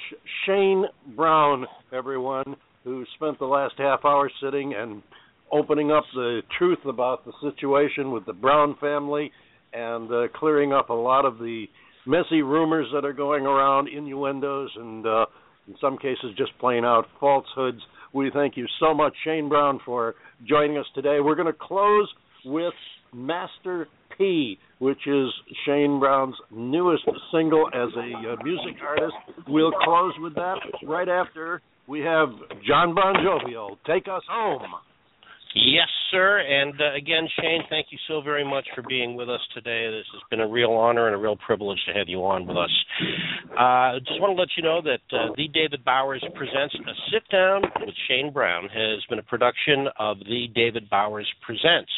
Shayne 0.46 0.84
Brown, 1.16 1.66
everyone 1.92 2.56
who 2.84 3.04
spent 3.14 3.38
the 3.38 3.46
last 3.46 3.74
half 3.78 4.04
hour 4.04 4.30
sitting 4.42 4.74
and 4.74 5.02
opening 5.50 5.90
up 5.90 6.04
the 6.14 6.42
truth 6.58 6.78
about 6.84 7.24
the 7.24 7.32
situation 7.42 8.10
with 8.10 8.26
the 8.26 8.32
Brown 8.32 8.76
family 8.80 9.32
and 9.72 10.12
uh, 10.12 10.28
clearing 10.34 10.72
up 10.72 10.90
a 10.90 10.94
lot 10.94 11.24
of 11.24 11.38
the 11.38 11.66
messy 12.06 12.42
rumors 12.42 12.86
that 12.92 13.04
are 13.04 13.12
going 13.12 13.46
around, 13.46 13.88
innuendos, 13.88 14.70
and 14.76 15.06
uh, 15.06 15.26
in 15.66 15.74
some 15.80 15.96
cases 15.96 16.34
just 16.36 16.56
plain 16.60 16.84
out 16.84 17.06
falsehoods. 17.18 17.80
We 18.12 18.30
thank 18.32 18.56
you 18.56 18.66
so 18.80 18.94
much, 18.94 19.14
Shayne 19.24 19.48
Brown, 19.48 19.80
for 19.84 20.14
joining 20.46 20.78
us 20.78 20.86
today. 20.94 21.18
We're 21.20 21.36
going 21.36 21.52
to 21.52 21.58
close 21.58 22.08
with 22.44 22.74
Master 23.12 23.88
P, 24.16 24.58
which 24.84 25.06
is 25.06 25.28
Shayne 25.64 25.98
Brown's 25.98 26.36
newest 26.50 27.04
single 27.32 27.68
as 27.68 27.88
a 27.96 28.32
uh, 28.32 28.44
music 28.44 28.74
artist. 28.86 29.14
We'll 29.48 29.72
close 29.82 30.12
with 30.20 30.34
that 30.34 30.58
right 30.86 31.08
after 31.08 31.62
we 31.88 32.00
have 32.00 32.28
John 32.68 32.94
Bon 32.94 33.14
Jovial. 33.24 33.78
Take 33.86 34.08
us 34.08 34.22
home. 34.28 34.74
Yes, 35.54 35.88
sir. 36.10 36.40
And 36.40 36.74
uh, 36.78 36.94
again, 36.98 37.26
Shayne, 37.40 37.62
thank 37.70 37.86
you 37.90 37.98
so 38.08 38.20
very 38.20 38.44
much 38.44 38.66
for 38.74 38.82
being 38.82 39.14
with 39.14 39.30
us 39.30 39.40
today. 39.54 39.88
This 39.90 40.04
has 40.12 40.20
been 40.28 40.40
a 40.40 40.48
real 40.48 40.72
honor 40.72 41.06
and 41.06 41.14
a 41.14 41.18
real 41.18 41.36
privilege 41.36 41.78
to 41.86 41.94
have 41.94 42.08
you 42.08 42.18
on 42.18 42.46
with 42.46 42.56
us. 42.56 42.70
Uh, 43.52 44.00
just 44.00 44.20
want 44.20 44.36
to 44.36 44.40
let 44.40 44.48
you 44.56 44.64
know 44.64 44.82
that 44.82 45.16
uh, 45.16 45.32
The 45.36 45.48
David 45.48 45.82
Bowers 45.82 46.24
Presents 46.34 46.74
a 46.74 46.92
Sit 47.10 47.22
Down 47.30 47.62
with 47.80 47.94
Shayne 48.08 48.32
Brown 48.32 48.64
has 48.64 49.02
been 49.08 49.20
a 49.20 49.22
production 49.22 49.86
of 49.98 50.18
The 50.18 50.48
David 50.54 50.90
Bowers 50.90 51.30
Presents. 51.40 51.90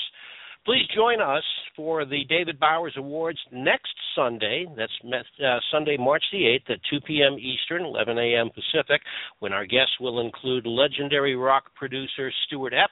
Please 0.66 0.82
join 0.96 1.20
us 1.20 1.44
for 1.76 2.04
the 2.04 2.24
David 2.28 2.58
Bowers 2.58 2.94
Awards 2.96 3.38
next 3.52 3.94
Sunday. 4.16 4.66
That's 4.76 4.90
uh, 5.04 5.58
Sunday, 5.70 5.96
March 5.96 6.24
the 6.32 6.38
8th 6.38 6.74
at 6.74 6.80
2 6.90 7.02
p.m. 7.06 7.36
Eastern, 7.38 7.84
11 7.84 8.18
a.m. 8.18 8.50
Pacific, 8.50 9.00
when 9.38 9.52
our 9.52 9.64
guests 9.64 9.92
will 10.00 10.20
include 10.20 10.66
legendary 10.66 11.36
rock 11.36 11.72
producer 11.76 12.32
Stuart 12.46 12.72
Epps, 12.74 12.90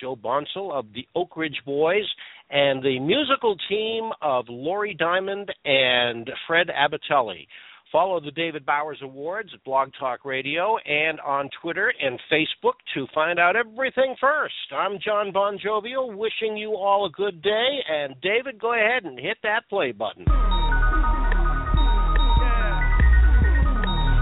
Joe 0.00 0.16
Bonsall 0.16 0.76
of 0.76 0.86
the 0.94 1.06
Oak 1.14 1.36
Ridge 1.36 1.62
Boys, 1.64 2.02
and 2.50 2.82
the 2.82 2.98
musical 2.98 3.54
team 3.68 4.10
of 4.20 4.46
Lori 4.48 4.92
Diamond 4.92 5.54
and 5.64 6.28
Fred 6.48 6.66
Abatelli. 6.70 7.46
Follow 7.92 8.18
the 8.18 8.32
David 8.32 8.66
Bowers 8.66 8.98
Awards 9.00 9.50
at 9.54 9.62
Blog 9.62 9.90
Talk 9.98 10.24
Radio 10.24 10.76
and 10.78 11.20
on 11.20 11.48
Twitter 11.62 11.92
and 12.02 12.18
Facebook 12.30 12.74
to 12.94 13.06
find 13.14 13.38
out 13.38 13.54
everything 13.54 14.16
first. 14.20 14.54
I'm 14.74 14.98
John 15.04 15.30
Bon 15.32 15.56
Jovial, 15.62 16.10
wishing 16.10 16.56
you 16.56 16.74
all 16.74 17.06
a 17.06 17.10
good 17.10 17.40
day. 17.42 17.78
And 17.88 18.20
David, 18.20 18.58
go 18.60 18.74
ahead 18.74 19.04
and 19.04 19.16
hit 19.18 19.38
that 19.44 19.68
play 19.70 19.92
button. 19.92 20.24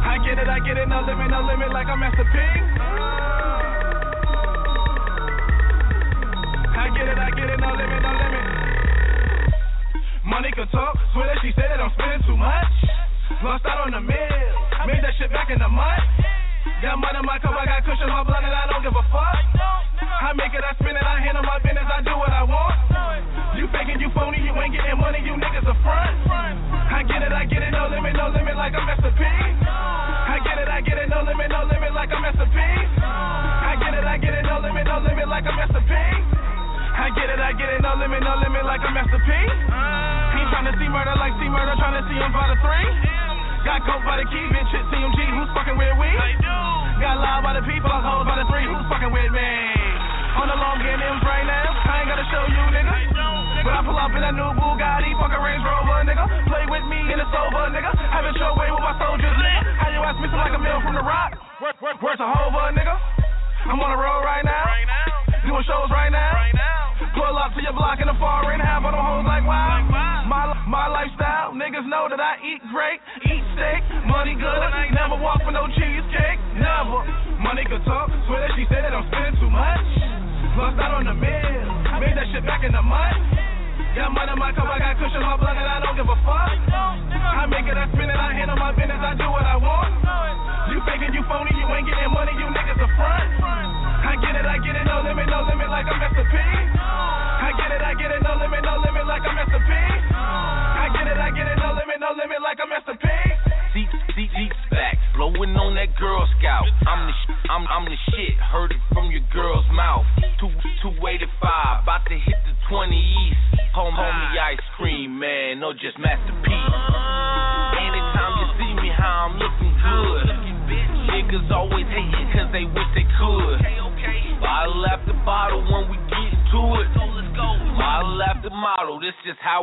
I 0.05 0.19
get 0.29 0.39
it, 0.39 0.47
I 0.47 0.59
get 0.61 0.77
it, 0.77 0.87
no 0.87 1.01
limit, 1.01 1.31
no 1.31 1.41
limit, 1.41 1.73
like 1.73 1.87
I'm 1.87 2.01
Master 2.01 2.25
P. 2.25 2.39
I 6.69 6.89
get 6.93 7.09
it, 7.09 7.17
I 7.17 7.31
get 7.31 7.49
it, 7.49 7.61
no 7.61 7.73
limit, 7.73 8.03
no 8.03 8.13
limit. 8.13 8.45
Money 10.27 10.53
can 10.55 10.69
talk, 10.69 10.97
swear 11.15 11.27
that 11.33 11.39
she 11.41 11.53
said 11.57 11.71
that 11.71 11.81
I'm 11.81 11.91
spending 11.97 12.21
too 12.29 12.37
much. 12.37 12.69
Lost 13.45 13.67
out 13.69 13.85
on 13.85 13.93
the 13.93 14.01
mill, 14.01 14.49
made 14.89 15.05
that 15.05 15.13
shit 15.21 15.29
back 15.29 15.53
in 15.53 15.59
the 15.61 15.69
mud. 15.69 16.01
Got 16.81 16.97
money 16.97 17.21
in 17.21 17.27
my 17.29 17.37
cup, 17.45 17.53
I 17.53 17.69
got 17.69 17.85
cushion 17.85 18.09
my 18.09 18.25
blood, 18.25 18.41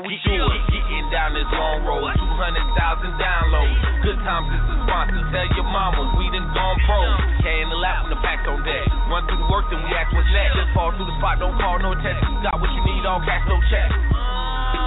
we 0.06 0.18
do 0.26 0.42
it. 0.42 0.62
Getting 0.72 1.10
down 1.14 1.32
this 1.38 1.48
long 1.54 1.86
road, 1.86 2.10
200,000 2.18 3.22
downloads. 3.22 3.78
Good 4.02 4.20
times 4.26 4.50
is 4.50 4.64
the 4.66 4.78
sponsor. 4.86 5.22
Tell 5.30 5.48
your 5.54 5.68
mama 5.68 6.18
we 6.18 6.26
done 6.34 6.50
gone 6.52 6.78
pro. 6.86 7.00
K 7.42 7.46
in 7.62 7.70
the 7.70 7.80
lap 7.80 8.06
when 8.06 8.12
the 8.14 8.22
pack's 8.22 8.46
on 8.50 8.62
deck. 8.66 8.86
Run 9.08 9.24
through 9.30 9.40
the 9.40 9.50
work, 9.50 9.70
then 9.70 9.82
we 9.86 9.90
ask 9.94 10.10
what's 10.12 10.28
next. 10.34 10.58
Just 10.58 10.72
fall 10.74 10.92
through 10.96 11.08
the 11.08 11.16
spot, 11.22 11.40
don't 11.40 11.56
call 11.58 11.78
no 11.80 11.94
text. 12.02 12.22
You 12.26 12.40
got 12.42 12.58
what 12.58 12.72
you 12.74 12.82
need, 12.86 13.06
all 13.06 13.22
cash, 13.24 13.46
no 13.46 13.58
check. 13.70 13.90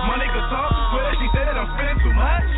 My 0.04 0.20
nigga 0.20 0.40
talk, 0.52 0.70
swear 0.92 1.08
she 1.16 1.26
said 1.32 1.44
that 1.48 1.56
I'm 1.56 1.68
spending 1.78 1.98
too 2.04 2.14
much. 2.14 2.50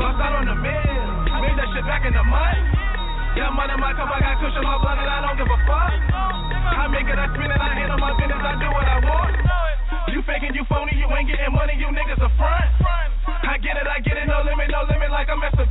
Lost 0.00 0.18
out 0.18 0.34
on 0.40 0.46
the 0.48 0.56
mill, 0.56 1.06
made 1.44 1.56
that 1.60 1.68
shit 1.76 1.84
back 1.84 2.02
in 2.08 2.14
the 2.16 2.24
mud. 2.24 2.58
Got 3.38 3.52
money 3.56 3.72
in 3.72 3.80
my 3.80 3.92
cup, 3.96 4.12
I 4.12 4.20
got 4.20 4.36
cushion, 4.42 4.60
my 4.60 4.76
blood, 4.76 4.98
and 5.00 5.08
I 5.08 5.24
don't 5.24 5.36
give 5.40 5.48
a 5.48 5.58
fuck. 5.64 5.92
I 6.72 6.84
make 6.90 7.08
it, 7.08 7.16
I 7.16 7.30
spin 7.32 7.48
it, 7.48 7.60
I 7.60 7.70
handle 7.76 7.96
my 7.96 8.12
business, 8.18 8.42
I 8.42 8.52
do 8.60 8.68
what 8.68 8.84
I 8.84 8.98
want. 9.00 9.21
You 10.42 10.64
phony, 10.68 10.90
you 10.98 11.06
ain't 11.06 11.28
getting 11.30 11.54
money, 11.54 11.74
you 11.78 11.86
niggas 11.86 12.18
a 12.18 12.28
front. 12.36 12.66
I 13.46 13.58
get 13.62 13.76
it, 13.76 13.86
I 13.86 14.00
get 14.00 14.16
it, 14.18 14.26
no 14.26 14.42
limit, 14.42 14.70
no 14.74 14.82
limit, 14.90 15.08
like 15.12 15.28
I'm 15.30 15.38
Mr. 15.38 15.70